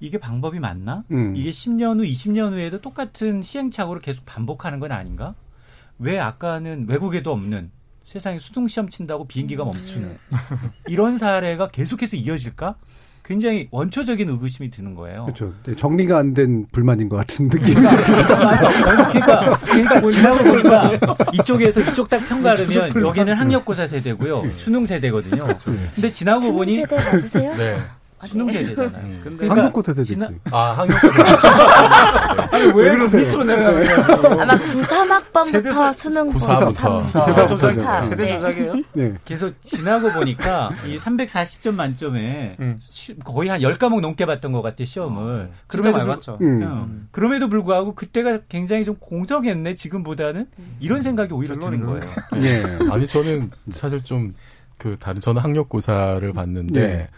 이게 0.00 0.18
방법이 0.18 0.58
맞나? 0.60 1.04
음. 1.10 1.34
이게 1.34 1.50
10년 1.50 1.98
후, 1.98 2.04
20년 2.04 2.52
후에도 2.52 2.80
똑같은 2.82 3.40
시행착오를 3.42 4.02
계속 4.02 4.26
반복하는 4.26 4.78
건 4.78 4.92
아닌가? 4.92 5.34
왜 5.98 6.18
아까는 6.18 6.86
외국에도 6.86 7.32
없는 7.32 7.70
세상에 8.04 8.38
수능 8.38 8.68
시험 8.68 8.88
친다고 8.88 9.26
비행기가 9.26 9.64
멈추는 9.64 10.16
이런 10.86 11.16
사례가 11.18 11.68
계속해서 11.70 12.16
이어질까? 12.18 12.76
굉장히 13.26 13.66
원초적인 13.70 14.28
의구심이 14.28 14.70
드는 14.70 14.94
거예요. 14.94 15.24
그렇죠. 15.24 15.52
네, 15.64 15.74
정리가 15.74 16.18
안 16.18 16.34
된 16.36 16.66
불만인 16.70 17.08
것 17.08 17.16
같은 17.16 17.48
느낌이 17.48 17.74
좀 17.74 17.82
그러니까, 18.04 19.58
그러니까 19.58 20.10
지나고 20.10 20.44
보니까 20.44 20.98
이쪽에서 21.32 21.80
이쪽 21.80 22.08
딱 22.10 22.18
평가하면 22.28 23.02
여기는 23.02 23.32
학력고사 23.34 23.86
세대고요. 23.86 24.44
수능 24.56 24.84
세대거든요. 24.86 25.46
근데 25.94 26.12
지나고 26.12 26.42
수능 26.42 26.56
보니 26.56 26.76
세대 26.76 26.96
맞으세요? 26.96 27.54
네. 27.56 27.78
수능 28.26 28.48
세대잖아요. 28.48 29.04
음. 29.04 29.20
그러니까 29.22 29.56
한국고사 29.56 29.92
세대지. 29.94 30.16
지나- 30.16 30.30
아 30.52 30.72
한국고사. 30.72 32.48
아니 32.52 32.64
왜 32.66 32.90
그러세요? 32.92 33.26
밑으로 33.26 33.44
내려가요? 33.44 34.40
아마 34.40 34.56
93학번부터 34.58 35.92
수능 35.94 36.30
보고 36.32 36.46
93부터. 36.46 36.74
3, 36.74 36.98
세대 37.00 37.32
4, 37.32 37.46
조작이에요. 37.46 38.00
세대 38.02 38.28
조작이에요? 38.34 38.74
네. 38.92 39.12
계속 39.24 39.54
지나고 39.62 40.12
보니까 40.12 40.70
이 40.86 40.96
340점 40.96 41.74
만점에 41.74 42.56
시- 42.80 43.18
거의 43.20 43.48
한 43.48 43.60
10과목 43.60 44.00
넘게 44.00 44.26
봤던 44.26 44.52
것 44.52 44.62
같아 44.62 44.84
시험을. 44.84 45.50
진짜 45.70 45.90
많이 45.90 46.04
불- 46.04 46.14
봤죠. 46.14 46.38
음. 46.40 46.62
응. 46.62 47.08
그럼에도 47.10 47.48
불구하고 47.48 47.94
그때가 47.94 48.40
굉장히 48.48 48.84
좀 48.84 48.96
공정했네 48.96 49.74
지금보다는 49.76 50.46
이런 50.80 51.02
생각이 51.02 51.32
오히려 51.32 51.58
드는 51.58 51.84
거예요. 51.84 52.00
예. 52.42 52.62
아니 52.90 53.06
저는 53.06 53.50
사실 53.70 54.02
좀 54.04 54.34
그 54.78 54.94
다른 55.00 55.22
저는 55.22 55.40
학력고사를 55.40 56.30
봤는데 56.34 56.80
네. 56.86 57.08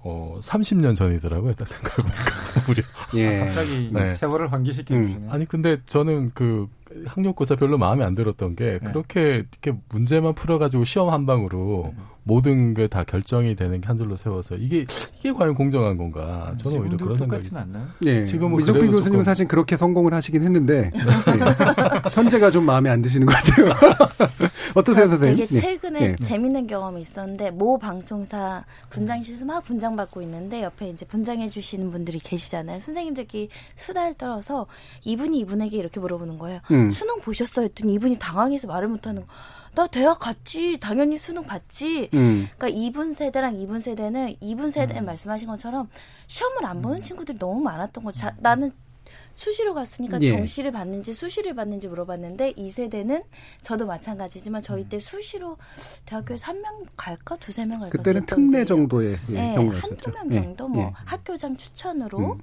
어, 0.00 0.38
30년 0.40 0.94
전이더라고요. 0.94 1.52
딱 1.54 1.66
생각해보니까. 1.66 2.24
무려. 2.66 2.82
예. 3.14 3.38
갑자기 3.40 3.90
세월을 4.14 4.52
환기시켜 4.52 4.94
주시네. 4.94 5.24
음. 5.24 5.28
아니, 5.30 5.44
근데 5.46 5.78
저는 5.86 6.30
그 6.34 6.68
학력고사 7.06 7.56
별로 7.56 7.76
마음에 7.78 8.04
안 8.04 8.14
들었던 8.14 8.56
게 8.56 8.78
네. 8.82 8.90
그렇게 8.90 9.46
이렇게 9.60 9.78
문제만 9.90 10.34
풀어가지고 10.34 10.84
시험 10.84 11.10
한 11.10 11.26
방으로 11.26 11.92
모든 12.24 12.72
게 12.74 12.88
다 12.88 13.04
결정이 13.04 13.56
되는 13.56 13.80
게 13.80 13.88
한 13.88 13.96
줄로 13.98 14.16
세워서 14.16 14.56
이게 14.56 14.86
이게 15.18 15.32
과연 15.32 15.54
공정한 15.54 15.96
건가? 15.98 16.54
저는 16.58 16.78
오히려 16.80 16.96
지금도 16.96 17.04
그런 17.04 17.18
생각이 17.18 17.42
똑같진 17.50 17.56
않나요? 17.58 17.88
예. 18.04 18.24
지금은 18.24 18.50
뭐 18.52 18.60
그래도 18.60 18.72
교수님은 18.80 19.02
조금- 19.04 19.22
사실 19.22 19.46
그렇게 19.48 19.76
성공을 19.76 20.14
하시긴 20.14 20.42
했는데 20.42 20.90
예. 20.94 21.00
현재가 22.12 22.50
좀 22.50 22.64
마음에 22.64 22.88
안 22.90 23.02
드시는 23.02 23.26
것 23.26 23.34
같아요. 23.34 23.68
어떠세요, 24.74 25.08
선생님? 25.08 25.46
되게 25.46 25.56
예. 25.56 25.60
최근에 25.60 26.00
예. 26.00 26.16
재밌는 26.16 26.66
경험이 26.66 27.00
있었는데 27.02 27.50
모 27.50 27.78
방송사 27.78 28.64
분장실에서 28.90 29.44
막 29.44 29.64
분장 29.64 29.96
받고 29.96 30.22
있는데 30.22 30.62
옆에 30.62 30.88
이제 30.90 31.06
분장해 31.06 31.48
주시는 31.48 31.90
분들이 31.90 32.18
계시잖아요. 32.18 32.80
선생님들끼리 32.80 33.48
수다를 33.76 34.14
떨어서 34.14 34.66
이분이 35.04 35.38
이분에게 35.40 35.76
이렇게 35.76 36.00
물어보는 36.00 36.38
거예요. 36.38 36.60
음. 36.70 36.90
수능 36.90 37.20
보셨어요? 37.20 37.64
했더니 37.66 37.94
이분이 37.94 38.18
당황해서 38.18 38.66
말을 38.68 38.88
못하는 38.88 39.22
거. 39.22 39.28
나 39.74 39.86
대학 39.86 40.18
갔지. 40.18 40.78
당연히 40.80 41.16
수능 41.16 41.44
봤지. 41.44 42.10
음. 42.14 42.48
그러니까 42.56 42.68
이분 42.68 43.12
세대랑 43.12 43.60
이분 43.60 43.80
세대는 43.80 44.36
이분 44.40 44.70
세대 44.70 45.00
말씀하신 45.00 45.46
것처럼 45.48 45.88
시험을 46.26 46.64
안 46.64 46.82
보는 46.82 47.00
친구들이 47.02 47.38
너무 47.38 47.60
많았던 47.60 48.02
거죠. 48.02 48.18
자, 48.18 48.34
나는 48.38 48.72
수시로 49.38 49.72
갔으니까 49.72 50.18
예. 50.22 50.36
정시를 50.36 50.72
받는지 50.72 51.14
수시를 51.14 51.54
받는지 51.54 51.86
물어봤는데 51.86 52.54
이 52.56 52.70
세대는 52.70 53.22
저도 53.62 53.86
마찬가지지만 53.86 54.60
저희 54.62 54.82
음. 54.82 54.88
때 54.88 54.98
수시로 54.98 55.56
대학교에서 56.06 56.46
한 56.46 56.58
명 56.58 56.84
갈까 56.96 57.36
두세 57.36 57.64
명 57.64 57.78
갈까 57.78 57.96
그때는 57.96 58.26
특례. 58.26 58.64
정도의 58.64 59.16
예, 59.30 59.32
네, 59.32 59.54
경우였었죠. 59.54 59.88
한두 59.90 60.10
명 60.10 60.26
예, 60.32 60.42
정도 60.42 60.66
뭐 60.68 60.86
예. 60.88 60.92
학교장 61.04 61.56
추천으로 61.56 62.32
음. 62.32 62.38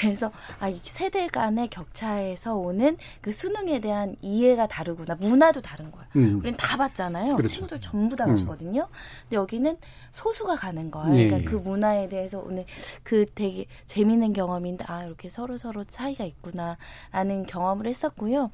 그래서 0.00 0.30
아, 0.60 0.68
이 0.68 0.80
세대 0.82 1.26
간의 1.26 1.68
격차에서 1.70 2.54
오는 2.54 2.96
그 3.20 3.32
수능에 3.32 3.80
대한 3.80 4.16
이해가 4.22 4.66
다르구나. 4.68 5.16
문화도 5.16 5.60
다른 5.60 5.90
거야. 5.90 6.06
음. 6.16 6.38
우린 6.40 6.56
다 6.56 6.76
봤잖아요. 6.76 7.36
그렇죠. 7.36 7.52
친구들 7.52 7.80
전부 7.80 8.14
다 8.16 8.26
음. 8.26 8.36
봤거든요. 8.36 8.88
근데 9.22 9.36
여기는 9.36 9.76
소수가 10.10 10.56
가는 10.56 10.90
거예요. 10.90 11.18
예, 11.18 11.26
그러니까 11.26 11.38
예. 11.38 11.44
그 11.44 11.56
문화에 11.56 12.08
대해서 12.08 12.38
오늘 12.40 12.64
그 13.02 13.26
되게 13.34 13.66
재밌는 13.86 14.32
경험인데 14.32 14.84
아, 14.88 15.04
이렇게 15.04 15.28
서로 15.28 15.58
서로 15.58 15.84
차이가 15.84 16.24
있구나라는 16.24 17.46
경험을 17.46 17.86
했었고요. 17.86 18.50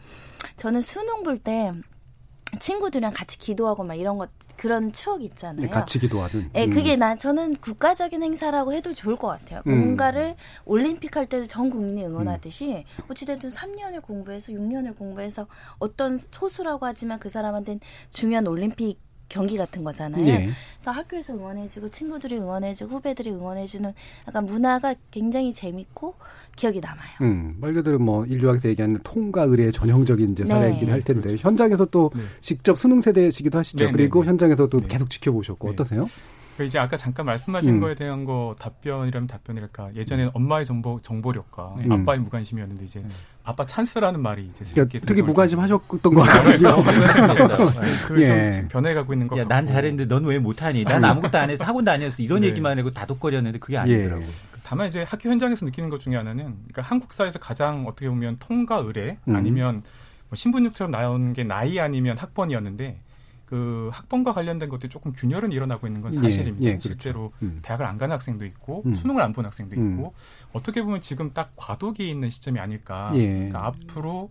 저는 0.57 0.81
수능 0.81 1.23
볼 1.23 1.39
때 1.39 1.73
친구들이랑 2.59 3.13
같이 3.15 3.39
기도하고 3.39 3.85
막 3.85 3.95
이런 3.95 4.19
것 4.19 4.31
그런 4.57 4.93
추억 4.93 5.23
이 5.23 5.25
있잖아요. 5.27 5.61
네, 5.61 5.69
같이 5.69 5.99
기도하는. 5.99 6.51
예, 6.55 6.65
음. 6.65 6.71
그게 6.71 6.97
나 6.97 7.17
저는 7.17 7.57
국가적인 7.57 8.23
행사라고 8.23 8.73
해도 8.73 8.95
좋을 8.95 9.17
것 9.17 9.29
같아요. 9.29 9.63
음. 9.67 9.79
뭔가를 9.79 10.37
올림픽 10.65 11.17
할 11.17 11.27
때도 11.27 11.47
전 11.47 11.71
국민이 11.71 12.07
응원하듯이 12.07 12.85
어찌됐든 13.09 13.51
3년을 13.51 14.03
공부해서 14.03 14.53
6년을 14.53 14.97
공부해서 14.97 15.47
어떤 15.79 16.19
소수라고 16.31 16.87
하지만 16.87 17.19
그 17.19 17.29
사람한테는 17.29 17.81
중요한 18.11 18.47
올림픽 18.47 18.99
경기 19.35 19.57
같은 19.57 19.83
거잖아요. 19.83 20.25
예. 20.29 20.49
그래서 20.77 20.93
학교에서 20.93 21.35
응원해주고 21.35 21.89
친구들이 21.91 22.37
응원해주고 22.39 22.95
후배들이 22.95 23.31
응원해주는 23.31 23.93
약간 24.29 24.47
문화가 24.47 24.95
굉장히 25.11 25.53
재밌고 25.53 26.15
기억이 26.55 26.79
남아요. 26.79 27.11
음, 27.23 27.57
말 27.61 27.75
그대로 27.75 27.99
뭐 27.99 28.25
인류학에서 28.25 28.69
얘기하는 28.69 29.01
통과 29.03 29.43
의례의 29.43 29.73
전형적인 29.73 30.33
이제 30.33 30.45
네. 30.45 30.49
사례이긴 30.49 30.89
할 30.89 31.03
텐데 31.03 31.35
현장에서 31.37 31.87
또 31.87 32.13
직접 32.39 32.79
수능 32.79 33.01
세대시기도 33.01 33.59
하시죠. 33.59 33.87
네, 33.87 33.93
그리고 33.93 34.21
네, 34.21 34.27
네. 34.27 34.31
현장에서도 34.31 34.81
네. 34.81 34.87
계속 34.87 35.11
지켜보셨고 35.11 35.69
어떠세요? 35.71 36.07
그 36.57 36.65
이제 36.65 36.79
아까 36.79 36.97
잠깐 36.97 37.27
말씀하신 37.27 37.75
음. 37.75 37.81
거에 37.81 37.95
대한 37.95 38.25
거 38.25 38.55
답변이라면 38.61 39.27
답변이랄까 39.27 39.95
예전에는 39.95 40.31
엄마의 40.35 40.65
정보 40.65 41.01
정보력과 41.01 41.75
음. 41.79 41.93
아빠의 41.93 42.21
무관심이었는데 42.21 42.85
이제 42.85 43.05
아빠 43.43 43.67
찬스라는 43.67 44.23
말이 44.23 44.51
이제 44.55 44.65
그러니까 44.73 44.93
되게 44.93 45.01
등장을 45.01 45.27
무관심 45.27 45.61
했죠. 45.61 45.81
하셨던 45.89 46.15
것 46.15 46.23
같거든요. 46.23 46.85
그좀 48.07 48.21
예. 48.23 48.67
변해가고 48.69 49.13
있는 49.13 49.27
같고 49.27 49.49
난 49.49 49.67
잘했는데 49.67 50.07
넌 50.07 50.25
왜 50.25 50.39
못하니? 50.39 50.85
난 50.85 51.05
아무것도 51.05 51.39
안 51.39 51.51
해서 51.51 51.65
학원도 51.65 51.91
안 51.91 52.03
해서 52.03 52.23
이런 52.23 52.43
네. 52.43 52.49
얘기만 52.49 52.79
하고 52.79 52.91
다독거렸는데 52.91 53.59
그게 53.59 53.77
아니더라고. 53.77 54.23
예. 54.23 54.27
다만 54.63 54.89
이제 54.89 55.03
학교 55.03 55.29
현장에서 55.29 55.67
느끼는 55.67 55.91
것 55.91 56.01
중에 56.01 56.17
하나는 56.17 56.45
그러니까 56.45 56.83
한국 56.83 57.13
사회에서 57.13 57.39
가장 57.39 57.87
어떻게 57.87 58.09
보면 58.09 58.37
통과 58.39 58.77
의례 58.77 59.19
음. 59.29 59.37
아니면 59.37 59.83
뭐 60.29 60.37
신분육처럼 60.37 60.91
나온 60.91 61.33
게 61.33 61.45
나이 61.45 61.79
아니면 61.79 62.17
학번이었는데 62.17 63.01
그 63.47 63.91
학번과 63.93 64.33
관련된 64.33 64.69
것들이 64.69 64.89
조금 64.89 65.13
균열은 65.13 65.53
일어나고 65.53 65.87
있는 65.87 66.01
건 66.01 66.15
예, 66.15 66.19
사실입니다. 66.19 66.65
예, 66.65 66.71
그렇죠. 66.73 66.89
실제로 66.89 67.33
음. 67.43 67.61
대학을 67.63 67.85
안 67.87 67.97
가는 67.99 68.13
학생도 68.15 68.45
있고 68.47 68.83
음. 68.87 68.95
수능을 68.95 69.21
안 69.23 69.33
본 69.35 69.45
학생도 69.45 69.77
음. 69.77 69.93
있고 69.93 70.15
어떻게 70.53 70.83
보면 70.83 71.01
지금 71.01 71.33
딱 71.33 71.53
과도기에 71.57 72.07
있는 72.09 72.31
시점이 72.31 72.59
아닐까. 72.61 73.11
예. 73.15 73.27
그러니까 73.27 73.67
앞으로 73.67 74.31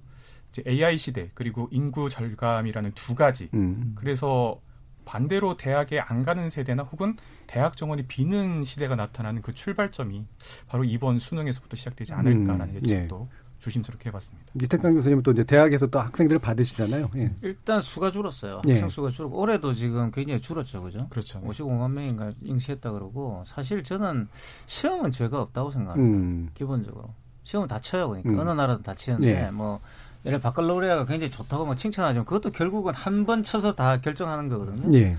이제 0.52 0.64
AI 0.68 0.98
시대 0.98 1.30
그리고 1.34 1.68
인구 1.72 2.10
절감이라는 2.10 2.92
두 2.94 3.16
가지. 3.16 3.50
음. 3.54 3.94
그래서 3.96 4.60
반대로 5.06 5.58
대학에 5.58 6.00
안 6.00 6.24
가는 6.24 6.50
세대나 6.50 6.84
혹은 6.84 7.18
대학 7.46 7.76
정원이 7.76 8.04
비는 8.08 8.64
시대가 8.64 8.96
나타나는 8.96 9.42
그 9.42 9.54
출발점이 9.54 10.26
바로 10.68 10.86
이번 10.86 11.20
수능에서부터 11.20 11.76
시작되지 11.76 12.14
않을까라는 12.14 12.70
음, 12.70 12.76
예측도 12.76 13.28
조심스럽게 13.64 14.10
해봤습니다. 14.10 14.52
이태강 14.62 14.94
교수님은 14.94 15.24
또 15.24 15.32
이제 15.32 15.44
대학에서 15.46 15.88
또 15.88 16.00
학생들을 16.00 16.40
받으시잖아요. 16.40 17.10
예. 17.16 17.34
일단 17.42 17.80
수가 17.80 18.12
줄었어요. 18.12 18.62
예. 18.68 18.74
학생 18.74 18.90
수가 18.90 19.10
줄고 19.10 19.40
올해도 19.40 19.74
지금 19.74 20.12
굉장히 20.12 20.42
줄었죠, 20.42 20.84
그죠? 20.84 21.08
그렇죠. 21.10 21.42
55만 21.42 21.92
명인가 21.92 22.34
응시했다 22.46 22.92
그러고 22.92 23.42
사실 23.46 23.84
저는 23.84 24.28
시험은 24.66 25.12
죄가 25.12 25.42
없다고 25.42 25.72
생각합니다. 25.72 26.18
음. 26.18 26.50
기본적으로 26.54 27.14
시험은 27.44 27.68
다 27.70 27.80
쳐요, 27.80 28.10
그러니까 28.10 28.32
음. 28.32 28.40
어느 28.40 28.50
나라든 28.50 28.84
다 28.84 28.94
치는데 28.94 29.46
예. 29.48 29.52
뭐 29.52 29.80
예를 30.26 30.40
바칼로레아가 30.40 31.06
굉장히 31.06 31.32
좋다고 31.32 31.66
뭐 31.66 31.76
칭찬하지만 31.76 32.26
그것도 32.26 32.52
결국은 32.52 32.94
한 32.94 33.26
번 33.26 33.44
쳐서 33.44 33.74
다 33.76 34.00
결정하는 34.02 34.50
거거든요. 34.50 34.94
예. 34.98 35.16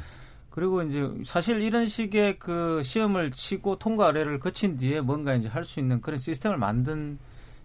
그리고 0.50 0.82
이제 0.82 1.10
사실 1.24 1.62
이런 1.62 1.86
식의 1.86 2.38
그 2.38 2.82
시험을 2.84 3.32
치고 3.32 3.78
통과 3.78 4.06
의뢰를 4.08 4.38
거친 4.38 4.76
뒤에 4.76 5.00
뭔가 5.00 5.34
이제 5.34 5.48
할 5.48 5.64
수 5.64 5.80
있는 5.80 6.00
그런 6.00 6.18
시스템을 6.18 6.58
만든 6.58 7.18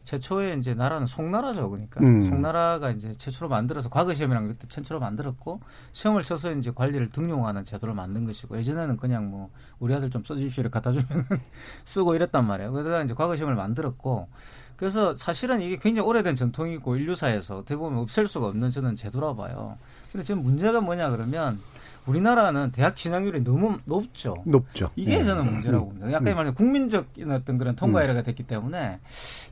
최초의 0.04 0.58
이제 0.60 0.74
나라는 0.74 1.06
송나라죠. 1.06 1.70
그러니까 1.70 2.02
음. 2.02 2.22
송나라가 2.24 2.92
이제 2.92 3.14
최초로 3.14 3.50
만들어서 3.50 3.90
과거 3.90 4.14
시험이랑 4.14 4.48
그때 4.48 4.68
최초로 4.68 5.00
만들었고 5.00 5.60
시험을 5.92 6.24
쳐서 6.24 6.52
이제 6.52 6.72
관리를 6.72 7.10
등용하는 7.10 7.64
제도를 7.64 7.94
만든 7.94 8.26
것이고 8.26 8.58
예전에는 8.58 8.98
그냥 8.98 9.30
뭐 9.30 9.50
우리 9.80 9.94
아들 9.94 10.10
좀 10.10 10.24
써주십시오 10.24 10.62
이렇게 10.62 10.74
갖다 10.74 10.92
주면 10.92 11.26
쓰고 11.86 12.16
이랬단 12.16 12.46
말이에요. 12.46 12.72
그러다가 12.72 13.04
이제 13.04 13.14
과거 13.14 13.36
시험을 13.36 13.56
만들었고 13.56 14.28
그래서 14.80 15.14
사실은 15.14 15.62
이게 15.62 15.76
굉장히 15.76 16.08
오래된 16.08 16.38
전통이고 16.38 16.96
인류사에서 16.96 17.58
어떻게 17.58 17.76
보면 17.76 18.00
없앨 18.00 18.28
수가 18.28 18.48
없는 18.48 18.72
저는 18.72 18.96
제도라 18.96 19.36
봐요. 19.36 19.78
근데 20.12 20.24
지금 20.24 20.42
문제가 20.42 20.80
뭐냐 20.80 21.10
그러면 21.10 21.60
우리나라는 22.10 22.72
대학 22.72 22.98
진학률이 22.98 23.44
너무 23.44 23.78
높죠. 23.86 24.36
높죠. 24.46 24.90
이게 24.96 25.20
예. 25.20 25.24
저는 25.24 25.46
문제라고 25.52 25.86
음. 25.86 25.90
봅니다. 25.90 26.12
약간 26.12 26.28
음. 26.30 26.36
말해서 26.36 26.54
국민적인 26.56 27.32
어떤 27.32 27.58
그런 27.58 27.76
통과 27.76 28.00
음. 28.00 28.02
의례가 28.04 28.22
됐기 28.24 28.44
때문에 28.44 29.00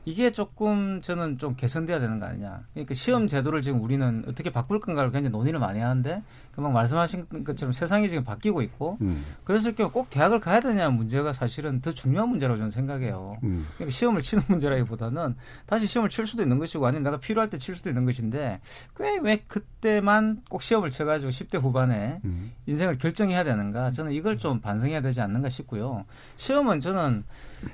이게 0.04 0.30
조금 0.30 1.00
저는 1.02 1.38
좀 1.38 1.54
개선돼야 1.54 2.00
되는 2.00 2.18
거 2.18 2.26
아니냐. 2.26 2.64
그러니까 2.72 2.94
시험 2.94 3.28
제도를 3.28 3.62
지금 3.62 3.82
우리는 3.82 4.24
어떻게 4.26 4.50
바꿀 4.50 4.80
건가를 4.80 5.10
굉장히 5.12 5.30
논의를 5.30 5.60
많이 5.60 5.80
하는데 5.80 6.22
금방 6.52 6.72
말씀하신 6.72 7.44
것처럼 7.44 7.72
세상이 7.72 8.08
지금 8.08 8.24
바뀌고 8.24 8.62
있고 8.62 8.98
음. 9.02 9.24
그랬을 9.44 9.74
경우 9.74 9.90
꼭 9.92 10.10
대학을 10.10 10.40
가야 10.40 10.58
되냐는 10.60 10.96
문제가 10.96 11.32
사실은 11.32 11.80
더 11.80 11.92
중요한 11.92 12.28
문제라고 12.30 12.56
저는 12.56 12.70
생각해요. 12.70 13.36
음. 13.44 13.66
그러니까 13.76 13.92
시험을 13.94 14.22
치는 14.22 14.42
문제라기보다는 14.48 15.36
다시 15.66 15.86
시험을 15.86 16.10
칠 16.10 16.26
수도 16.26 16.42
있는 16.42 16.58
것이고 16.58 16.84
아니면 16.86 17.04
내가 17.04 17.18
필요할 17.18 17.50
때 17.50 17.58
칠 17.58 17.74
수도 17.74 17.90
있는 17.90 18.04
것인데 18.04 18.60
왜왜 18.98 19.44
그때만 19.46 20.42
꼭 20.48 20.62
시험을 20.62 20.90
쳐가지고 20.90 21.30
10대 21.30 21.60
후반에 21.60 22.20
음. 22.24 22.47
인생을 22.66 22.98
결정해야 22.98 23.44
되는가 23.44 23.92
저는 23.92 24.12
이걸 24.12 24.38
좀 24.38 24.60
반성해야 24.60 25.00
되지 25.00 25.20
않는가 25.20 25.48
싶고요. 25.48 26.04
시험은 26.36 26.80
저는 26.80 27.24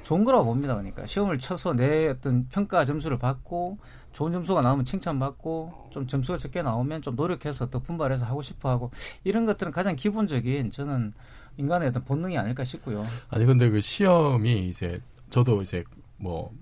좋은 0.03 0.25
거라고 0.25 0.45
봅니다. 0.45 0.75
그러니까 0.75 1.07
시험을 1.07 1.39
쳐서 1.39 1.75
내 1.75 2.09
어떤 2.09 2.49
평가 2.49 2.85
점수를 2.85 3.19
받고 3.19 3.79
좋은 4.13 4.33
점수가 4.33 4.61
나오면 4.61 4.85
칭찬받고 4.85 5.89
좀 5.91 6.07
점수가 6.07 6.39
적게 6.39 6.63
나오면 6.63 7.03
좀 7.03 7.17
노력해서 7.17 7.69
더 7.69 7.81
분발해서 7.81 8.25
하고 8.25 8.43
싶어 8.43 8.69
하고 8.69 8.91
이런 9.25 9.45
것들은 9.45 9.73
가장 9.73 9.97
기본적인 9.97 10.71
저는 10.71 11.13
인간의 11.57 11.89
어떤 11.89 12.05
본능이 12.05 12.39
아닐까 12.39 12.65
싶고요. 12.65 13.05
아니 13.29 13.45
근데 13.45 13.69
그 13.71 13.81
시험이 13.81 14.69
이제 14.69 15.01
저도 15.31 15.63
이제 15.63 15.85
뭐 16.17 16.53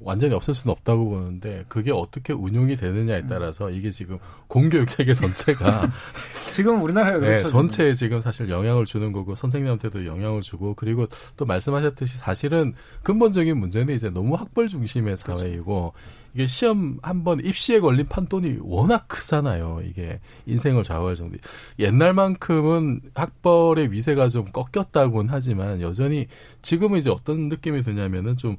완전히 0.00 0.34
없앨 0.34 0.54
수는 0.54 0.72
없다고 0.72 1.08
보는데 1.10 1.64
그게 1.68 1.92
어떻게 1.92 2.32
운용이 2.32 2.76
되느냐에 2.76 3.24
따라서 3.28 3.70
이게 3.70 3.90
지금 3.90 4.18
공교육 4.48 4.88
체계 4.88 5.12
전체가 5.12 5.88
지금 6.52 6.82
우리나라에 6.82 7.12
네, 7.14 7.18
그렇죠, 7.20 7.48
전체에 7.48 7.94
지금 7.94 8.20
사실 8.20 8.48
영향을 8.48 8.84
주는 8.86 9.12
거고 9.12 9.34
선생님한테도 9.34 10.06
영향을 10.06 10.40
주고 10.40 10.74
그리고 10.74 11.06
또 11.36 11.44
말씀하셨듯이 11.44 12.18
사실은 12.18 12.74
근본적인 13.02 13.56
문제는 13.56 13.94
이제 13.94 14.10
너무 14.10 14.34
학벌 14.34 14.68
중심의 14.68 15.16
사회이고 15.16 15.92
이게 16.34 16.46
시험 16.46 16.98
한 17.02 17.24
번 17.24 17.44
입시에 17.44 17.80
걸린 17.80 18.06
판돈이 18.06 18.58
워낙 18.62 19.06
크잖아요. 19.08 19.82
이게 19.84 20.20
인생을 20.46 20.84
좌우할 20.84 21.14
정도. 21.16 21.36
옛날만큼은 21.78 23.00
학벌의 23.14 23.92
위세가 23.92 24.28
좀 24.28 24.46
꺾였다고는 24.46 25.32
하지만 25.32 25.80
여전히 25.80 26.26
지금은 26.62 26.98
이제 26.98 27.10
어떤 27.10 27.48
느낌이 27.48 27.82
드냐면은 27.82 28.36
좀 28.36 28.56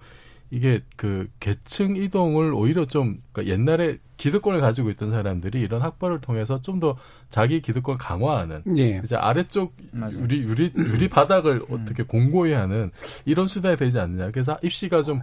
이게 0.51 0.81
그 0.97 1.29
계층 1.39 1.95
이동을 1.95 2.53
오히려 2.53 2.85
좀 2.85 3.21
그러니까 3.31 3.53
옛날에 3.53 3.97
기득권을 4.17 4.61
가지고 4.61 4.89
있던 4.91 5.09
사람들이 5.11 5.59
이런 5.61 5.81
학벌을 5.81 6.19
통해서 6.19 6.59
좀 6.61 6.79
더 6.81 6.97
자기 7.29 7.61
기득권 7.61 7.97
강화하는 7.97 8.63
예. 8.77 8.99
이제 9.03 9.15
아래쪽 9.15 9.73
맞아요. 9.91 10.19
유리 10.19 10.41
유리 10.41 10.71
유리 10.75 11.07
바닥을 11.07 11.63
어떻게 11.69 12.03
공고히 12.03 12.51
하는 12.53 12.91
이런 13.25 13.47
수단이 13.47 13.77
되지 13.77 13.99
않느냐. 13.99 14.31
그래서 14.31 14.57
입시가 14.61 15.01
좀 15.01 15.21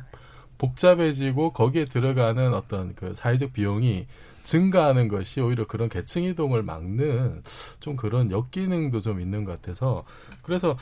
복잡해지고 0.56 1.52
거기에 1.52 1.84
들어가는 1.84 2.54
어떤 2.54 2.94
그 2.94 3.14
사회적 3.14 3.52
비용이 3.52 4.06
증가하는 4.44 5.08
것이 5.08 5.40
오히려 5.40 5.66
그런 5.66 5.88
계층 5.88 6.22
이동을 6.22 6.62
막는 6.62 7.42
좀 7.80 7.96
그런 7.96 8.30
역기능도 8.30 9.00
좀 9.00 9.20
있는 9.20 9.44
것 9.44 9.52
같아서 9.60 10.04
그래서 10.42 10.76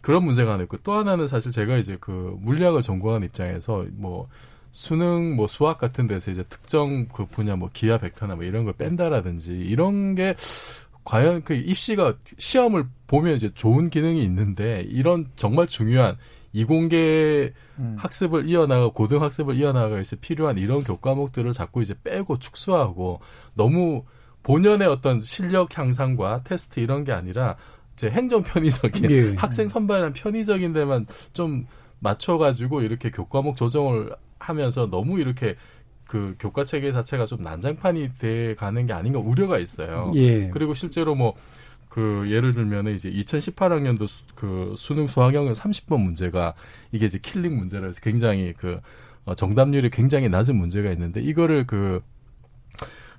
그런 0.00 0.24
문제가 0.24 0.52
하나 0.52 0.62
있고 0.64 0.76
또 0.78 0.92
하나는 0.92 1.26
사실 1.26 1.52
제가 1.52 1.76
이제 1.76 1.96
그 2.00 2.36
물리학을 2.40 2.82
전공한 2.82 3.22
입장에서 3.22 3.84
뭐 3.92 4.28
수능 4.70 5.36
뭐 5.36 5.46
수학 5.46 5.78
같은 5.78 6.06
데서 6.06 6.30
이제 6.30 6.42
특정 6.44 7.08
그 7.08 7.26
분야 7.26 7.56
뭐 7.56 7.70
기하 7.72 7.98
벡터나 7.98 8.36
뭐 8.36 8.44
이런 8.44 8.64
걸 8.64 8.74
뺀다라든지 8.74 9.50
이런 9.50 10.14
게 10.14 10.36
과연 11.04 11.42
그 11.42 11.54
입시가 11.54 12.14
시험을 12.36 12.86
보면 13.06 13.36
이제 13.36 13.48
좋은 13.54 13.88
기능이 13.88 14.22
있는데 14.24 14.86
이런 14.88 15.26
정말 15.36 15.66
중요한 15.66 16.16
이공계 16.52 17.54
학습을 17.96 18.48
이어나가 18.48 18.90
고등 18.90 19.22
학습을 19.22 19.56
이어나가기 19.56 19.94
위해서 19.94 20.16
필요한 20.20 20.58
이런 20.58 20.84
교과목들을 20.84 21.52
자꾸 21.52 21.82
이제 21.82 21.94
빼고 22.02 22.38
축소하고 22.38 23.20
너무 23.54 24.04
본연의 24.42 24.88
어떤 24.88 25.20
실력 25.20 25.76
향상과 25.76 26.42
테스트 26.44 26.80
이런 26.80 27.04
게 27.04 27.12
아니라 27.12 27.56
이 27.56 27.77
제 27.98 28.08
행정 28.10 28.42
편의적인 28.42 29.10
예. 29.10 29.34
학생 29.34 29.68
선발한 29.68 30.14
편의적인 30.14 30.72
데만 30.72 31.06
좀 31.32 31.66
맞춰가지고 31.98 32.80
이렇게 32.82 33.10
교과목 33.10 33.56
조정을 33.56 34.14
하면서 34.38 34.88
너무 34.88 35.20
이렇게 35.20 35.56
그 36.06 36.34
교과 36.38 36.64
체계 36.64 36.92
자체가 36.92 37.26
좀 37.26 37.42
난장판이 37.42 38.12
돼 38.18 38.54
가는 38.54 38.86
게 38.86 38.94
아닌가 38.94 39.18
우려가 39.18 39.58
있어요. 39.58 40.04
예. 40.14 40.48
그리고 40.48 40.72
실제로 40.72 41.14
뭐 41.14 41.34
그 41.88 42.26
예를 42.30 42.52
들면은 42.52 42.94
이제 42.94 43.10
2018학년도 43.10 44.06
수, 44.06 44.24
그 44.34 44.74
수능 44.76 45.06
수학영역 45.06 45.54
30번 45.54 46.02
문제가 46.02 46.54
이게 46.92 47.06
이제 47.06 47.18
killing 47.18 47.56
문제라 47.56 47.86
해서 47.86 48.00
굉장히 48.02 48.52
그 48.56 48.80
어, 49.24 49.34
정답률이 49.34 49.90
굉장히 49.90 50.28
낮은 50.28 50.54
문제가 50.54 50.92
있는데 50.92 51.20
이거를 51.20 51.66
그 51.66 52.00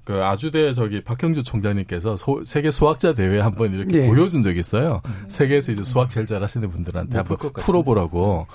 그 0.09 0.23
아주대 0.23 0.73
저기 0.73 1.03
박형주 1.03 1.43
총장님께서 1.43 2.17
소, 2.17 2.43
세계 2.43 2.71
수학자 2.71 3.13
대회 3.13 3.39
한번 3.39 3.75
이렇게 3.75 4.05
예. 4.05 4.07
보여준 4.07 4.41
적이 4.41 4.59
있어요. 4.61 5.03
세계에서 5.27 5.71
이제 5.71 5.83
수학 5.83 6.09
제일 6.09 6.25
잘하시는 6.25 6.67
분들한테 6.67 7.21
뭐 7.21 7.37
한번. 7.37 7.53
풀어보라고. 7.53 8.47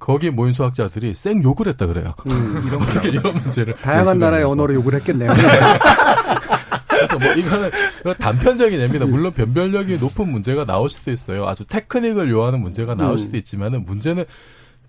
거기에 0.00 0.30
모인 0.30 0.52
수학자들이 0.52 1.14
쌩 1.14 1.44
욕을 1.44 1.68
했다 1.68 1.86
그래요. 1.86 2.14
음, 2.28 2.64
이런 2.66 2.82
어떻게 2.82 3.10
이런 3.10 3.32
문제를 3.32 3.76
다양한 3.76 4.18
나라의. 4.18 4.42
언어로 4.42 4.74
욕을 4.74 4.94
했겠네요. 4.96 5.32
그래서 6.90 7.18
뭐 7.20 7.32
이거는 7.32 7.70
이거 8.00 8.14
단편적인 8.14 8.80
예입니다. 8.80 9.06
물론 9.06 9.32
변별력이 9.32 9.98
높은 9.98 10.32
문제가 10.32 10.64
나올 10.64 10.90
수도 10.90 11.12
있어요. 11.12 11.46
아주 11.46 11.64
테크닉을 11.64 12.28
요하는 12.28 12.60
문제가 12.60 12.96
나올 12.96 13.12
음. 13.12 13.18
수도 13.18 13.36
있지만은 13.36 13.84
문제는 13.84 14.24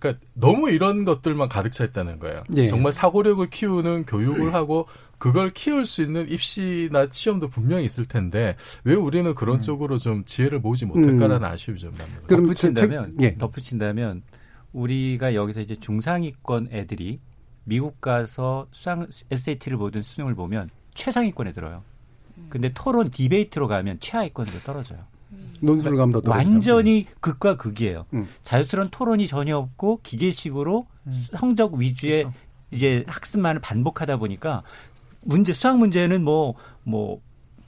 그러니까 0.00 0.20
너무 0.34 0.70
이런 0.70 1.04
것들만 1.04 1.48
가득 1.48 1.72
차 1.72 1.84
있다는 1.84 2.18
거예요. 2.18 2.42
예. 2.56 2.66
정말 2.66 2.92
사고력을 2.92 3.48
키우는 3.48 4.06
교육을 4.06 4.52
하고 4.52 4.86
그걸 5.24 5.48
키울 5.48 5.86
수 5.86 6.02
있는 6.02 6.28
입시나 6.28 7.06
시험도 7.10 7.48
분명히 7.48 7.86
있을 7.86 8.04
텐데 8.04 8.56
왜 8.84 8.92
우리는 8.94 9.32
그런 9.34 9.62
쪽으로 9.62 9.96
좀 9.96 10.22
지혜를 10.26 10.60
모으지 10.60 10.84
못할까라는 10.84 11.42
아쉬움이 11.46 11.80
좀 11.80 11.92
납니다. 11.92 12.20
그럼 12.26 12.42
덧붙인다면 12.44 13.14
저- 13.18 13.24
예. 13.24 13.34
덧붙인다면 13.38 14.22
우리가 14.74 15.34
여기서 15.34 15.62
이제 15.62 15.76
중상위권 15.76 16.68
애들이 16.72 17.20
미국 17.64 18.02
가서 18.02 18.66
수상 18.70 19.06
SAT를 19.30 19.78
보든 19.78 20.02
수능을 20.02 20.34
보면 20.34 20.68
최상위권에 20.92 21.54
들어요. 21.54 21.82
근데 22.50 22.70
토론 22.74 23.08
디베이트로 23.08 23.66
가면 23.66 24.00
최하위권으로 24.00 24.58
떨어져요. 24.60 24.98
논술감도 25.60 26.20
떨어지죠. 26.20 26.50
완전히 26.52 27.06
극과 27.20 27.56
극이에요. 27.56 28.04
음. 28.12 28.28
자유스러운 28.42 28.90
토론이 28.90 29.26
전혀 29.26 29.56
없고 29.56 30.00
기계식으로 30.02 30.86
성적 31.10 31.72
위주의 31.76 32.26
이제 32.70 33.04
학습만을 33.06 33.60
반복하다 33.60 34.16
보니까 34.16 34.64
문제 35.24 35.52
수학 35.52 35.78
문제는 35.78 36.22
뭐뭐 36.22 37.20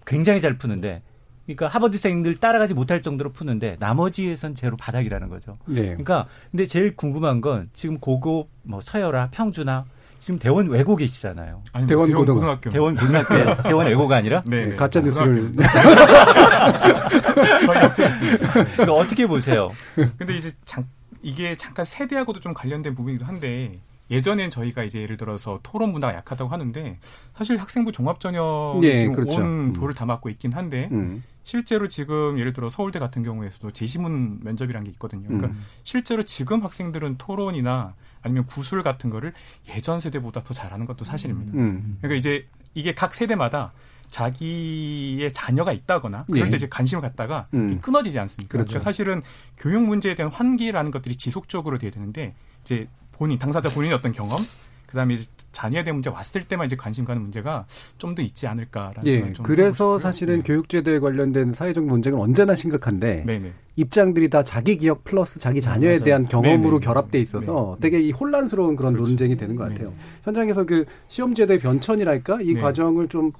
굉장히 0.06 0.40
잘 0.40 0.58
푸는데 0.58 1.02
그러니까 1.46 1.68
하버드생들 1.68 2.36
따라가지 2.36 2.74
못할 2.74 3.02
정도로 3.02 3.32
푸는데 3.32 3.76
나머지에선 3.78 4.54
제로 4.54 4.76
바닥이라는 4.76 5.28
거죠. 5.28 5.58
네. 5.66 5.82
그러니까 5.82 6.26
근데 6.50 6.66
제일 6.66 6.96
궁금한 6.96 7.40
건 7.40 7.70
지금 7.72 7.98
고급 7.98 8.48
뭐 8.62 8.80
서열아 8.80 9.30
평준아 9.30 9.84
지금 10.18 10.40
대원 10.40 10.68
외고 10.68 10.96
계시잖아요. 10.96 11.62
아니, 11.72 11.86
대원 11.86 12.08
대원 12.08 12.26
고등학교. 12.26 12.70
대원 12.70 12.96
고등학교 12.96 13.34
대원 13.62 13.86
외고가 13.86 14.16
아니라 14.16 14.42
네, 14.46 14.66
네. 14.66 14.76
가짜 14.76 15.00
뉴스를 15.00 15.52
이거 18.82 18.94
어떻게 18.94 19.26
보세요? 19.26 19.70
근데 20.18 20.36
이제 20.36 20.50
잠, 20.64 20.84
이게 21.22 21.56
잠깐 21.56 21.84
세대하고도 21.84 22.40
좀 22.40 22.54
관련된 22.54 22.94
부분이기도 22.94 23.24
한데 23.24 23.78
예전엔 24.10 24.50
저희가 24.50 24.84
이제 24.84 25.00
예를 25.00 25.16
들어서 25.16 25.60
토론 25.62 25.92
문화가 25.92 26.14
약하다고 26.14 26.50
하는데 26.50 26.98
사실 27.34 27.56
학생부 27.56 27.92
종합전형이 27.92 28.86
예, 28.86 28.98
지금 28.98 29.14
그렇죠. 29.14 29.40
온 29.40 29.44
음. 29.44 29.72
돌을 29.72 29.94
다 29.94 30.06
맞고 30.06 30.28
있긴 30.30 30.52
한데 30.52 30.88
음. 30.92 31.22
실제로 31.44 31.88
지금 31.88 32.38
예를 32.38 32.52
들어 32.52 32.68
서울대 32.68 32.98
같은 32.98 33.22
경우에서도 33.22 33.70
제시문 33.70 34.40
면접이라는 34.42 34.84
게 34.84 34.90
있거든요. 34.92 35.26
그러니까 35.28 35.48
음. 35.48 35.64
실제로 35.84 36.24
지금 36.24 36.62
학생들은 36.62 37.18
토론이나 37.18 37.94
아니면 38.22 38.44
구술 38.46 38.82
같은 38.82 39.10
거를 39.10 39.32
예전 39.68 40.00
세대보다 40.00 40.42
더 40.42 40.54
잘하는 40.54 40.86
것도 40.86 41.04
사실입니다. 41.04 41.52
음. 41.54 41.98
그러니까 42.00 42.18
이제 42.18 42.46
이게 42.74 42.94
각 42.94 43.14
세대마다 43.14 43.72
자기의 44.10 45.32
자녀가 45.32 45.72
있다거나 45.72 46.24
그럴 46.30 46.46
예. 46.46 46.50
때 46.50 46.56
이제 46.56 46.68
관심을 46.68 47.02
갖다가 47.02 47.48
음. 47.54 47.80
끊어지지 47.80 48.18
않습니까? 48.18 48.50
그렇죠. 48.50 48.68
그러니까 48.68 48.84
사실은 48.84 49.22
교육 49.56 49.84
문제에 49.84 50.14
대한 50.14 50.30
환기라는 50.30 50.90
것들이 50.90 51.16
지속적으로 51.16 51.78
돼야 51.78 51.90
되는데 51.90 52.34
이제 52.62 52.88
본인 53.16 53.38
당사자 53.38 53.68
본인의 53.70 53.96
어떤 53.96 54.12
경험 54.12 54.42
그다음에 54.86 55.14
이제 55.14 55.26
자녀에 55.50 55.82
대한 55.82 55.96
문제 55.96 56.08
왔을 56.10 56.44
때만 56.44 56.66
이제 56.66 56.76
관심 56.76 57.04
가는 57.04 57.20
문제가 57.20 57.66
좀 57.98 58.14
더 58.14 58.22
있지 58.22 58.46
않을까라는 58.46 59.06
예, 59.06 59.32
그래서. 59.42 59.98
사실은 59.98 60.36
네. 60.38 60.42
교육제도에 60.44 61.00
관련된 61.00 61.52
사회적 61.54 61.84
논쟁은 61.86 62.18
언제나 62.20 62.54
심각한데 62.54 63.24
네네. 63.26 63.52
입장들이 63.74 64.30
다 64.30 64.42
자기 64.44 64.76
기억 64.78 65.02
플러스 65.04 65.38
자기 65.40 65.60
자녀에 65.60 65.94
맞아요. 65.94 66.04
대한 66.04 66.28
경험으로 66.28 66.78
네네. 66.78 66.86
결합돼 66.86 67.18
있어서 67.20 67.76
되게 67.80 68.00
이 68.00 68.12
혼란스러운 68.12 68.76
그런 68.76 68.94
논쟁이 68.94 69.36
되는 69.36 69.56
것 69.56 69.68
같아요. 69.68 69.92
현장에서 70.24 70.64
그 70.64 70.84
시험제도의 71.08 71.58
변천이랄까 71.58 72.38
이 72.42 72.54
네. 72.54 72.60
과정을 72.60 73.08
좀 73.08 73.32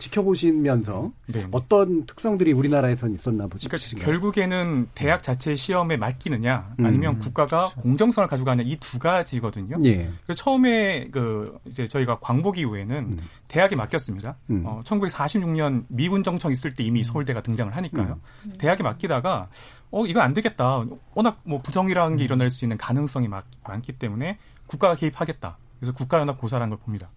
지켜보시면서 0.00 1.12
네. 1.26 1.46
어떤 1.52 2.06
특성들이 2.06 2.52
우리나라에선 2.52 3.14
있었나 3.14 3.46
보시 3.46 3.68
그러니까 3.68 4.04
결국에는 4.04 4.88
대학 4.94 5.22
자체 5.22 5.54
시험에 5.54 5.96
맡기느냐 5.96 6.74
음. 6.80 6.86
아니면 6.86 7.18
국가가 7.18 7.66
공정성을 7.76 8.28
가지고 8.28 8.46
가느냐 8.46 8.68
이 8.68 8.80
두 8.80 8.98
가지거든요. 8.98 9.78
예. 9.84 10.10
그래서 10.24 10.42
처음에 10.42 11.04
그 11.12 11.56
이제 11.66 11.86
저희가 11.86 12.18
광복 12.18 12.58
이후에는 12.58 13.18
대학에 13.46 13.76
맡겼습니다. 13.76 14.36
음. 14.50 14.62
어, 14.66 14.80
1946년 14.84 15.84
미군 15.88 16.22
정청 16.22 16.50
있을 16.50 16.74
때 16.74 16.82
이미 16.82 17.04
서울대가 17.04 17.42
등장을 17.42 17.74
하니까요. 17.76 18.18
대학에 18.58 18.82
맡기다가 18.82 19.48
어 19.92 20.06
이거 20.06 20.20
안 20.20 20.32
되겠다. 20.34 20.84
워낙 21.14 21.40
뭐 21.44 21.58
부정이라는 21.58 22.16
게 22.16 22.24
일어날 22.24 22.50
수 22.50 22.64
있는 22.64 22.76
가능성이 22.78 23.28
많, 23.28 23.42
많기 23.64 23.92
때문에 23.92 24.38
국가가 24.66 24.94
개입하겠다. 24.96 25.58
그래서 25.78 25.92
국가연합 25.92 26.38
고사라는 26.38 26.70
걸 26.70 26.78
봅니다. 26.78 27.08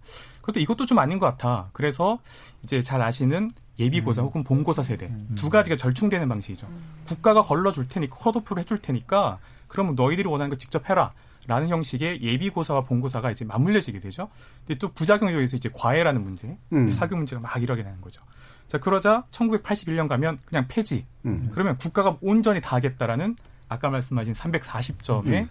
그런데 0.44 0.60
이것도 0.60 0.84
좀 0.84 0.98
아닌 0.98 1.18
것 1.18 1.24
같아. 1.24 1.70
그래서 1.72 2.18
이제 2.62 2.82
잘 2.82 3.00
아시는 3.00 3.52
예비고사 3.78 4.20
혹은 4.20 4.44
본고사 4.44 4.82
세대 4.82 5.10
두 5.34 5.48
가지가 5.48 5.76
절충되는 5.76 6.28
방식이죠. 6.28 6.68
국가가 7.06 7.40
걸러줄 7.40 7.88
테니까 7.88 8.14
컷오프를 8.14 8.60
해줄 8.60 8.76
테니까 8.76 9.38
그러면 9.68 9.94
너희들이 9.94 10.28
원하는 10.28 10.50
거 10.50 10.56
직접 10.56 10.88
해라. 10.90 11.12
라는 11.46 11.68
형식의 11.68 12.22
예비고사와 12.22 12.84
본고사가 12.84 13.30
이제 13.30 13.44
맞물려지게 13.44 14.00
되죠. 14.00 14.30
근데 14.66 14.78
또 14.78 14.88
부작용에 14.92 15.32
의해서 15.32 15.56
이제 15.56 15.68
과외라는 15.74 16.22
문제, 16.22 16.56
음. 16.72 16.88
사교 16.88 17.16
문제가 17.16 17.42
막 17.42 17.62
일어나게 17.62 17.82
되는 17.82 18.00
거죠. 18.00 18.22
자, 18.66 18.78
그러자 18.78 19.24
1981년 19.30 20.08
가면 20.08 20.38
그냥 20.46 20.66
폐지. 20.68 21.06
음. 21.26 21.50
그러면 21.52 21.76
국가가 21.76 22.16
온전히 22.22 22.62
다 22.62 22.76
하겠다라는 22.76 23.36
아까 23.68 23.90
말씀하신 23.90 24.32
340점의 24.32 25.26
음. 25.26 25.48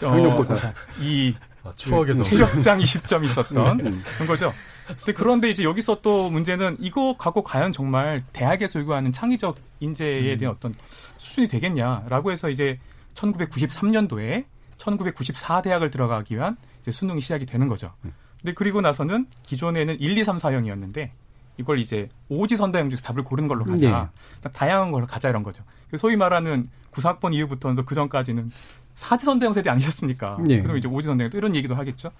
학력고사. 0.00 0.72
이 1.00 1.34
아, 1.64 1.72
점수. 2.14 2.30
체력장 2.30 2.78
20점 2.78 3.24
있었던 3.24 3.80
음. 3.80 4.02
그런 4.14 4.28
거죠. 4.28 4.52
근데 4.86 5.12
그런데 5.12 5.50
이제 5.50 5.64
여기서 5.64 6.02
또 6.02 6.30
문제는 6.30 6.76
이거 6.78 7.16
갖고 7.16 7.42
과연 7.42 7.72
정말 7.72 8.22
대학에서 8.32 8.80
요구하는 8.80 9.12
창의적 9.12 9.56
인재에 9.80 10.36
대한 10.36 10.54
어떤 10.54 10.74
수준이 11.16 11.48
되겠냐라고 11.48 12.30
해서 12.30 12.50
이제 12.50 12.78
1993년도에 13.14 14.44
1994 14.76 15.62
대학을 15.62 15.90
들어가기 15.90 16.34
위한 16.34 16.56
이제 16.80 16.90
수능이 16.90 17.22
시작이 17.22 17.46
되는 17.46 17.66
거죠. 17.68 17.94
근데 18.42 18.52
그리고 18.52 18.82
나서는 18.82 19.26
기존에는 19.42 19.98
1, 20.00 20.18
2, 20.18 20.24
3, 20.24 20.36
4형이었는데 20.36 21.10
이걸 21.56 21.78
이제 21.78 22.08
오지선다형 22.28 22.90
중에서 22.90 23.02
답을 23.04 23.24
고르는 23.24 23.48
걸로 23.48 23.64
가자. 23.64 24.10
예. 24.44 24.48
다양한 24.50 24.90
걸로 24.90 25.06
가자 25.06 25.30
이런 25.30 25.42
거죠. 25.42 25.64
소위 25.96 26.16
말하는 26.16 26.68
9사학번 26.90 27.32
이후부터는 27.32 27.84
그 27.84 27.94
전까지는 27.94 28.50
사지선다형 28.94 29.52
세대 29.52 29.70
아니셨습니까? 29.70 30.38
예. 30.48 30.62
그럼 30.62 30.76
이제 30.76 30.88
오지선다형 30.88 31.30
또 31.30 31.38
이런 31.38 31.54
얘기도 31.54 31.74
하겠죠. 31.74 32.10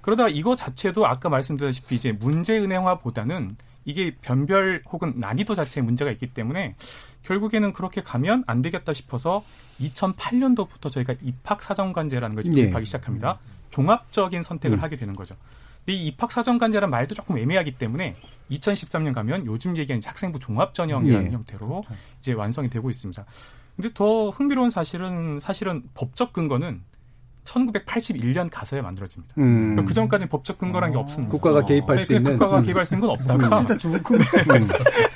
그러다 0.00 0.28
이거 0.28 0.56
자체도 0.56 1.06
아까 1.06 1.28
말씀드렸다시피 1.28 1.96
이제 1.96 2.12
문제은행화보다는 2.12 3.56
이게 3.84 4.14
변별 4.20 4.82
혹은 4.90 5.14
난이도 5.16 5.54
자체에 5.54 5.82
문제가 5.82 6.10
있기 6.10 6.28
때문에 6.28 6.76
결국에는 7.22 7.72
그렇게 7.72 8.02
가면 8.02 8.44
안 8.46 8.62
되겠다 8.62 8.92
싶어서 8.92 9.44
2008년도부터 9.80 10.90
저희가 10.90 11.14
입학사정관제라는 11.22 12.36
걸 12.36 12.46
예. 12.46 12.50
도입하기 12.50 12.86
시작합니다. 12.86 13.38
종합적인 13.70 14.42
선택을 14.42 14.78
음. 14.78 14.82
하게 14.82 14.96
되는 14.96 15.16
거죠. 15.16 15.36
근데 15.84 15.94
이 15.94 16.06
입학사정관제라는 16.08 16.90
말도 16.90 17.14
조금 17.14 17.38
애매하기 17.38 17.72
때문에 17.72 18.16
2013년 18.50 19.14
가면 19.14 19.46
요즘 19.46 19.76
얘기하는 19.76 20.02
학생부 20.04 20.38
종합전형이라는 20.38 21.26
예. 21.26 21.34
형태로 21.34 21.84
이제 22.18 22.32
완성이 22.34 22.68
되고 22.68 22.90
있습니다. 22.90 23.24
근데 23.78 23.90
더 23.94 24.30
흥미로운 24.30 24.70
사실은 24.70 25.38
사실은 25.38 25.84
법적 25.94 26.32
근거는 26.32 26.82
1981년 27.44 28.48
가서야 28.50 28.82
만들어집니다. 28.82 29.34
음. 29.38 29.86
그 29.86 29.94
전까지는 29.94 30.28
법적 30.28 30.58
근거라는 30.58 30.92
게 30.92 30.98
없습니다. 30.98 31.30
국가가 31.30 31.64
개입할 31.64 31.96
네, 31.98 32.04
수그 32.04 32.16
있는? 32.16 32.32
국가가 32.32 32.58
음. 32.58 32.64
개입할 32.64 32.84
수 32.84 32.94
있는 32.96 33.06
건 33.06 33.16
없다가 33.16 33.56
진짜 33.56 33.78
좋은 33.78 34.02
큰 34.02 34.18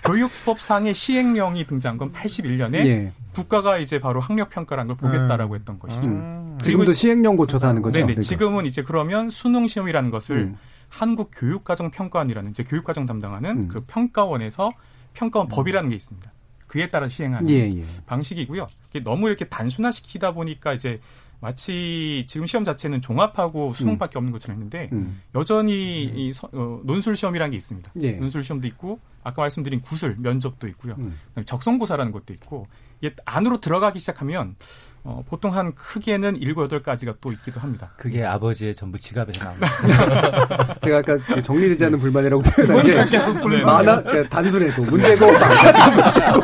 교육법상의 0.07 0.95
시행령이 0.95 1.67
등장한 1.67 1.99
건 1.99 2.13
81년에 2.13 2.75
예. 2.87 3.13
국가가 3.35 3.79
이제 3.79 3.99
바로 3.99 4.21
학력 4.21 4.49
평가라는 4.51 4.95
걸 4.95 4.97
보겠다라고 4.97 5.57
했던 5.57 5.81
것이죠. 5.81 6.09
음. 6.09 6.57
지금도 6.63 6.93
시행령 6.93 7.37
고쳐서 7.37 7.67
하는 7.67 7.83
거죠. 7.83 7.95
네네. 7.95 8.07
그러니까. 8.07 8.23
지금은 8.23 8.67
이제 8.67 8.85
그러면 8.85 9.29
수능 9.29 9.67
시험이라는 9.67 10.13
것을 10.13 10.37
음. 10.37 10.57
한국 10.89 11.33
교육과정 11.35 11.91
평가원이라는 11.91 12.51
이제 12.53 12.63
교육과정 12.63 13.07
담당하는 13.07 13.51
음. 13.51 13.69
그 13.69 13.81
평가원에서 13.89 14.73
평가원 15.15 15.49
법이라는 15.49 15.91
게 15.91 15.97
있습니다. 15.97 16.31
그에 16.73 16.89
따라 16.89 17.07
시행하는 17.07 17.51
예, 17.51 17.71
예. 17.77 17.85
방식이고요. 18.07 18.67
너무 19.05 19.27
이렇게 19.29 19.45
단순화시키다 19.47 20.33
보니까 20.33 20.73
이제 20.73 20.99
마치 21.39 22.25
지금 22.27 22.47
시험 22.47 22.65
자체는 22.65 23.03
종합하고 23.03 23.75
수능밖에 23.75 24.17
없는 24.17 24.33
것처럼 24.33 24.55
했는데 24.57 24.89
음. 24.93 25.21
여전히 25.35 26.05
이 26.05 26.33
서- 26.33 26.49
어, 26.51 26.81
논술 26.85 27.15
시험이라는 27.15 27.51
게 27.51 27.57
있습니다. 27.59 27.93
예. 28.01 28.13
논술 28.13 28.43
시험도 28.43 28.67
있고 28.69 29.01
아까 29.23 29.43
말씀드린 29.43 29.83
구술 29.83 30.17
면접도 30.19 30.67
있고요. 30.69 30.95
음. 30.99 31.19
적성고사라는 31.45 32.11
것도 32.11 32.33
있고 32.33 32.67
이게 33.03 33.15
안으로 33.27 33.61
들어가기 33.61 33.99
시작하면 33.99 34.57
어, 35.05 35.25
보통 35.29 35.55
한 35.57 35.75
크게는 35.75 36.37
일곱 36.37 36.63
여덟 36.63 36.81
가지가 36.83 37.15
또 37.21 37.33
있기도 37.33 37.61
합니다. 37.61 37.91
그게 37.97 38.25
아버지의 38.25 38.75
전부 38.75 38.99
지갑에서 38.99 39.43
나옵니다. 39.45 40.75
제가 40.85 40.99
아까 40.99 41.19
그 41.19 41.43
정리되지 41.43 41.87
않는 41.87 41.99
불만이라고 41.99 42.43
표현한 42.43 42.87
게 42.87 43.05
계속 43.11 43.41
불만. 43.43 43.65
많아 43.65 44.03
그러니까 44.03 44.29
단순해도 44.29 44.83
문제고 44.85 45.27
많아도 45.33 46.03
문제고 46.03 46.41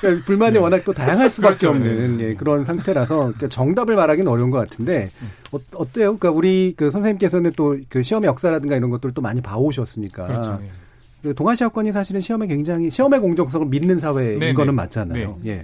그러니까 0.00 0.24
불만이 0.26 0.58
워낙 0.58 0.82
또 0.84 0.92
다양할 0.92 1.28
수밖에 1.28 1.66
그렇죠. 1.66 1.70
없는 1.70 2.20
예, 2.20 2.34
그런 2.34 2.64
상태라서 2.64 3.16
그러니까 3.16 3.48
정답을 3.48 3.96
말하기는 3.96 4.30
어려운 4.30 4.50
것 4.50 4.58
같은데 4.58 5.10
어, 5.50 5.58
어때요? 5.74 6.16
그러니까 6.16 6.30
우리 6.30 6.74
그 6.76 6.90
선생님께서는 6.90 7.52
또 7.56 7.74
그 7.88 8.02
시험의 8.02 8.28
역사라든가 8.28 8.76
이런 8.76 8.90
것들을 8.90 9.14
또 9.14 9.22
많이 9.22 9.40
봐오셨으니까 9.40 10.26
그렇죠. 10.26 10.60
예. 10.62 10.68
그 11.22 11.34
동아시아권이 11.34 11.92
사실은 11.92 12.20
시험에 12.20 12.46
굉장히 12.46 12.90
시험의 12.90 13.20
공정성을 13.20 13.66
믿는 13.68 13.98
사회인 14.00 14.38
네네. 14.38 14.54
거는 14.54 14.74
맞잖아요. 14.74 15.38
네. 15.42 15.50
예. 15.50 15.62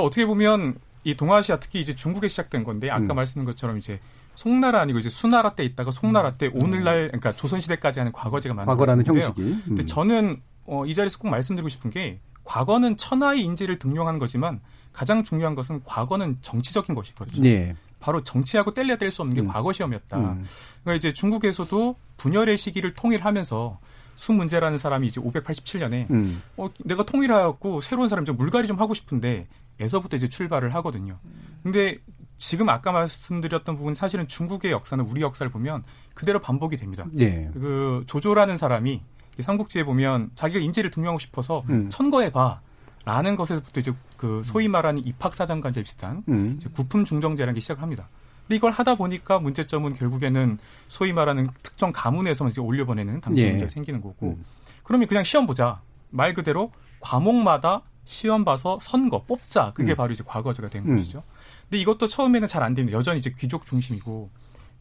그러니까 0.00 0.02
어떻게 0.02 0.26
보면 0.26 0.76
이 1.04 1.14
동아시아 1.14 1.58
특히 1.60 1.80
이제 1.80 1.94
중국에 1.94 2.28
시작된 2.28 2.64
건데 2.64 2.90
아까 2.90 3.12
음. 3.12 3.16
말씀드린 3.16 3.44
것처럼 3.44 3.78
이제 3.78 4.00
송나라 4.34 4.80
아니고 4.80 4.98
이제 4.98 5.08
수나라 5.08 5.54
때 5.54 5.64
있다가 5.64 5.90
송나라 5.90 6.30
때 6.30 6.50
오늘날 6.54 7.08
그러니까 7.08 7.32
조선 7.32 7.60
시대까지 7.60 8.00
하는 8.00 8.12
과거제가 8.12 8.54
음. 8.54 8.66
과거라는 8.66 9.04
것인데요. 9.04 9.28
형식이. 9.28 9.42
음. 9.42 9.62
근데 9.66 9.86
저는 9.86 10.40
어, 10.66 10.86
이 10.86 10.94
자리에서 10.94 11.18
꼭 11.18 11.28
말씀드리고 11.28 11.68
싶은 11.68 11.90
게 11.90 12.20
과거는 12.44 12.96
천하의 12.96 13.42
인재를 13.42 13.78
등용하는 13.78 14.18
거지만 14.18 14.60
가장 14.92 15.22
중요한 15.22 15.54
것은 15.54 15.82
과거는 15.84 16.38
정치적인 16.42 16.94
것이거든요. 16.94 17.48
예. 17.48 17.76
바로 18.00 18.22
정치하고 18.22 18.72
뗄래야 18.72 18.96
뗄수 18.96 19.22
없는 19.22 19.34
게 19.34 19.46
과거 19.46 19.72
시험이었다. 19.72 20.16
음. 20.16 20.44
그러니까 20.82 20.94
이제 20.96 21.12
중국에서도 21.12 21.96
분열의 22.16 22.56
시기를 22.56 22.94
통일하면서 22.94 23.78
수 24.20 24.32
문제라는 24.34 24.76
사람이 24.76 25.06
이제 25.06 25.20
587년에 25.20 26.10
음. 26.10 26.42
어, 26.58 26.68
내가 26.84 27.04
통일하였고 27.04 27.80
새로운 27.80 28.10
사람 28.10 28.26
좀 28.26 28.36
물갈이 28.36 28.66
좀 28.66 28.78
하고 28.78 28.92
싶은데 28.92 29.46
에서부터 29.80 30.16
이제 30.16 30.28
출발을 30.28 30.74
하거든요. 30.76 31.18
근데 31.62 31.96
지금 32.36 32.68
아까 32.68 32.92
말씀드렸던 32.92 33.76
부분 33.76 33.94
사실은 33.94 34.28
중국의 34.28 34.70
역사는 34.72 35.04
우리 35.04 35.20
역사를 35.20 35.50
보면 35.50 35.82
그대로 36.14 36.40
반복이 36.40 36.76
됩니다. 36.76 37.06
예. 37.18 37.50
그 37.52 38.04
조조라는 38.06 38.56
사람이 38.56 39.02
이 39.38 39.42
삼국지에 39.42 39.84
보면 39.84 40.30
자기가 40.34 40.60
인재를 40.60 40.90
등용하고 40.90 41.18
싶어서 41.18 41.64
음. 41.70 41.88
천거해 41.90 42.30
봐. 42.30 42.60
라는 43.06 43.34
것에서부터 43.34 43.80
이제 43.80 43.94
그 44.18 44.42
소위 44.44 44.68
말하는 44.68 45.04
입학사정관제 45.06 45.82
비슷한 45.82 46.22
음. 46.28 46.60
구품 46.74 47.06
중정제라는 47.06 47.54
게 47.54 47.60
시작을 47.60 47.82
합니다. 47.82 48.10
근데 48.42 48.56
이걸 48.56 48.72
하다 48.72 48.96
보니까 48.96 49.38
문제점은 49.38 49.94
결국에는 49.94 50.58
소위 50.86 51.12
말하는 51.14 51.48
특정 51.62 51.92
가문에서만 51.92 52.50
이제 52.50 52.60
올려보내는 52.60 53.22
당시 53.22 53.44
예. 53.44 53.50
문제가 53.50 53.70
생기는 53.70 54.02
거고 54.02 54.38
그러면 54.82 55.08
그냥 55.08 55.24
시험 55.24 55.46
보자. 55.46 55.80
말 56.10 56.34
그대로 56.34 56.72
과목마다 57.00 57.82
시험 58.04 58.44
봐서 58.44 58.78
선거 58.80 59.22
뽑자. 59.24 59.72
그게 59.74 59.92
음. 59.92 59.96
바로 59.96 60.12
이제 60.12 60.22
과거제가 60.26 60.68
된 60.68 60.84
음. 60.88 60.96
것이죠. 60.96 61.22
근데 61.68 61.78
이것도 61.82 62.08
처음에는 62.08 62.48
잘 62.48 62.62
안 62.62 62.74
됩니다. 62.74 62.98
여전히 62.98 63.18
이제 63.18 63.32
귀족 63.38 63.64
중심이고 63.66 64.30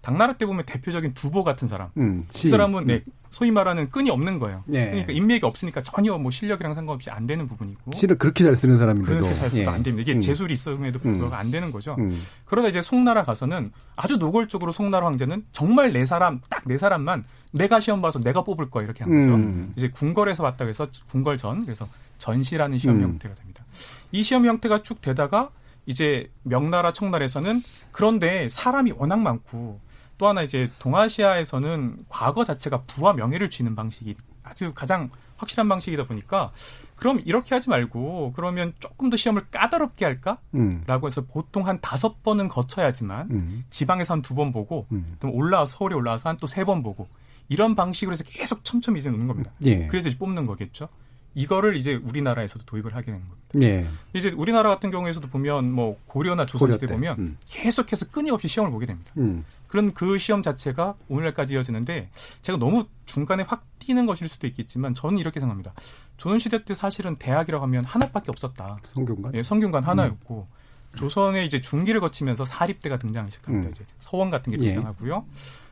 당나라 0.02 0.34
때 0.34 0.46
보면 0.46 0.66
대표적인 0.66 1.14
두보 1.14 1.44
같은 1.44 1.68
사람. 1.68 1.90
음, 1.98 2.26
그. 2.34 2.48
사람은 2.48 2.88
네, 2.88 3.04
소위 3.32 3.52
말하는 3.52 3.90
끈이 3.92 4.10
없는 4.10 4.40
거예요. 4.40 4.64
예. 4.74 4.86
그러니까 4.90 5.12
인맥이 5.12 5.46
없으니까 5.46 5.84
전혀 5.84 6.18
뭐 6.18 6.32
실력이랑 6.32 6.74
상관없이 6.74 7.10
안 7.12 7.28
되는 7.28 7.46
부분이고. 7.48 7.92
시를 7.92 8.18
그렇게 8.18 8.46
잘 8.46 8.56
쓰는 8.56 8.78
사람인데도 8.78 9.18
그렇게 9.20 9.36
잘 9.36 9.52
써도 9.52 9.62
예. 9.64 9.68
안 9.68 9.84
됩니다. 9.84 10.02
이게 10.04 10.18
음. 10.18 10.22
재술이 10.22 10.54
있음에도 10.54 11.00
불구하고 11.00 11.36
안 11.36 11.52
되는 11.52 11.70
거죠. 11.72 11.96
음. 12.00 12.18
그러다 12.46 12.70
이제 12.70 12.80
송나라 12.82 13.24
가서는 13.24 13.72
아주 13.98 14.16
노골적으로 14.18 14.72
송나라 14.72 15.06
황제는 15.06 15.46
정말 15.52 15.92
네 15.92 16.06
사람 16.06 16.40
딱 16.50 16.64
네 16.66 16.78
사람만 16.78 17.26
내가 17.52 17.80
시험 17.82 18.02
봐서 18.02 18.20
내가 18.20 18.44
뽑을 18.44 18.70
거야 18.70 18.86
이렇게 18.86 19.04
한 19.04 19.22
거죠. 19.22 19.36
음. 19.36 19.74
이제 19.76 19.90
궁궐에서 19.90 20.44
왔다고 20.44 20.70
해서 20.70 20.88
궁궐전 21.10 21.66
그래서 21.66 21.88
전시라는 22.20 22.78
시험 22.78 22.98
음. 22.98 23.04
형태가 23.04 23.34
됩니다. 23.34 23.66
이 24.12 24.22
시험 24.22 24.46
형태가 24.46 24.84
쭉 24.84 25.02
되다가 25.02 25.50
이제 25.88 26.32
명나라 26.44 26.94
청나라에서는 26.94 27.64
그런데 27.92 28.48
사람이 28.50 28.92
워낙 28.98 29.18
많고 29.20 29.80
또 30.20 30.28
하나 30.28 30.44
이제 30.44 30.70
동아시아에서는 30.80 32.06
과거 32.10 32.44
자체가 32.46 32.84
부와 32.84 33.14
명예를 33.14 33.50
쥐는 33.50 33.76
방식이 33.76 34.16
아주 34.44 34.74
가장 34.76 35.10
확실한 35.38 35.68
방식이다 35.70 36.06
보니까 36.06 36.52
그럼 36.96 37.22
이렇게 37.26 37.56
하지 37.56 37.70
말고 37.70 38.34
그러면 38.36 38.74
조금 38.80 39.10
더 39.10 39.16
시험을 39.16 39.46
까다롭게 39.50 40.04
할까? 40.04 40.38
음. 40.54 40.82
라고 40.86 41.08
해서 41.08 41.24
보통 41.26 41.66
한 41.66 41.80
다섯 41.80 42.22
번은 42.24 42.50
거쳐야지만 42.50 43.32
음. 43.32 43.64
지방에서 43.70 44.14
한 44.16 44.22
두 44.22 44.36
번 44.36 44.52
보고 44.52 44.86
음. 44.92 45.16
또 45.22 45.30
올라와서 45.32 45.78
서울에 45.78 45.96
올라와서 45.96 46.28
한 46.30 46.38
또 46.38 46.46
세 46.48 46.66
번 46.66 46.84
보고 46.84 47.08
이런 47.48 47.76
방식으로 47.76 48.12
해서 48.12 48.24
계속 48.26 48.66
촘촘히 48.66 49.00
이제 49.00 49.10
놓는 49.10 49.28
겁니다. 49.28 49.52
예. 49.64 49.88
그래서 49.88 50.10
이제 50.10 50.18
뽑는 50.18 50.46
거겠죠. 50.46 50.90
이거를 51.36 51.76
이제 51.76 51.96
우리나라에서도 51.96 52.66
도입을 52.66 52.96
하게 52.96 53.08
되는 53.08 53.22
겁니다. 53.22 53.40
예. 53.64 53.88
이제 54.14 54.30
우리나라 54.32 54.70
같은 54.70 54.92
경우에서도 54.92 55.28
보면 55.28 55.72
뭐 55.72 55.98
고려나 56.08 56.46
조선시대 56.46 56.88
고려. 56.88 56.96
보면 56.96 57.20
음. 57.20 57.38
계속해서 57.48 58.10
끊임없이 58.10 58.48
시험을 58.48 58.72
보게 58.72 58.86
됩니다. 58.86 59.12
음. 59.18 59.46
그런 59.68 59.94
그 59.94 60.18
시험 60.18 60.42
자체가 60.42 60.96
오늘날까지 61.08 61.54
이어지는데 61.54 62.10
제가 62.42 62.58
너무 62.58 62.86
중간에 63.06 63.44
확 63.48 63.66
뛰는 63.80 64.06
것일 64.06 64.28
수도 64.28 64.48
있겠지만 64.48 64.94
저는 64.96 65.20
이렇게 65.20 65.40
생각합니다. 65.40 65.74
조선시대 66.18 66.66
때 66.66 66.74
사실은 66.74 67.16
대학이라고 67.16 67.64
하면 67.66 67.86
하나밖에 67.86 68.32
없었다. 68.32 68.80
성균관? 68.84 69.36
예, 69.36 69.44
성균관 69.44 69.84
음. 69.84 69.88
하나였고 69.88 70.48
조선의 70.96 71.46
이제 71.46 71.62
중기를 71.62 72.02
거치면서 72.02 72.46
사립대가 72.46 72.98
등장하기 72.98 73.32
시작합니다. 73.32 73.70
음. 73.70 73.72
이제 73.72 73.86
서원 74.00 74.30
같은 74.32 74.52
게 74.54 74.64
예. 74.66 74.72
등장하고요. 74.72 75.26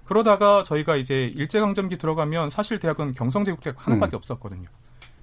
그러다가 0.05 0.63
저희가 0.63 0.95
이제 0.95 1.33
일제강점기 1.35 1.97
들어가면 1.97 2.49
사실 2.49 2.79
대학은 2.79 3.13
경성제국대학 3.13 3.85
하나밖에 3.85 4.15
음. 4.15 4.17
없었거든요. 4.17 4.67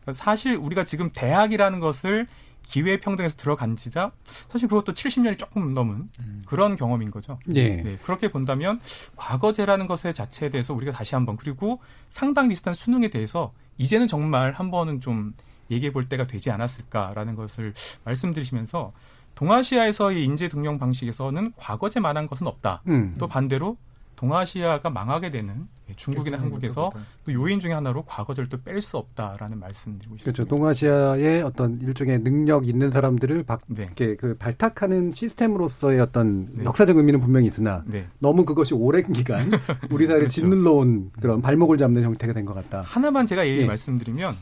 그러니까 0.05 0.13
사실 0.13 0.57
우리가 0.57 0.85
지금 0.85 1.11
대학이라는 1.13 1.81
것을 1.81 2.27
기회 2.63 2.99
평등에서 2.99 3.37
들어간 3.37 3.77
지자 3.77 4.11
사실 4.25 4.69
그것도 4.69 4.93
70년이 4.93 5.39
조금 5.39 5.75
넘은 5.75 6.09
그런 6.47 6.77
경험인 6.77 7.11
거죠. 7.11 7.39
예. 7.55 7.83
네, 7.83 7.99
그렇게 8.03 8.31
본다면 8.31 8.81
과거제라는 9.17 9.87
것의 9.87 10.15
자체에 10.15 10.51
대해서 10.51 10.73
우리가 10.73 10.93
다시 10.93 11.15
한번 11.15 11.37
그리고 11.37 11.81
상당히 12.09 12.51
비슷한 12.51 12.75
수능에 12.75 13.09
대해서 13.09 13.53
이제는 13.77 14.07
정말 14.07 14.53
한 14.53 14.71
번은 14.71 15.01
좀 15.01 15.35
얘기해 15.71 15.93
볼 15.93 16.09
때가 16.09 16.27
되지 16.27 16.51
않았을까라는 16.51 17.35
것을 17.35 17.75
말씀드리시면서 18.05 18.93
동아시아에서의 19.35 20.23
인재 20.23 20.49
등용 20.49 20.79
방식에서는 20.79 21.53
과거제만한 21.57 22.27
것은 22.27 22.47
없다. 22.47 22.83
음. 22.89 23.17
또 23.19 23.27
반대로 23.27 23.77
동아시아가 24.17 24.91
망하게 24.91 25.31
되는 25.31 25.69
중국이나 25.97 26.39
한국에서 26.41 26.91
또 27.25 27.33
요인 27.33 27.61
중에 27.61 27.73
하나로 27.73 28.03
과거절도 28.05 28.63
뺄수 28.63 28.97
없다라는 28.97 29.59
말씀드리고 29.61 30.17
싶습니다. 30.17 30.25
그렇죠. 30.45 30.49
동아시아의 30.49 31.43
어떤 31.43 31.81
일종의 31.81 32.21
능력 32.23 32.67
있는 32.69 32.91
사람들을 32.91 33.43
박, 33.45 33.61
네. 33.67 33.91
그 33.95 34.37
발탁하는 34.39 35.11
시스템으로서의 35.11 36.01
어떤 36.01 36.49
역사적 36.65 36.97
의미는 36.97 37.21
분명히 37.21 37.47
있으나 37.49 37.83
네. 37.87 38.07
너무 38.19 38.45
그것이 38.45 38.75
오랜 38.75 39.13
기간 39.13 39.51
우리 39.91 40.07
사회를 40.07 40.21
그렇죠. 40.23 40.29
짓눌러 40.41 40.73
온 40.73 41.11
그런 41.21 41.43
발목을 41.43 41.77
잡는 41.77 42.03
형태가 42.03 42.33
된 42.33 42.45
것 42.45 42.55
같다. 42.55 42.83
하나만 42.83 43.27
제가 43.27 43.47
예의 43.47 43.63
예. 43.63 43.67
말씀드리면 43.67 44.35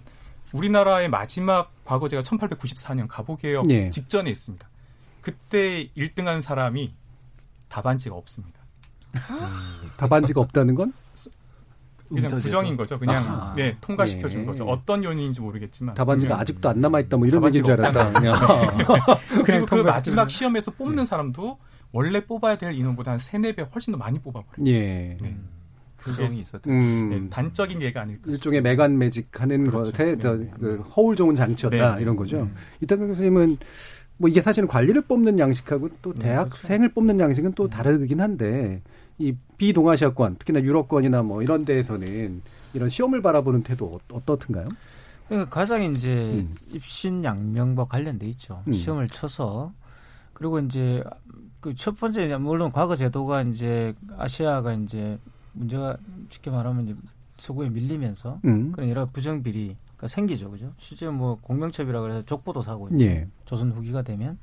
우리나라의 0.52 1.08
마지막 1.08 1.72
과거 1.84 2.08
제가 2.08 2.22
1894년 2.22 3.06
가보개혁 3.08 3.70
예. 3.70 3.90
직전에 3.90 4.28
있습니다. 4.30 4.68
그때 5.20 5.88
1등한 5.96 6.40
사람이 6.40 6.94
답안지가 7.68 8.14
없습니다. 8.14 8.60
답안지가 9.98 10.40
없다는 10.40 10.74
건 10.74 10.92
그냥 12.08 12.24
음서제도? 12.24 12.40
부정인 12.42 12.76
거죠. 12.76 12.98
그냥 12.98 13.24
아하. 13.24 13.54
네 13.54 13.74
통과시켜 13.80 14.28
준 14.28 14.42
예. 14.42 14.44
거죠. 14.44 14.64
어떤 14.66 15.02
요인인지 15.02 15.40
모르겠지만 15.40 15.94
답안지가 15.94 16.38
아직도 16.40 16.68
안 16.68 16.80
남아 16.80 17.00
있다 17.00 17.16
뭐 17.16 17.26
이런 17.26 17.42
얘기인 17.46 17.64
줄 17.64 17.72
알았다. 17.72 18.06
없다는 18.08 18.20
그냥. 18.20 19.44
그리고 19.44 19.66
그 19.66 19.74
마지막 19.76 20.26
준- 20.28 20.38
시험에서 20.38 20.72
뽑는 20.72 21.06
사람도 21.06 21.58
원래 21.92 22.24
뽑아야 22.24 22.58
될 22.58 22.74
인원보다 22.74 23.12
한 23.12 23.18
세네 23.18 23.54
배 23.54 23.62
훨씬 23.62 23.92
더 23.92 23.98
많이 23.98 24.18
뽑아버려요. 24.18 24.66
예. 24.66 25.16
네. 25.20 25.36
부정이 25.98 26.40
있었던 26.40 26.72
음. 26.72 27.10
네, 27.10 27.30
단적인 27.30 27.80
예가 27.80 28.00
아닐까. 28.02 28.22
일종의 28.26 28.60
매간 28.60 28.98
매직 28.98 29.40
하는 29.40 29.68
그렇죠. 29.70 29.92
것에 29.92 30.16
저, 30.20 30.34
네. 30.34 30.48
그 30.58 30.80
허울 30.96 31.14
좋은 31.14 31.34
장치였다 31.36 31.94
네. 31.96 32.02
이런 32.02 32.16
거죠. 32.16 32.40
음. 32.40 32.54
이탄경 32.80 33.06
교수님은 33.08 33.56
뭐 34.16 34.28
이게 34.28 34.42
사실은 34.42 34.66
관리를 34.68 35.02
뽑는 35.02 35.38
양식하고 35.38 35.88
또 36.02 36.12
대학생을 36.12 36.88
뽑는 36.90 37.20
양식은 37.20 37.52
또 37.52 37.68
다르긴 37.68 38.20
한데 38.20 38.82
이 39.18 39.34
비동아시아권 39.58 40.36
특히나 40.36 40.60
유럽권이나 40.62 41.22
뭐 41.22 41.42
이런 41.42 41.64
데에서는 41.64 42.42
이런 42.74 42.88
시험을 42.88 43.22
바라보는 43.22 43.62
태도 43.62 43.86
어- 43.94 44.14
어떻든가요? 44.16 44.68
그러니까 45.28 45.50
가장 45.50 45.82
이제 45.94 46.44
입신 46.70 47.22
양명과 47.24 47.86
관련돼 47.86 48.26
있죠. 48.28 48.62
음. 48.66 48.72
시험을 48.72 49.08
쳐서 49.08 49.72
그리고 50.32 50.58
이제 50.60 51.02
그 51.60 51.72
첫 51.76 51.96
번째 51.98 52.36
물론 52.38 52.72
과거 52.72 52.96
제도가 52.96 53.42
이제 53.42 53.94
아시아가 54.18 54.72
이제 54.74 55.16
문제가 55.52 55.96
쉽게 56.28 56.50
말하면 56.50 56.84
이제 56.88 56.96
서구에 57.38 57.68
밀리면서 57.70 58.40
음. 58.44 58.72
그런 58.72 58.88
여러 58.90 59.06
부정 59.06 59.42
비리가 59.44 60.08
생기죠, 60.08 60.50
그죠? 60.50 60.72
실제 60.78 61.08
뭐 61.08 61.38
공명첩이라 61.40 62.00
그래서 62.00 62.22
족보도 62.24 62.62
사고 62.62 62.88
예. 63.00 63.28
조선 63.44 63.70
후기가 63.70 64.02
되면 64.02 64.38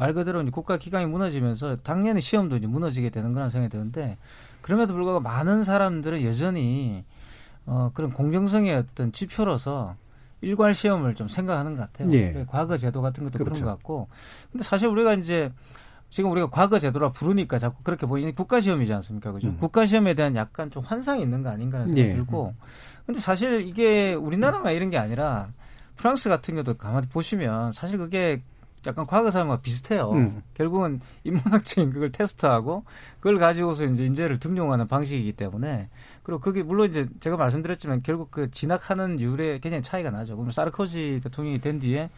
말 0.00 0.14
그대로 0.14 0.40
이제 0.40 0.50
국가 0.50 0.78
기강이 0.78 1.04
무너지면서 1.04 1.76
당연히 1.82 2.22
시험도 2.22 2.56
이제 2.56 2.66
무너지게 2.66 3.10
되는 3.10 3.32
거라는 3.32 3.50
생각이 3.50 3.70
드는데 3.70 4.16
그럼에도 4.62 4.94
불구하고 4.94 5.20
많은 5.20 5.62
사람들은 5.62 6.24
여전히 6.24 7.04
어 7.66 7.90
그런 7.92 8.10
공정성의 8.14 8.74
어떤 8.74 9.12
지표로서 9.12 9.96
일괄 10.40 10.72
시험을 10.72 11.14
좀 11.16 11.28
생각하는 11.28 11.76
것 11.76 11.82
같아요. 11.82 12.10
예. 12.12 12.30
그러니까 12.30 12.50
과거 12.50 12.78
제도 12.78 13.02
같은 13.02 13.24
것도 13.24 13.34
그런 13.34 13.52
그렇죠. 13.52 13.66
것 13.66 13.70
같고 13.72 14.08
근데 14.50 14.64
사실 14.64 14.88
우리가 14.88 15.12
이제 15.12 15.52
지금 16.08 16.30
우리가 16.30 16.48
과거 16.48 16.78
제도라 16.78 17.10
부르니까 17.10 17.58
자꾸 17.58 17.82
그렇게 17.82 18.06
보이니 18.06 18.34
국가 18.34 18.58
시험이지 18.58 18.94
않습니까? 18.94 19.32
그죠? 19.32 19.48
음. 19.48 19.58
국가 19.60 19.84
시험에 19.84 20.14
대한 20.14 20.34
약간 20.34 20.70
좀 20.70 20.82
환상이 20.82 21.22
있는 21.22 21.42
거 21.42 21.50
아닌가 21.50 21.76
하는 21.76 21.88
생각이 21.88 22.08
예. 22.08 22.14
들고 22.14 22.54
근데 23.04 23.20
사실 23.20 23.66
이게 23.66 24.14
우리나라만 24.14 24.72
이런 24.72 24.88
게 24.88 24.96
아니라 24.96 25.48
프랑스 25.96 26.30
같은 26.30 26.54
경우도 26.54 26.78
가만히 26.78 27.06
보시면 27.08 27.72
사실 27.72 27.98
그게 27.98 28.42
약간 28.86 29.06
과거 29.06 29.30
사람과 29.30 29.60
비슷해요. 29.60 30.10
음. 30.12 30.42
결국은 30.54 31.00
인문학적인 31.24 31.92
그걸 31.92 32.10
테스트하고 32.10 32.84
그걸 33.18 33.38
가지고서 33.38 33.84
이제 33.84 34.04
인재를 34.04 34.38
등용하는 34.38 34.88
방식이기 34.88 35.32
때문에 35.32 35.88
그리고 36.22 36.40
그게 36.40 36.62
물론 36.62 36.88
이제 36.88 37.06
제가 37.20 37.36
말씀드렸지만 37.36 38.02
결국 38.02 38.30
그 38.30 38.50
진학하는 38.50 39.20
율에 39.20 39.58
굉장히 39.58 39.82
차이가 39.82 40.10
나죠. 40.10 40.36
그럼 40.36 40.50
사르코지 40.50 41.20
대통령이 41.22 41.60
된 41.60 41.78
뒤에 41.78 42.10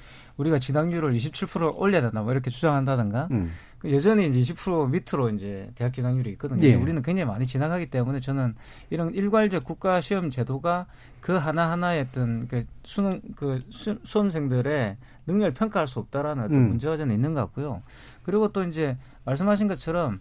우리가 0.43 0.59
진학률을 0.59 1.13
27% 1.15 1.79
올려야 1.79 2.03
된다 2.03 2.23
뭐 2.23 2.33
이렇게 2.33 2.51
주장한다든가 2.51 3.29
음. 3.31 3.51
그 3.79 3.93
여전히 3.93 4.29
이제 4.29 4.39
20% 4.41 4.91
밑으로 4.91 5.31
이제 5.31 5.69
대학 5.75 5.93
진학률이 5.93 6.31
있거든요. 6.33 6.63
예. 6.63 6.75
우리는 6.75 7.03
굉장히 7.03 7.27
많이 7.27 7.47
진학하기 7.47 7.87
때문에 7.87 8.21
저는 8.21 8.55
이런 8.91 9.13
일괄적 9.13 9.65
국가 9.65 10.01
시험 10.01 10.31
제도가 10.31 10.87
그 11.21 11.33
하나 11.33 11.71
하나의 11.73 12.07
어떤 12.09 12.47
그 12.47 12.63
수능 12.85 13.21
그 13.35 13.61
수, 13.71 13.99
수험생들의 14.05 14.97
능력을 15.27 15.55
평가할 15.55 15.89
수 15.89 15.99
없다라는 15.99 16.45
어떤 16.45 16.57
음. 16.57 16.69
문제가 16.69 16.97
저는 16.97 17.13
있는 17.13 17.35
것 17.35 17.41
같고요. 17.41 17.83
그리고 18.25 18.53
또 18.53 18.63
이제 18.63 18.97
말씀하신 19.25 19.67
것처럼 19.67 20.21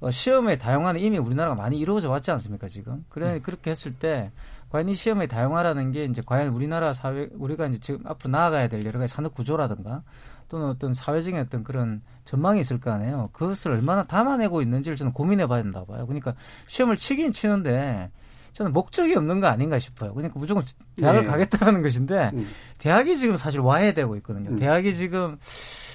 어, 0.00 0.10
시험의 0.10 0.58
다양화는 0.58 1.00
이미 1.00 1.18
우리나라가 1.18 1.54
많이 1.54 1.78
이루어져 1.78 2.10
왔지 2.10 2.30
않습니까 2.30 2.68
지금? 2.68 3.04
그래 3.10 3.40
그렇게 3.42 3.70
했을 3.70 3.94
때 3.94 4.30
과연 4.74 4.88
이 4.88 4.94
시험의 4.96 5.28
다양화라는 5.28 5.92
게 5.92 6.04
이제 6.04 6.20
과연 6.26 6.48
우리나라 6.48 6.92
사회 6.92 7.28
우리가 7.34 7.68
이제 7.68 7.78
지금 7.78 8.00
앞으로 8.06 8.32
나아가야 8.32 8.66
될 8.66 8.84
여러 8.84 8.98
가지 8.98 9.14
산업 9.14 9.32
구조라든가 9.32 10.02
또는 10.48 10.66
어떤 10.66 10.94
사회적인 10.94 11.38
어떤 11.38 11.62
그런 11.62 12.02
전망이 12.24 12.58
있을 12.58 12.80
거 12.80 12.90
아니에요. 12.90 13.30
그것을 13.32 13.70
얼마나 13.70 14.02
담아내고 14.02 14.62
있는지를 14.62 14.96
저는 14.96 15.12
고민해 15.12 15.46
봐야 15.46 15.62
된다 15.62 15.84
봐요. 15.84 16.04
그러니까 16.08 16.34
시험을 16.66 16.96
치긴 16.96 17.30
치는데 17.30 18.10
저는 18.52 18.72
목적이 18.72 19.14
없는 19.14 19.38
거 19.38 19.46
아닌가 19.46 19.78
싶어요. 19.78 20.12
그러니까 20.12 20.40
무조건 20.40 20.64
대학을 20.96 21.22
네. 21.22 21.26
가겠다는 21.28 21.80
것인데 21.80 22.32
음. 22.34 22.48
대학이 22.78 23.16
지금 23.16 23.36
사실 23.36 23.60
와해되고 23.60 24.16
있거든요. 24.16 24.50
음. 24.50 24.56
대학이 24.56 24.92
지금 24.92 25.38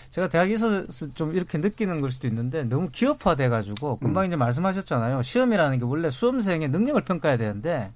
제가 0.09 0.29
대학에 0.29 0.53
있어서 0.53 1.09
좀 1.15 1.35
이렇게 1.35 1.57
느끼는 1.57 1.99
걸 1.99 2.11
수도 2.11 2.29
있는데 2.29 2.63
너무 2.63 2.87
기업화돼 2.91 3.49
가지고 3.49 3.97
금방 3.97 4.25
이제 4.25 4.37
말씀하셨잖아요. 4.37 5.21
시험이라는 5.21 5.79
게 5.79 5.83
원래 5.83 6.09
수험생의 6.09 6.69
능력을 6.69 7.01
평가해야 7.03 7.37
되는데 7.37 7.91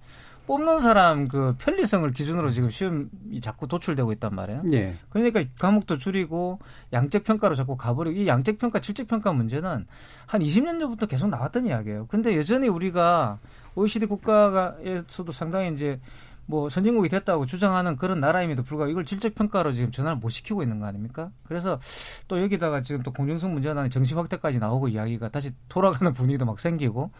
뽑는 0.45 0.79
사람 0.79 1.27
그 1.27 1.55
편리성을 1.57 2.11
기준으로 2.11 2.49
지금 2.51 2.69
시험이 2.69 3.39
자꾸 3.41 3.67
도출되고 3.67 4.11
있단 4.13 4.35
말이에요. 4.35 4.63
예. 4.73 4.97
그러니까 5.09 5.43
과목도 5.59 5.97
줄이고 5.97 6.59
양적 6.91 7.23
평가로 7.23 7.55
자꾸 7.55 7.77
가버리고 7.77 8.19
이 8.19 8.27
양적 8.27 8.57
평가, 8.57 8.79
질적 8.79 9.07
평가 9.07 9.31
문제는 9.31 9.85
한 10.25 10.41
20년 10.41 10.79
전부터 10.79 11.05
계속 11.05 11.27
나왔던 11.27 11.67
이야기예요. 11.67 12.07
근데 12.07 12.37
여전히 12.37 12.67
우리가 12.67 13.39
OECD 13.75 14.05
국가에서도 14.05 15.31
상당히 15.31 15.73
이제 15.73 15.99
뭐 16.45 16.67
선진국이 16.67 17.07
됐다고 17.09 17.45
주장하는 17.45 17.95
그런 17.95 18.19
나라임에도 18.19 18.63
불구하고 18.63 18.91
이걸 18.91 19.05
질적 19.05 19.33
평가로 19.35 19.71
지금 19.71 19.91
전환을 19.91 20.17
못 20.17 20.29
시키고 20.29 20.61
있는 20.61 20.79
거 20.79 20.85
아닙니까? 20.85 21.31
그래서 21.43 21.79
또 22.27 22.41
여기다가 22.41 22.81
지금 22.81 23.01
또 23.01 23.13
공정성 23.13 23.53
문제가 23.53 23.73
나는 23.73 23.89
정시 23.89 24.13
확대까지 24.13 24.59
나오고 24.59 24.89
이야기가 24.89 25.29
다시 25.29 25.51
돌아가는 25.69 26.11
분위기도 26.13 26.45
막 26.45 26.59
생기고 26.59 27.11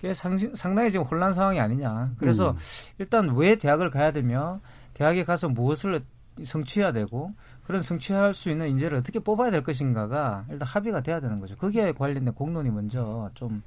그게 0.00 0.14
상시- 0.14 0.50
상당히 0.54 0.90
지금 0.90 1.04
혼란 1.06 1.32
상황이 1.32 1.58
아니냐. 1.60 2.12
그래서 2.18 2.50
음. 2.52 2.56
일단 2.98 3.34
왜 3.36 3.56
대학을 3.56 3.90
가야 3.90 4.12
되며 4.12 4.60
대학에 4.94 5.24
가서 5.24 5.48
무엇을 5.48 6.02
성취해야 6.42 6.92
되고 6.92 7.32
그런 7.64 7.82
성취할 7.82 8.32
수 8.32 8.48
있는 8.48 8.68
인재를 8.70 8.98
어떻게 8.98 9.18
뽑아야 9.18 9.50
될 9.50 9.62
것인가가 9.62 10.44
일단 10.50 10.66
합의가 10.68 11.00
돼야 11.02 11.20
되는 11.20 11.40
거죠. 11.40 11.56
거기에 11.56 11.92
관련된 11.92 12.32
공론이 12.34 12.70
먼저 12.70 13.28
좀, 13.34 13.60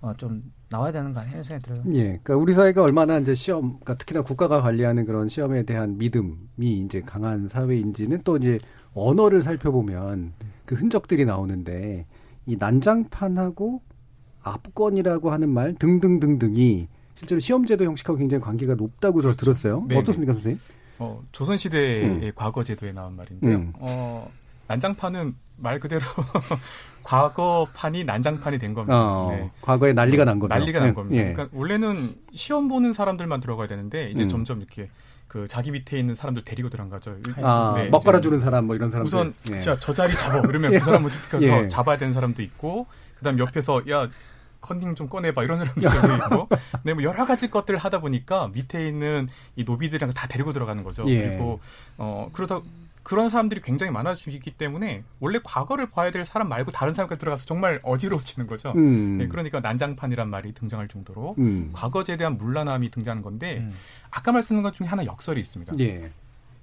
어, 0.00 0.12
좀 0.16 0.42
나와야 0.70 0.90
되는 0.90 1.12
거 1.14 1.20
아니에요? 1.20 1.42
생각이 1.42 1.64
들어요. 1.64 1.84
예, 1.94 2.02
그러니까 2.08 2.36
우리 2.36 2.52
사회가 2.54 2.82
얼마나 2.82 3.18
이제 3.18 3.34
시험, 3.34 3.70
그러니까 3.80 3.94
특히나 3.94 4.22
국가가 4.22 4.60
관리하는 4.60 5.04
그런 5.06 5.28
시험에 5.28 5.62
대한 5.62 5.98
믿음이 5.98 6.36
이제 6.58 7.00
강한 7.00 7.48
사회인지는 7.48 8.22
또 8.24 8.36
이제 8.36 8.58
언어를 8.92 9.42
살펴보면 9.42 10.32
그 10.66 10.74
흔적들이 10.74 11.24
나오는데 11.24 12.06
이 12.46 12.56
난장판하고 12.56 13.82
압권이라고 14.42 15.30
하는 15.30 15.48
말 15.50 15.74
등등등등이 15.74 16.88
실제로 17.14 17.38
시험제도 17.38 17.84
형식하고 17.84 18.18
굉장히 18.18 18.42
관계가 18.42 18.74
높다고 18.74 19.20
저 19.20 19.34
들었어요. 19.34 19.84
네, 19.88 19.96
어떻습니까, 19.96 20.32
선생님? 20.32 20.58
어, 20.98 21.22
조선시대의 21.32 22.04
음. 22.04 22.32
과거 22.34 22.62
제도에 22.62 22.92
나온 22.92 23.16
말인데요. 23.16 23.56
음. 23.56 23.72
어, 23.78 24.30
난장판은 24.68 25.34
말 25.56 25.80
그대로 25.80 26.02
과거판이 27.02 28.04
난장판이 28.04 28.58
된 28.58 28.74
겁니다. 28.74 28.96
어, 28.96 29.30
네. 29.32 29.50
과거에 29.60 29.92
난리가 29.92 30.24
난 30.24 30.38
거죠. 30.38 30.54
난리가 30.54 30.78
난 30.78 30.88
예, 30.88 30.92
겁니다. 30.92 31.16
예. 31.16 31.32
그러니까 31.32 31.56
원래는 31.58 32.14
시험 32.32 32.68
보는 32.68 32.92
사람들만 32.92 33.40
들어가야 33.40 33.66
되는데 33.66 34.10
이제 34.10 34.22
음. 34.24 34.28
점점 34.28 34.58
이렇게 34.58 34.88
그 35.26 35.46
자기 35.48 35.70
밑에 35.70 35.98
있는 35.98 36.14
사람들 36.14 36.42
데리고 36.44 36.68
들어간 36.68 36.90
거죠. 36.90 37.16
아, 37.42 37.74
네, 37.76 37.88
먹 37.88 37.98
이제 37.98 38.06
갈아주는 38.06 38.40
사람 38.40 38.66
뭐 38.66 38.76
이런 38.76 38.90
사람들. 38.90 39.06
우선 39.06 39.34
예. 39.52 39.60
자, 39.60 39.76
저 39.78 39.92
자리 39.92 40.14
잡아 40.14 40.38
이러면 40.40 40.72
예. 40.74 40.78
그 40.78 40.84
사람을 40.84 41.10
가서 41.30 41.42
예. 41.46 41.68
잡아야 41.68 41.96
되는 41.96 42.12
사람도 42.12 42.42
있고 42.42 42.86
그다음 43.20 43.38
옆에서 43.38 43.82
야 43.90 44.08
컨닝 44.60 44.94
좀 44.94 45.08
꺼내봐 45.08 45.44
이런 45.44 45.58
사람들도 45.58 46.14
있고 46.24 46.48
네, 46.82 46.94
뭐 46.94 47.02
여러 47.02 47.24
가지 47.24 47.50
것들을 47.50 47.78
하다 47.78 48.00
보니까 48.00 48.48
밑에 48.48 48.88
있는 48.88 49.28
이 49.56 49.64
노비들이랑 49.64 50.12
다 50.12 50.26
데리고 50.26 50.52
들어가는 50.52 50.82
거죠. 50.82 51.04
예. 51.08 51.28
그리고 51.28 51.60
어 51.96 52.28
그러다 52.32 52.60
그런 53.02 53.30
사람들이 53.30 53.62
굉장히 53.62 53.92
많아지기 53.92 54.52
때문에 54.52 55.02
원래 55.20 55.38
과거를 55.42 55.90
봐야 55.90 56.10
될 56.10 56.24
사람 56.26 56.48
말고 56.48 56.70
다른 56.72 56.92
사람까지 56.92 57.18
들어가서 57.18 57.46
정말 57.46 57.80
어지러워지는 57.82 58.46
거죠. 58.46 58.72
음. 58.76 59.18
네, 59.18 59.28
그러니까 59.28 59.60
난장판이란 59.60 60.28
말이 60.28 60.52
등장할 60.52 60.88
정도로 60.88 61.34
음. 61.38 61.70
과거제에 61.72 62.16
대한 62.16 62.36
물란함이 62.36 62.90
등장하는 62.90 63.22
건데 63.22 63.66
아까 64.10 64.32
말씀드린 64.32 64.62
것 64.62 64.74
중에 64.74 64.86
하나 64.86 65.04
역설이 65.06 65.40
있습니다. 65.40 65.74
예. 65.80 66.10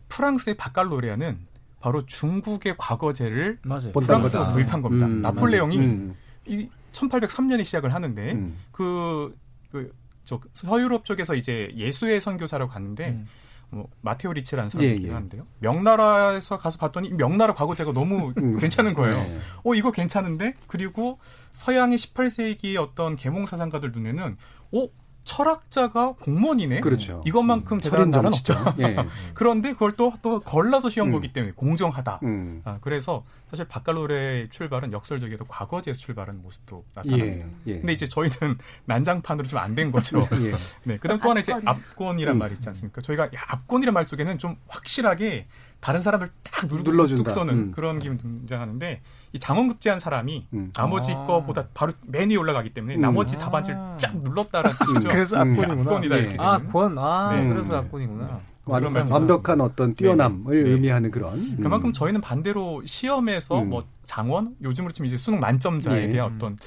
프랑스의 0.09 0.57
바칼로레아는 0.57 1.39
바로 1.79 2.05
중국의 2.05 2.75
과거제를 2.77 3.59
맞아요. 3.63 3.91
프랑스가. 3.91 4.51
도입한 4.51 4.81
겁니다. 4.81 5.07
음, 5.07 5.21
나폴레옹이 5.21 5.77
음. 5.79 6.15
이 6.47 6.69
1803년에 6.91 7.63
시작을 7.63 7.93
하는데 7.93 8.31
음. 8.31 8.57
그, 8.71 9.37
그, 9.71 9.93
저 10.23 10.39
서유럽 10.53 11.05
쪽에서 11.05 11.35
이제 11.35 11.71
예수의 11.75 12.19
선교사라고 12.19 12.71
갔는데 12.71 13.23
뭐 13.69 13.89
마테오 14.01 14.33
리치라는 14.33 14.69
사람이 14.69 14.89
예, 14.89 14.93
있긴 14.95 15.09
예. 15.09 15.13
한데요. 15.13 15.45
명나라에서 15.59 16.57
가서 16.57 16.77
봤더니 16.77 17.09
이 17.09 17.13
명나라 17.13 17.53
과거제가 17.53 17.91
너무 17.91 18.33
괜찮은 18.59 18.93
거예요. 18.93 19.15
네. 19.15 19.39
어 19.63 19.73
이거 19.75 19.91
괜찮은데 19.91 20.53
그리고 20.67 21.19
서양의 21.53 21.97
18세기 21.97 22.77
어떤 22.77 23.15
계몽 23.15 23.45
사상가들 23.45 23.91
눈에는 23.91 24.37
어 24.73 24.87
철학자가 25.27 26.13
공무원이네. 26.21 26.79
그렇죠. 26.79 27.21
이것만큼 27.25 27.79
대단한 27.81 28.09
나라는 28.09 28.31
철인정치죠. 28.31 28.53
없다. 28.53 28.75
예. 28.89 28.95
그런데 29.35 29.73
그걸 29.73 29.91
또 29.91 30.07
또 30.21 30.39
걸러서 30.39 30.89
시험 30.89 31.09
음. 31.09 31.11
보기 31.11 31.31
때문에 31.33 31.53
공정하다. 31.55 32.21
음. 32.23 32.61
아, 32.65 32.77
그래서 32.81 33.23
사실 33.51 33.65
바칼로레 33.67 34.47
출발은 34.49 34.93
역설적에도 34.93 35.45
과거제에서 35.45 35.99
출발하는 35.99 36.41
모습도 36.41 36.85
나타납니다. 36.95 37.25
예, 37.27 37.45
예. 37.67 37.79
근데 37.79 37.93
이제 37.93 38.07
저희는 38.07 38.57
난장판으로 38.85 39.47
좀 39.47 39.59
안 39.59 39.75
된 39.75 39.91
거죠. 39.91 40.19
예. 40.41 40.53
네. 40.85 40.97
그 40.97 41.07
다음 41.07 41.19
또 41.19 41.29
하나 41.29 41.39
이제 41.41 41.53
압권. 41.53 41.67
압권이란 41.67 42.35
음. 42.35 42.39
말이 42.39 42.53
있지 42.55 42.67
않습니까? 42.69 43.01
저희가 43.01 43.25
야, 43.25 43.29
압권이란 43.49 43.93
말 43.93 44.05
속에는 44.05 44.37
좀 44.39 44.55
확실하게 44.69 45.47
다른 45.81 46.01
사람을 46.01 46.29
딱 46.43 46.65
누르, 46.67 46.81
눌러준다. 46.83 47.23
뚝 47.23 47.29
서는 47.29 47.53
음. 47.53 47.71
그런 47.73 47.99
기분이 47.99 48.17
등장하는데 48.19 49.01
이 49.33 49.39
장원급제한 49.39 49.99
사람이 49.99 50.47
나머지 50.73 51.13
아. 51.13 51.25
거보다 51.25 51.67
바로 51.73 51.91
맨 52.05 52.29
위에 52.29 52.35
올라가기 52.35 52.73
때문에 52.73 52.95
음. 52.95 53.01
나머지 53.01 53.35
아. 53.35 53.39
답안지를 53.39 53.77
쫙 53.97 54.15
눌렀다라는 54.17 54.77
뜻이죠. 54.79 55.07
그래서 55.09 55.41
음. 55.41 55.51
압권이구나. 55.51 55.81
압권이다 55.81 56.15
예. 56.15 56.19
이렇게 56.21 56.37
아. 56.39 56.59
권. 56.59 56.97
아, 56.97 57.35
네. 57.35 57.47
그래서 57.47 57.75
압권이구나. 57.77 58.39
그런 58.65 58.95
완, 58.95 59.09
완벽한 59.09 59.61
어떤 59.61 59.95
뛰어남을 59.95 60.55
네. 60.55 60.63
네. 60.63 60.69
의미하는 60.71 61.11
그런. 61.11 61.33
음. 61.33 61.57
그만큼 61.61 61.93
저희는 61.93 62.21
반대로 62.21 62.81
시험에서 62.85 63.61
음. 63.61 63.69
뭐 63.69 63.81
장원 64.03 64.55
요즘으로 64.61 64.91
치면 64.91 65.07
이제 65.07 65.17
수능 65.17 65.39
만점자에 65.39 66.03
예. 66.03 66.09
대한 66.09 66.33
어떤 66.35 66.57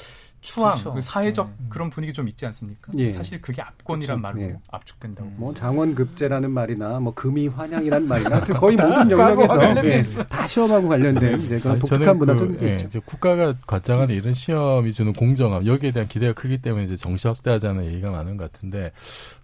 추앙, 0.41 0.73
그렇죠. 0.73 0.95
그 0.95 1.01
사회적 1.01 1.51
그런 1.69 1.91
분위기 1.91 2.13
좀 2.13 2.27
있지 2.27 2.47
않습니까? 2.47 2.93
예. 2.97 3.13
사실 3.13 3.41
그게 3.41 3.61
압권이란 3.61 4.21
그렇죠. 4.21 4.35
말로 4.37 4.49
예. 4.49 4.57
압축된다고. 4.71 5.29
뭐 5.37 5.53
장원급제라는 5.53 6.51
말이나 6.51 6.99
뭐 7.01 7.13
금이 7.15 7.49
환양이라는 7.49 8.09
말이나 8.09 8.37
하여튼 8.37 8.57
거의 8.57 8.77
모든 8.77 9.11
영역에서 9.11 9.85
예, 9.85 10.03
다 10.29 10.47
시험하고 10.47 10.89
관련된 10.89 11.39
그런 11.39 11.73
아니, 11.73 11.81
독특한 11.81 12.19
문화도 12.19 12.47
그, 12.47 12.59
예, 12.63 12.73
있죠. 12.75 12.87
이제 12.87 13.01
국가가 13.05 13.55
관장하는 13.67 14.15
이런 14.15 14.33
시험이 14.33 14.93
주는 14.93 15.13
공정함 15.13 15.67
여기에 15.67 15.91
대한 15.93 16.09
기대가 16.09 16.33
크기 16.33 16.59
때문에 16.59 16.85
이제 16.85 16.97
정시 16.97 17.29
확대하자는 17.29 17.85
얘기가 17.87 18.11
많은 18.11 18.37
것 18.37 18.51
같은데 18.51 18.93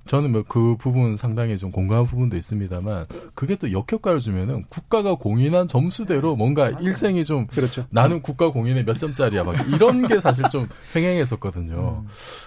저는 0.07 0.33
뭐 0.33 0.43
그 0.49 0.77
부분 0.77 1.17
상당히 1.17 1.59
좀 1.59 1.71
공감한 1.71 2.07
부분도 2.07 2.37
있습니다만 2.37 3.07
그게 3.35 3.57
또 3.57 3.73
역효과를 3.73 4.21
주면은 4.21 4.63
국가가 4.69 5.15
공인한 5.17 5.69
점수대로 5.69 6.37
뭔가 6.37 6.71
일생이 6.71 7.25
좀 7.25 7.47
그렇죠. 7.47 7.87
나는 7.91 8.23
국가 8.23 8.51
공인에 8.51 8.85
몇 8.85 8.95
점짜리야 8.95 9.45
막 9.45 9.55
이런 9.69 10.07
게 10.07 10.21
사실 10.21 10.49
좀 10.51 10.69
횡행했었거든요. 10.95 12.05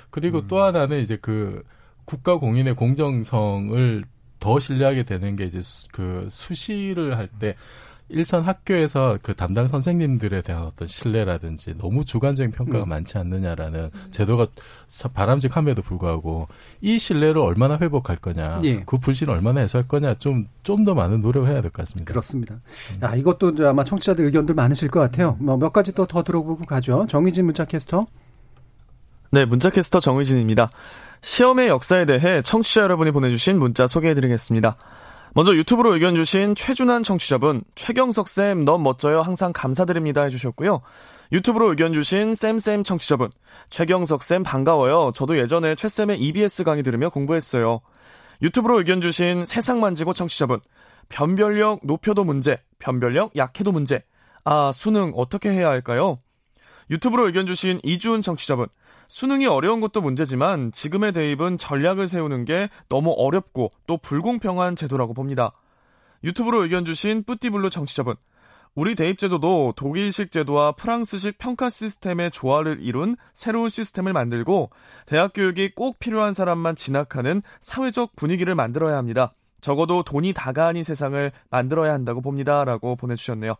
그리고 0.09 0.47
또 0.47 0.61
하나는 0.61 1.01
이제 1.01 1.17
그 1.21 1.63
국가 2.05 2.37
공인의 2.37 2.75
공정성을 2.75 4.03
더 4.39 4.59
신뢰하게 4.59 5.03
되는 5.03 5.35
게 5.35 5.43
이제 5.43 5.61
수, 5.61 5.87
그 5.91 6.27
수시를 6.29 7.17
할때 7.17 7.55
일선 8.09 8.43
학교에서 8.43 9.17
그 9.21 9.33
담당 9.35 9.67
선생님들에 9.67 10.41
대한 10.41 10.63
어떤 10.63 10.87
신뢰라든지 10.87 11.77
너무 11.77 12.03
주관적인 12.03 12.51
평가가 12.51 12.85
음. 12.85 12.89
많지 12.89 13.17
않느냐라는 13.17 13.91
제도가 14.11 14.47
참 14.87 15.11
바람직함에도 15.13 15.81
불구하고 15.81 16.47
이 16.81 16.97
신뢰를 16.99 17.41
얼마나 17.41 17.77
회복할 17.79 18.17
거냐, 18.17 18.61
예. 18.63 18.81
그 18.85 18.97
불신을 18.97 19.33
얼마나 19.33 19.61
해소할 19.61 19.87
거냐 19.87 20.15
좀 20.15 20.47
좀 20.63 20.83
더 20.83 20.93
많은 20.93 21.21
노력을 21.21 21.47
해야 21.49 21.61
될 21.61 21.71
것 21.71 21.83
같습니다. 21.83 22.09
그렇습니다. 22.11 22.59
야, 23.03 23.15
이것도 23.15 23.51
이제 23.51 23.65
아마 23.65 23.83
청취자들 23.83 24.25
의견들 24.25 24.55
많으실 24.55 24.89
것 24.89 24.99
같아요. 24.99 25.35
뭐 25.39 25.57
몇 25.57 25.71
가지 25.73 25.91
또 25.93 26.05
더 26.05 26.23
들어보고 26.23 26.65
가죠. 26.65 27.05
정희진 27.09 27.45
문자 27.45 27.65
캐스터. 27.65 28.07
네, 29.31 29.45
문자캐스터 29.45 29.99
정의진입니다. 29.99 30.71
시험의 31.21 31.67
역사에 31.67 32.05
대해 32.05 32.41
청취자 32.41 32.81
여러분이 32.81 33.11
보내주신 33.11 33.59
문자 33.59 33.85
소개해드리겠습니다. 33.87 34.75
먼저 35.35 35.55
유튜브로 35.55 35.93
의견 35.93 36.15
주신 36.15 36.55
최준환 36.55 37.03
청취자분, 37.03 37.63
최경석쌤 37.75 38.65
너무 38.65 38.83
멋져요. 38.83 39.21
항상 39.21 39.53
감사드립니다 39.53 40.23
해주셨고요. 40.23 40.81
유튜브로 41.31 41.69
의견 41.69 41.93
주신 41.93 42.33
쌤쌤 42.33 42.83
청취자분, 42.83 43.29
최경석쌤 43.69 44.41
반가워요. 44.43 45.11
저도 45.13 45.37
예전에 45.37 45.75
최쌤의 45.75 46.19
EBS 46.19 46.63
강의 46.63 46.81
들으며 46.81 47.09
공부했어요. 47.09 47.81
유튜브로 48.41 48.79
의견 48.79 49.01
주신 49.01 49.45
세상 49.45 49.79
만지고 49.79 50.13
청취자분, 50.13 50.61
변별력 51.09 51.81
높여도 51.83 52.23
문제, 52.23 52.61
변별력 52.79 53.35
약해도 53.35 53.71
문제. 53.71 54.03
아, 54.45 54.71
수능 54.73 55.13
어떻게 55.15 55.51
해야 55.51 55.69
할까요? 55.69 56.19
유튜브로 56.89 57.27
의견 57.27 57.45
주신 57.45 57.79
이주은 57.83 58.23
청취자분, 58.23 58.67
수능이 59.09 59.47
어려운 59.47 59.81
것도 59.81 60.01
문제지만 60.01 60.71
지금의 60.71 61.11
대입은 61.11 61.57
전략을 61.57 62.07
세우는 62.07 62.45
게 62.45 62.69
너무 62.87 63.11
어렵고 63.17 63.71
또 63.87 63.97
불공평한 63.97 64.75
제도라고 64.75 65.13
봅니다. 65.13 65.51
유튜브로 66.23 66.63
의견 66.63 66.85
주신 66.85 67.23
뿌띠블루 67.23 67.71
청취자분, 67.71 68.15
우리 68.75 68.93
대입제도도 68.95 69.73
독일식 69.75 70.31
제도와 70.31 70.73
프랑스식 70.73 71.39
평가 71.39 71.69
시스템의 71.69 72.29
조화를 72.31 72.77
이룬 72.81 73.17
새로운 73.33 73.67
시스템을 73.67 74.13
만들고 74.13 74.69
대학 75.07 75.33
교육이 75.33 75.71
꼭 75.75 75.97
필요한 75.99 76.33
사람만 76.33 76.75
진학하는 76.75 77.41
사회적 77.59 78.15
분위기를 78.15 78.53
만들어야 78.53 78.95
합니다. 78.97 79.33
적어도 79.59 80.03
돈이 80.03 80.33
다가 80.33 80.67
아닌 80.67 80.83
세상을 80.83 81.31
만들어야 81.49 81.93
한다고 81.93 82.21
봅니다. 82.21 82.63
라고 82.63 82.95
보내주셨네요. 82.95 83.55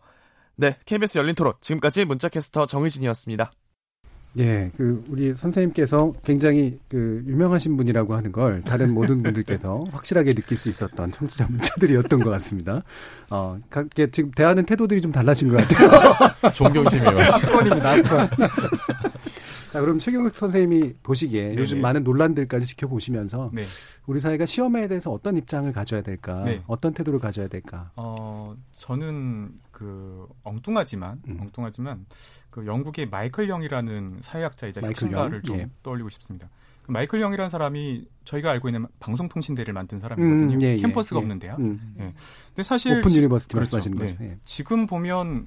네, 0.56 0.76
KBS 0.86 1.18
열린 1.18 1.34
토론. 1.34 1.54
지금까지 1.60 2.04
문자캐스터 2.04 2.66
정의진이었습니다. 2.66 3.50
예, 4.38 4.70
그 4.76 5.04
우리 5.08 5.34
선생님께서 5.34 6.12
굉장히 6.24 6.78
그 6.88 7.22
유명하신 7.26 7.76
분이라고 7.76 8.14
하는 8.14 8.30
걸 8.30 8.62
다른 8.62 8.94
모든 8.94 9.22
분들께서 9.22 9.84
확실하게 9.90 10.34
느낄 10.34 10.56
수 10.56 10.68
있었던 10.68 11.10
청취자 11.10 11.46
문자들이었던 11.50 12.20
것 12.20 12.30
같습니다. 12.30 12.82
어, 13.28 13.58
각게 13.68 14.10
지금 14.10 14.30
대하는 14.30 14.64
태도들이 14.64 15.00
좀 15.00 15.10
달라진 15.10 15.48
것 15.48 15.56
같아요. 15.56 16.52
존경심이에요. 16.54 17.18
압권입니다. 17.32 17.90
압권. 17.90 18.28
자, 19.72 19.80
그럼 19.80 19.98
최경석 19.98 20.34
선생님이 20.34 20.94
보시기에 21.02 21.42
네네. 21.50 21.60
요즘 21.60 21.80
많은 21.80 22.02
논란들까지 22.02 22.66
지켜보시면서 22.66 23.50
네. 23.52 23.62
우리 24.06 24.18
사회가 24.18 24.44
시험에 24.44 24.88
대해서 24.88 25.12
어떤 25.12 25.36
입장을 25.36 25.70
가져야 25.72 26.02
될까, 26.02 26.42
네. 26.44 26.62
어떤 26.66 26.92
태도를 26.92 27.20
가져야 27.20 27.46
될까. 27.46 27.90
어, 27.94 28.56
저는 28.76 29.50
그 29.80 30.28
엉뚱하지만 30.42 31.22
엉뚱하지만 31.40 32.04
그 32.50 32.66
영국의 32.66 33.08
마이클 33.08 33.48
영이라는 33.48 34.18
사회학자이자 34.20 34.82
혁신가를 34.82 35.36
영? 35.38 35.42
좀 35.42 35.56
예. 35.56 35.70
떠올리고 35.82 36.10
싶습니다. 36.10 36.50
그 36.82 36.92
마이클 36.92 37.18
영이라는 37.20 37.48
사람이 37.48 38.06
저희가 38.26 38.50
알고 38.50 38.68
있는 38.68 38.86
방송통신대를 39.00 39.72
만든 39.72 39.98
사람이거든요. 39.98 40.54
음, 40.56 40.62
예, 40.62 40.74
예, 40.74 40.76
캠퍼스가 40.76 41.16
예. 41.16 41.22
없는 41.22 41.38
대학. 41.38 41.58
음. 41.60 41.94
예. 41.98 42.12
근데 42.48 42.62
사실 42.62 42.92
오픈 42.98 43.08
지- 43.08 43.20
university 43.20 43.54
그렇죠. 43.54 43.76
말씀하시는 43.78 43.96
거죠. 43.96 44.22
네. 44.22 44.30
예. 44.32 44.38
지금 44.44 44.84
보면 44.84 45.46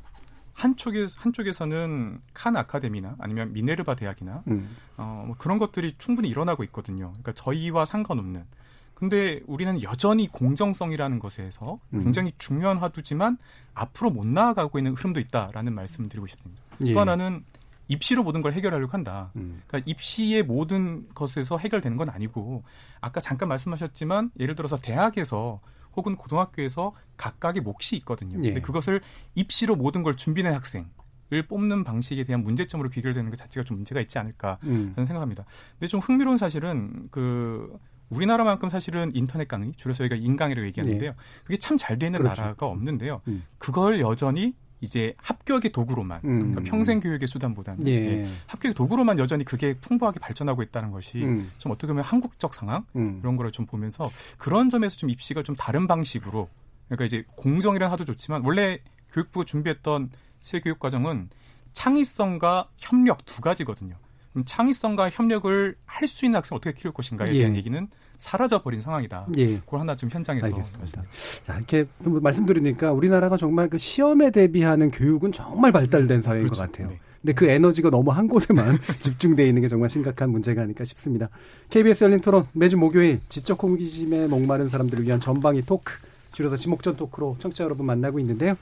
한쪽에 0.53 1.05
한쪽에서는 1.15 2.19
Khan 2.33 2.55
Academy나 2.57 3.17
아니면 3.19 3.53
미네르바 3.53 3.93
대학이나 3.95 4.41
음. 4.47 4.75
어, 4.97 5.25
뭐 5.27 5.35
그런 5.37 5.59
것들이 5.59 5.93
충분히 5.99 6.27
일어나고 6.29 6.63
있거든요. 6.63 7.09
그러니까 7.09 7.33
저희와 7.33 7.85
상관없는. 7.85 8.45
근데 8.93 9.41
우리는 9.47 9.81
여전히 9.83 10.27
공정성이라는 10.27 11.19
것에서 11.19 11.79
음. 11.93 12.03
굉장히 12.03 12.31
중요한 12.37 12.77
화두지만 12.77 13.37
앞으로 13.73 14.11
못 14.11 14.25
나아가고 14.25 14.77
있는 14.77 14.93
흐름도 14.93 15.19
있다라는 15.19 15.73
말씀을 15.73 16.09
드리고 16.09 16.27
싶습니다. 16.27 16.61
예. 16.85 16.93
또 16.93 16.99
하나는 16.99 17.43
입시로 17.87 18.23
모든 18.23 18.41
걸 18.41 18.53
해결하려고 18.53 18.93
한다. 18.93 19.31
음. 19.37 19.61
그러니까 19.67 19.89
입시의 19.89 20.43
모든 20.43 21.07
것에서 21.13 21.57
해결되는 21.57 21.97
건 21.97 22.09
아니고 22.09 22.63
아까 23.01 23.19
잠깐 23.19 23.49
말씀하셨지만 23.49 24.31
예를 24.39 24.55
들어서 24.55 24.77
대학에서 24.77 25.59
혹은 25.95 26.15
고등학교에서 26.15 26.93
각각의 27.17 27.61
몫이 27.61 27.95
있거든요. 27.97 28.39
예. 28.39 28.47
근데 28.47 28.61
그것을 28.61 29.01
입시로 29.35 29.75
모든 29.75 30.03
걸 30.03 30.15
준비된 30.15 30.53
학생 30.53 30.89
을 31.31 31.41
뽑는 31.47 31.83
방식에 31.83 32.23
대한 32.23 32.43
문제점으로 32.43 32.89
귀결되는 32.89 33.29
것 33.31 33.37
자체가 33.37 33.63
좀 33.63 33.77
문제가 33.77 33.99
있지 34.01 34.19
않을까 34.19 34.59
음. 34.63 34.91
저는 34.93 35.07
생각합니다. 35.07 35.45
근데 35.79 35.87
좀 35.87 35.99
흥미로운 35.99 36.37
사실은 36.37 37.07
그 37.09 37.75
우리나라만큼 38.13 38.69
사실은 38.69 39.11
인터넷 39.13 39.47
강의, 39.47 39.71
줄여서 39.73 39.99
저희가 39.99 40.15
인강이라고 40.15 40.65
얘기하는데요. 40.67 41.09
예. 41.11 41.15
그게 41.43 41.57
참 41.57 41.77
잘 41.77 41.97
되는 41.99 42.19
그렇죠. 42.19 42.41
나라가 42.41 42.67
없는데요. 42.67 43.21
음. 43.27 43.43
그걸 43.57 43.99
여전히 43.99 44.53
이제 44.81 45.13
합격의 45.17 45.71
도구로만, 45.71 46.21
음. 46.25 46.39
그러니까 46.51 46.61
평생 46.69 46.99
교육의 46.99 47.27
수단보다는 47.27 47.87
예. 47.87 47.91
예, 47.91 48.25
합격의 48.47 48.73
도구로만 48.73 49.17
여전히 49.17 49.43
그게 49.45 49.73
풍부하게 49.75 50.19
발전하고 50.19 50.61
있다는 50.61 50.91
것이 50.91 51.23
음. 51.23 51.51
좀 51.57 51.71
어떻게 51.71 51.87
보면 51.87 52.03
한국적 52.03 52.53
상황 52.53 52.85
음. 52.97 53.19
그런 53.21 53.35
거를 53.37 53.51
좀 53.51 53.65
보면서 53.65 54.09
그런 54.37 54.69
점에서 54.69 54.97
좀 54.97 55.09
입시가 55.09 55.41
좀 55.43 55.55
다른 55.55 55.87
방식으로 55.87 56.49
그러니까 56.87 57.05
이제 57.05 57.23
공정이란 57.37 57.91
하도 57.91 58.03
좋지만 58.03 58.43
원래 58.43 58.79
교육부가 59.13 59.45
준비했던 59.45 60.09
새 60.41 60.59
교육 60.59 60.79
과정은 60.79 61.29
창의성과 61.71 62.69
협력 62.77 63.25
두 63.25 63.41
가지거든요. 63.41 63.95
그럼 64.31 64.45
창의성과 64.45 65.09
협력을 65.11 65.75
할 65.85 66.07
수 66.07 66.25
있는 66.25 66.37
학생 66.37 66.55
어떻게 66.57 66.73
키울 66.79 66.93
것인가에 66.93 67.29
예. 67.29 67.39
대한 67.39 67.55
얘기는 67.55 67.87
사라져 68.23 68.61
버린 68.61 68.79
상황이다. 68.79 69.27
예. 69.37 69.57
그걸 69.59 69.81
하나 69.81 69.97
좀 69.97 70.09
현장에서 70.09 70.47
알겠습니다. 70.47 71.03
자, 71.45 71.55
이렇게 71.57 71.85
좀 72.01 72.23
말씀드리니까 72.23 72.93
우리나라가 72.93 73.35
정말 73.35 73.69
그 73.69 73.77
시험에 73.77 74.31
대비하는 74.31 74.91
교육은 74.91 75.33
정말 75.33 75.73
발달된 75.73 76.21
사회인 76.21 76.47
것 76.47 76.57
같아요. 76.57 76.89
근데 77.21 77.33
그 77.33 77.49
에너지가 77.49 77.89
너무 77.89 78.11
한 78.11 78.29
곳에만 78.29 78.79
집중되어 79.01 79.45
있는 79.45 79.61
게 79.61 79.67
정말 79.67 79.89
심각한 79.89 80.29
문제가 80.29 80.61
아닐까 80.61 80.85
싶습니다. 80.85 81.27
KBS 81.69 82.05
열린 82.05 82.21
토론 82.21 82.45
매주 82.53 82.77
목요일 82.77 83.19
지적 83.27 83.61
호기심에 83.61 84.27
목마른 84.27 84.69
사람들을 84.69 85.03
위한 85.03 85.19
전방위 85.19 85.63
토크, 85.65 85.93
줄여서 86.31 86.55
지목전 86.55 86.95
토크로 86.95 87.35
청취자 87.39 87.65
여러분 87.65 87.85
만나고 87.85 88.19
있는데요. 88.19 88.55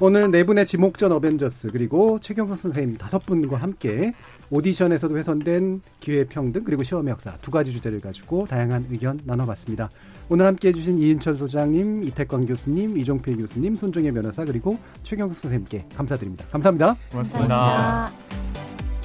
오늘 0.00 0.30
네 0.30 0.44
분의 0.44 0.64
지목전 0.64 1.10
어벤져스 1.12 1.70
그리고 1.72 2.18
최경선 2.20 2.56
선생님 2.56 2.96
다섯 2.98 3.24
분과 3.26 3.56
함께 3.56 4.12
오디션에서도 4.50 5.16
훼손된 5.16 5.82
기회평등 6.00 6.64
그리고 6.64 6.82
시험의 6.82 7.10
역사 7.10 7.36
두 7.42 7.50
가지 7.50 7.72
주제를 7.72 8.00
가지고 8.00 8.46
다양한 8.46 8.86
의견 8.90 9.20
나눠봤습니다. 9.24 9.90
오늘 10.28 10.46
함께해 10.46 10.72
주신 10.72 10.98
이인철 10.98 11.34
소장님, 11.34 12.04
이태광 12.04 12.46
교수님, 12.46 12.98
이종필 12.98 13.38
교수님, 13.38 13.74
손정혜 13.74 14.12
변호사 14.12 14.44
그리고 14.44 14.78
최경선 15.02 15.34
선생님께 15.34 15.86
감사드립니다. 15.96 16.44
감사합니다. 16.50 16.96
고맙습니다. 17.10 18.10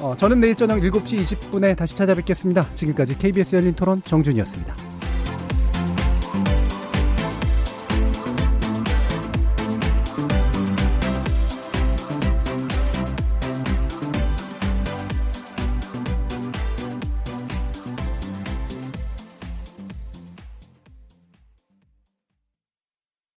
어, 0.01 0.15
저는 0.17 0.41
내일 0.41 0.55
저녁 0.55 0.79
7시 0.79 1.21
20분에 1.21 1.77
다시 1.77 1.95
찾아뵙겠습니다. 1.95 2.73
지금까지 2.73 3.17
KBS 3.17 3.55
열린 3.55 3.73
토론 3.73 4.01
정준이었습니다. 4.03 4.92